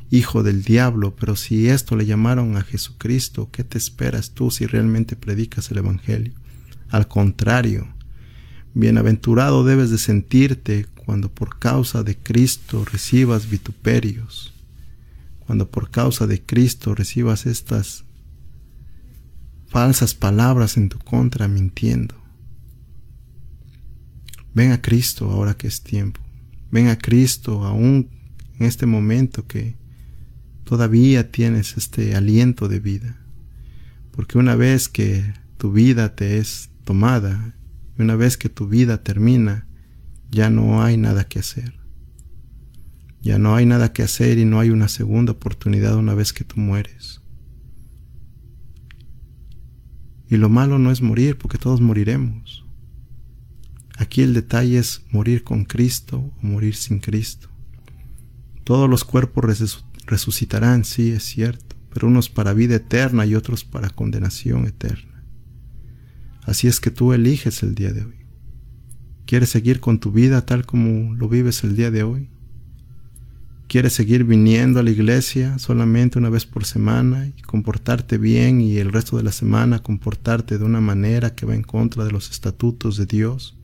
hijo 0.09 0.43
del 0.43 0.63
diablo, 0.63 1.15
pero 1.15 1.35
si 1.35 1.67
esto 1.67 1.95
le 1.95 2.05
llamaron 2.05 2.57
a 2.57 2.61
Jesucristo, 2.61 3.49
¿qué 3.51 3.63
te 3.63 3.77
esperas 3.77 4.31
tú 4.31 4.51
si 4.51 4.65
realmente 4.65 5.15
predicas 5.15 5.71
el 5.71 5.77
Evangelio? 5.77 6.33
Al 6.89 7.07
contrario, 7.07 7.87
bienaventurado 8.73 9.63
debes 9.63 9.89
de 9.89 9.97
sentirte 9.97 10.85
cuando 11.05 11.31
por 11.31 11.59
causa 11.59 12.03
de 12.03 12.17
Cristo 12.17 12.83
recibas 12.83 13.49
vituperios, 13.49 14.53
cuando 15.39 15.69
por 15.69 15.91
causa 15.91 16.25
de 16.25 16.41
Cristo 16.41 16.95
recibas 16.95 17.45
estas 17.45 18.05
falsas 19.67 20.15
palabras 20.15 20.77
en 20.77 20.89
tu 20.89 20.97
contra 20.99 21.47
mintiendo. 21.47 22.15
Ven 24.53 24.71
a 24.71 24.81
Cristo 24.81 25.29
ahora 25.29 25.55
que 25.55 25.67
es 25.67 25.81
tiempo. 25.81 26.21
Ven 26.71 26.87
a 26.87 26.97
Cristo 26.97 27.65
aún 27.65 28.09
en 28.57 28.65
este 28.65 28.85
momento 28.85 29.45
que 29.45 29.75
todavía 30.63 31.29
tienes 31.29 31.77
este 31.77 32.15
aliento 32.15 32.67
de 32.67 32.79
vida. 32.79 33.17
Porque 34.11 34.37
una 34.37 34.55
vez 34.55 34.87
que 34.87 35.33
tu 35.57 35.71
vida 35.71 36.15
te 36.15 36.37
es 36.37 36.69
tomada, 36.85 37.55
una 37.97 38.15
vez 38.15 38.37
que 38.37 38.49
tu 38.49 38.67
vida 38.67 39.03
termina, 39.03 39.67
ya 40.35 40.49
no 40.49 40.83
hay 40.83 40.97
nada 40.97 41.23
que 41.23 41.39
hacer. 41.39 41.79
Ya 43.21 43.39
no 43.39 43.55
hay 43.55 43.65
nada 43.65 43.93
que 43.93 44.03
hacer 44.03 44.37
y 44.37 44.43
no 44.43 44.59
hay 44.59 44.69
una 44.69 44.89
segunda 44.89 45.31
oportunidad 45.31 45.95
una 45.95 46.13
vez 46.13 46.33
que 46.33 46.43
tú 46.43 46.59
mueres. 46.59 47.21
Y 50.29 50.35
lo 50.35 50.49
malo 50.49 50.77
no 50.77 50.91
es 50.91 51.01
morir, 51.01 51.37
porque 51.37 51.57
todos 51.57 51.79
moriremos. 51.79 52.65
Aquí 53.97 54.23
el 54.23 54.33
detalle 54.33 54.77
es 54.77 55.05
morir 55.09 55.43
con 55.45 55.63
Cristo 55.63 56.17
o 56.19 56.45
morir 56.45 56.75
sin 56.75 56.99
Cristo. 56.99 57.49
Todos 58.65 58.89
los 58.89 59.05
cuerpos 59.05 59.73
resucitarán, 60.05 60.83
sí, 60.83 61.11
es 61.11 61.23
cierto, 61.23 61.77
pero 61.93 62.07
unos 62.07 62.29
para 62.29 62.53
vida 62.53 62.75
eterna 62.75 63.25
y 63.25 63.35
otros 63.35 63.63
para 63.63 63.89
condenación 63.89 64.67
eterna. 64.67 65.23
Así 66.43 66.67
es 66.67 66.81
que 66.81 66.91
tú 66.91 67.13
eliges 67.13 67.63
el 67.63 67.73
día 67.73 67.93
de 67.93 68.03
hoy. 68.03 68.14
¿Quieres 69.25 69.49
seguir 69.49 69.79
con 69.79 69.99
tu 69.99 70.11
vida 70.11 70.45
tal 70.45 70.67
como 70.67 71.15
lo 71.15 71.27
vives 71.27 71.63
el 71.63 71.75
día 71.75 71.89
de 71.89 72.03
hoy? 72.03 72.29
¿Quieres 73.67 73.93
seguir 73.93 74.23
viniendo 74.23 74.79
a 74.79 74.83
la 74.83 74.91
iglesia 74.91 75.57
solamente 75.57 76.19
una 76.19 76.29
vez 76.29 76.45
por 76.45 76.63
semana 76.63 77.25
y 77.35 77.41
comportarte 77.41 78.19
bien 78.19 78.61
y 78.61 78.77
el 78.77 78.91
resto 78.91 79.17
de 79.17 79.23
la 79.23 79.31
semana 79.31 79.79
comportarte 79.79 80.59
de 80.59 80.63
una 80.63 80.79
manera 80.79 81.33
que 81.33 81.47
va 81.47 81.55
en 81.55 81.63
contra 81.63 82.05
de 82.05 82.11
los 82.11 82.29
estatutos 82.29 82.97
de 82.97 83.07
Dios? 83.07 83.57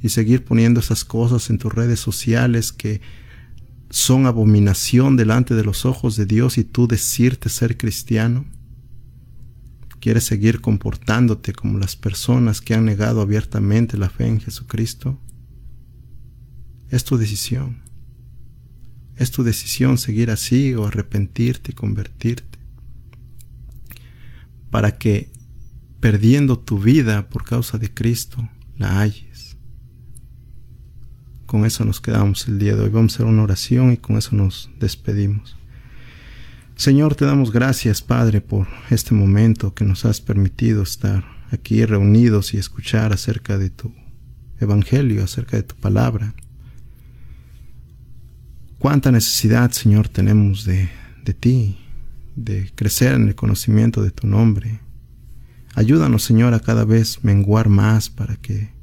Y 0.00 0.10
seguir 0.10 0.44
poniendo 0.44 0.78
esas 0.78 1.04
cosas 1.04 1.50
en 1.50 1.58
tus 1.58 1.74
redes 1.74 1.98
sociales 1.98 2.72
que 2.72 3.00
son 3.90 4.26
abominación 4.26 5.16
delante 5.16 5.56
de 5.56 5.64
los 5.64 5.86
ojos 5.86 6.14
de 6.14 6.26
Dios 6.26 6.56
y 6.56 6.62
tú 6.62 6.86
decirte 6.86 7.48
ser 7.48 7.76
cristiano? 7.76 8.44
¿Quieres 10.04 10.24
seguir 10.24 10.60
comportándote 10.60 11.54
como 11.54 11.78
las 11.78 11.96
personas 11.96 12.60
que 12.60 12.74
han 12.74 12.84
negado 12.84 13.22
abiertamente 13.22 13.96
la 13.96 14.10
fe 14.10 14.26
en 14.26 14.38
Jesucristo? 14.38 15.18
Es 16.90 17.04
tu 17.04 17.16
decisión. 17.16 17.80
Es 19.16 19.30
tu 19.30 19.44
decisión 19.44 19.96
seguir 19.96 20.30
así 20.30 20.74
o 20.74 20.86
arrepentirte 20.86 21.72
y 21.72 21.74
convertirte. 21.74 22.58
para 24.68 24.98
que 24.98 25.32
perdiendo 26.00 26.58
tu 26.58 26.78
vida 26.78 27.30
por 27.30 27.44
causa 27.44 27.78
de 27.78 27.94
Cristo, 27.94 28.46
la 28.76 29.00
halles. 29.00 29.56
Con 31.46 31.64
eso 31.64 31.82
nos 31.86 32.02
quedamos 32.02 32.46
el 32.46 32.58
día 32.58 32.76
de 32.76 32.82
hoy. 32.82 32.90
Vamos 32.90 33.14
a 33.14 33.16
hacer 33.16 33.26
una 33.26 33.44
oración 33.44 33.94
y 33.94 33.96
con 33.96 34.18
eso 34.18 34.36
nos 34.36 34.68
despedimos. 34.78 35.56
Señor, 36.76 37.14
te 37.14 37.24
damos 37.24 37.52
gracias, 37.52 38.02
Padre, 38.02 38.40
por 38.40 38.66
este 38.90 39.14
momento 39.14 39.74
que 39.74 39.84
nos 39.84 40.04
has 40.04 40.20
permitido 40.20 40.82
estar 40.82 41.24
aquí 41.52 41.84
reunidos 41.86 42.52
y 42.52 42.58
escuchar 42.58 43.12
acerca 43.12 43.58
de 43.58 43.70
tu 43.70 43.94
evangelio, 44.58 45.22
acerca 45.22 45.56
de 45.56 45.62
tu 45.62 45.76
palabra. 45.76 46.34
Cuánta 48.78 49.12
necesidad, 49.12 49.70
Señor, 49.70 50.08
tenemos 50.08 50.64
de, 50.64 50.90
de 51.24 51.32
ti, 51.32 51.78
de 52.34 52.70
crecer 52.74 53.14
en 53.14 53.28
el 53.28 53.36
conocimiento 53.36 54.02
de 54.02 54.10
tu 54.10 54.26
nombre. 54.26 54.80
Ayúdanos, 55.76 56.24
Señor, 56.24 56.54
a 56.54 56.60
cada 56.60 56.84
vez 56.84 57.22
menguar 57.22 57.68
más 57.68 58.10
para 58.10 58.34
que 58.34 58.73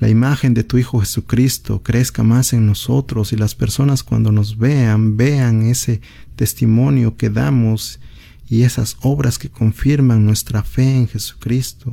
la 0.00 0.08
imagen 0.08 0.54
de 0.54 0.64
tu 0.64 0.78
Hijo 0.78 1.00
Jesucristo 1.00 1.82
crezca 1.82 2.22
más 2.22 2.54
en 2.54 2.66
nosotros 2.66 3.34
y 3.34 3.36
las 3.36 3.54
personas 3.54 4.02
cuando 4.02 4.32
nos 4.32 4.56
vean, 4.56 5.18
vean 5.18 5.62
ese 5.62 6.00
testimonio 6.36 7.18
que 7.18 7.28
damos 7.28 8.00
y 8.48 8.62
esas 8.62 8.96
obras 9.02 9.38
que 9.38 9.50
confirman 9.50 10.24
nuestra 10.24 10.62
fe 10.62 10.96
en 10.96 11.06
Jesucristo. 11.06 11.92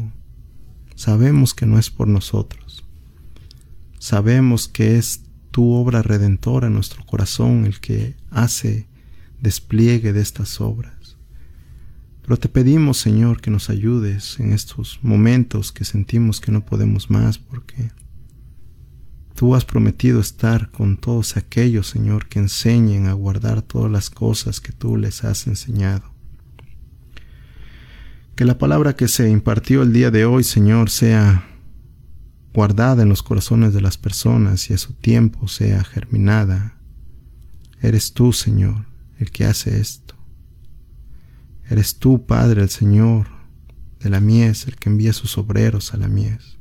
Sabemos 0.95 1.53
que 1.53 1.65
no 1.65 1.77
es 1.77 1.89
por 1.89 2.07
nosotros. 2.07 2.85
Sabemos 3.99 4.69
que 4.69 4.97
es 4.97 5.23
tu 5.51 5.73
obra 5.73 6.01
redentora 6.01 6.67
en 6.67 6.73
nuestro 6.75 7.05
corazón 7.05 7.65
el 7.65 7.81
que 7.81 8.15
hace 8.31 8.87
despliegue 9.41 10.13
de 10.13 10.21
estas 10.21 10.61
obras. 10.61 10.96
Pero 12.27 12.37
te 12.37 12.49
pedimos, 12.49 12.97
Señor, 12.97 13.39
que 13.39 13.49
nos 13.49 13.69
ayudes 13.69 14.37
en 14.41 14.51
estos 14.51 14.99
momentos 15.01 15.71
que 15.71 15.85
sentimos 15.85 16.41
que 16.41 16.51
no 16.51 16.65
podemos 16.65 17.09
más, 17.09 17.37
porque 17.37 17.91
tú 19.33 19.55
has 19.55 19.63
prometido 19.63 20.19
estar 20.19 20.69
con 20.69 20.97
todos 20.97 21.37
aquellos, 21.37 21.87
Señor, 21.87 22.27
que 22.27 22.39
enseñen 22.39 23.07
a 23.07 23.13
guardar 23.13 23.61
todas 23.61 23.89
las 23.89 24.09
cosas 24.09 24.59
que 24.59 24.73
tú 24.73 24.97
les 24.97 25.23
has 25.23 25.47
enseñado. 25.47 26.03
Que 28.35 28.43
la 28.43 28.57
palabra 28.57 28.97
que 28.97 29.07
se 29.07 29.29
impartió 29.29 29.81
el 29.81 29.93
día 29.93 30.11
de 30.11 30.25
hoy, 30.25 30.43
Señor, 30.43 30.89
sea 30.89 31.47
guardada 32.53 33.03
en 33.03 33.09
los 33.09 33.23
corazones 33.23 33.73
de 33.73 33.79
las 33.79 33.97
personas 33.97 34.69
y 34.69 34.73
a 34.73 34.77
su 34.77 34.91
tiempo 34.91 35.47
sea 35.47 35.81
germinada. 35.85 36.77
Eres 37.81 38.11
tú, 38.11 38.33
Señor, 38.33 38.85
el 39.17 39.31
que 39.31 39.45
hace 39.45 39.79
esto. 39.79 40.16
Eres 41.69 41.97
tú, 41.97 42.25
Padre, 42.25 42.61
el 42.61 42.69
Señor 42.69 43.27
de 43.99 44.09
la 44.09 44.21
mies, 44.21 44.67
el 44.67 44.77
que 44.77 44.89
envía 44.89 45.13
sus 45.13 45.37
obreros 45.37 45.93
a 45.93 45.97
la 45.97 46.07
mies. 46.07 46.57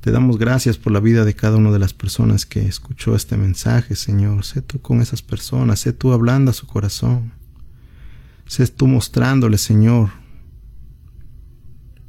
Te 0.00 0.10
damos 0.10 0.38
gracias 0.38 0.78
por 0.78 0.92
la 0.92 1.00
vida 1.00 1.24
de 1.24 1.34
cada 1.34 1.58
una 1.58 1.70
de 1.70 1.78
las 1.78 1.92
personas 1.92 2.46
que 2.46 2.66
escuchó 2.66 3.14
este 3.14 3.36
mensaje, 3.36 3.94
Señor. 3.96 4.44
Sé 4.44 4.62
tú 4.62 4.80
con 4.80 5.02
esas 5.02 5.20
personas, 5.20 5.80
sé 5.80 5.92
tú 5.92 6.12
hablando 6.12 6.50
a 6.50 6.54
su 6.54 6.66
corazón. 6.66 7.32
Sé 8.46 8.66
tú 8.66 8.88
mostrándole, 8.88 9.58
Señor, 9.58 10.10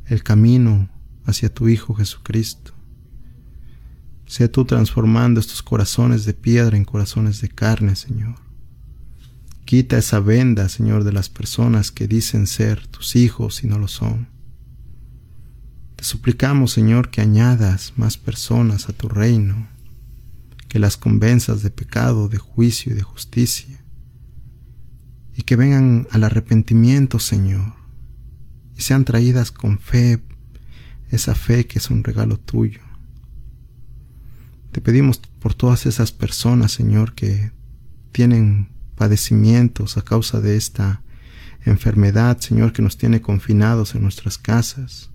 el 0.06 0.24
camino 0.24 0.90
hacia 1.26 1.54
tu 1.54 1.68
Hijo 1.68 1.94
Jesucristo. 1.94 2.74
Sé 4.26 4.48
tú 4.48 4.66
transformando 4.66 5.40
estos 5.40 5.62
corazones 5.62 6.26
de 6.26 6.34
piedra 6.34 6.78
en 6.78 6.86
corazones 6.86 7.42
de 7.42 7.50
carne, 7.50 7.96
Señor. 7.96 8.41
Quita 9.72 9.98
esa 9.98 10.20
venda, 10.20 10.68
Señor, 10.68 11.06
de 11.06 11.14
las 11.14 11.30
personas 11.30 11.92
que 11.92 12.06
dicen 12.06 12.46
ser 12.46 12.88
tus 12.88 13.16
hijos 13.16 13.64
y 13.64 13.68
no 13.68 13.80
lo 13.80 13.88
son. 13.88 14.28
Te 15.96 16.04
suplicamos, 16.04 16.74
Señor, 16.74 17.10
que 17.10 17.22
añadas 17.22 17.94
más 17.96 18.18
personas 18.18 18.90
a 18.90 18.92
tu 18.92 19.08
reino, 19.08 19.70
que 20.68 20.78
las 20.78 20.98
convenzas 20.98 21.64
de 21.64 21.70
pecado, 21.70 22.28
de 22.28 22.38
juicio 22.38 22.92
y 22.92 22.96
de 22.96 23.04
justicia, 23.04 23.82
y 25.38 25.44
que 25.44 25.56
vengan 25.56 26.06
al 26.12 26.26
arrepentimiento, 26.26 27.18
Señor, 27.18 27.74
y 28.76 28.82
sean 28.82 29.06
traídas 29.06 29.54
con 29.54 29.80
fe, 29.80 30.22
esa 31.12 31.34
fe 31.34 31.66
que 31.66 31.80
es 31.80 31.90
un 31.90 32.04
regalo 32.04 32.38
tuyo. 32.38 32.82
Te 34.74 34.82
pedimos 34.82 35.20
por 35.40 35.54
todas 35.54 35.86
esas 35.86 36.12
personas, 36.12 36.74
Señor, 36.74 37.14
que 37.14 37.54
tienen 38.12 38.71
padecimientos 39.02 39.98
a 39.98 40.04
causa 40.04 40.42
de 40.42 40.56
esta 40.56 41.02
enfermedad, 41.66 42.40
Señor, 42.40 42.72
que 42.72 42.84
nos 42.84 42.98
tiene 42.98 43.20
confinados 43.20 43.96
en 43.96 44.04
nuestras 44.04 44.38
casas. 44.38 45.10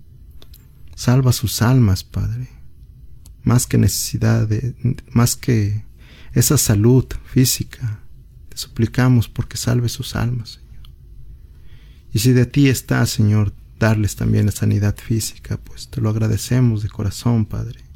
Salva 0.93 1.31
sus 1.31 1.61
almas, 1.61 2.03
Padre. 2.03 2.49
Más 3.43 3.65
que 3.65 3.77
necesidad 3.77 4.45
de, 4.45 4.75
más 5.11 5.37
que 5.37 5.85
esa 6.33 6.57
salud 6.57 7.05
física, 7.23 8.01
te 8.49 8.57
suplicamos 8.57 9.29
porque 9.29 9.55
salve 9.55 9.87
sus 9.87 10.17
almas, 10.17 10.59
Señor. 10.59 10.89
Y 12.11 12.19
si 12.19 12.33
de 12.33 12.45
ti 12.45 12.67
está, 12.67 13.05
Señor, 13.05 13.53
darles 13.79 14.17
también 14.17 14.47
la 14.47 14.51
sanidad 14.51 14.97
física, 14.97 15.55
pues 15.55 15.87
te 15.87 16.01
lo 16.01 16.09
agradecemos 16.09 16.83
de 16.83 16.89
corazón, 16.89 17.45
Padre 17.45 17.86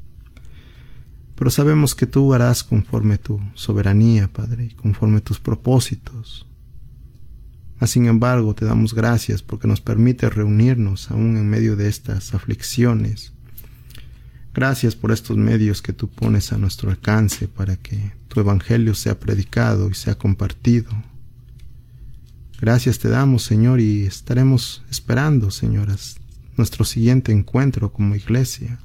pero 1.41 1.49
sabemos 1.49 1.95
que 1.95 2.05
tú 2.05 2.35
harás 2.35 2.63
conforme 2.63 3.17
tu 3.17 3.41
soberanía, 3.55 4.27
Padre, 4.31 4.65
y 4.65 4.73
conforme 4.75 5.21
tus 5.21 5.39
propósitos. 5.39 6.45
Mas, 7.79 7.89
sin 7.89 8.05
embargo, 8.05 8.53
te 8.53 8.63
damos 8.63 8.93
gracias 8.93 9.41
porque 9.41 9.67
nos 9.67 9.81
permite 9.81 10.29
reunirnos 10.29 11.09
aún 11.09 11.37
en 11.37 11.49
medio 11.49 11.75
de 11.75 11.89
estas 11.89 12.35
aflicciones. 12.35 13.33
Gracias 14.53 14.95
por 14.95 15.11
estos 15.11 15.35
medios 15.35 15.81
que 15.81 15.93
tú 15.93 16.09
pones 16.09 16.53
a 16.53 16.59
nuestro 16.59 16.91
alcance 16.91 17.47
para 17.47 17.75
que 17.75 18.11
tu 18.27 18.39
evangelio 18.39 18.93
sea 18.93 19.19
predicado 19.19 19.89
y 19.89 19.95
sea 19.95 20.19
compartido. 20.19 20.91
Gracias 22.59 22.99
te 22.99 23.09
damos, 23.09 23.41
Señor, 23.41 23.79
y 23.79 24.03
estaremos 24.03 24.83
esperando, 24.91 25.49
señoras, 25.49 26.17
nuestro 26.55 26.85
siguiente 26.85 27.31
encuentro 27.31 27.91
como 27.91 28.15
iglesia. 28.15 28.77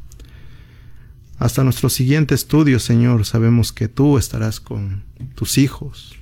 Hasta 1.39 1.65
nuestro 1.65 1.91
siguiente 1.91 2.35
estudio, 2.35 2.79
Señor, 2.79 3.27
sabemos 3.27 3.73
que 3.73 3.89
tú 3.89 4.17
estarás 4.17 4.59
con 4.59 5.05
tus 5.35 5.59
hijos, 5.59 6.17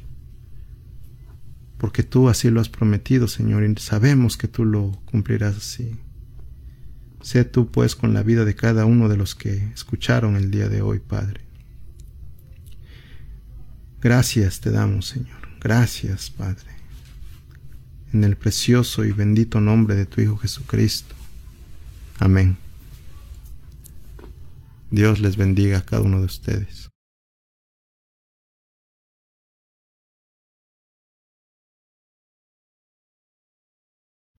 porque 1.78 2.02
tú 2.02 2.28
así 2.28 2.50
lo 2.50 2.60
has 2.60 2.68
prometido, 2.68 3.28
Señor, 3.28 3.62
y 3.62 3.74
sabemos 3.76 4.36
que 4.36 4.48
tú 4.48 4.64
lo 4.64 4.90
cumplirás 5.04 5.56
así. 5.56 5.96
Sé 7.22 7.44
tú, 7.44 7.70
pues, 7.70 7.94
con 7.94 8.12
la 8.12 8.22
vida 8.22 8.44
de 8.44 8.54
cada 8.54 8.86
uno 8.86 9.08
de 9.08 9.16
los 9.16 9.34
que 9.34 9.68
escucharon 9.72 10.36
el 10.36 10.50
día 10.50 10.68
de 10.68 10.82
hoy, 10.82 10.98
Padre. 10.98 11.40
Gracias 14.00 14.60
te 14.60 14.70
damos, 14.70 15.06
Señor. 15.06 15.48
Gracias, 15.60 16.28
Padre. 16.28 16.74
En 18.12 18.24
el 18.24 18.36
precioso 18.36 19.04
y 19.04 19.12
bendito 19.12 19.60
nombre 19.60 19.94
de 19.94 20.04
tu 20.04 20.20
Hijo 20.20 20.36
Jesucristo. 20.36 21.14
Amén. 22.18 22.63
Dios 24.94 25.18
les 25.18 25.36
bendiga 25.36 25.78
a 25.78 25.84
cada 25.84 26.02
uno 26.02 26.20
de 26.20 26.26
ustedes. 26.26 26.83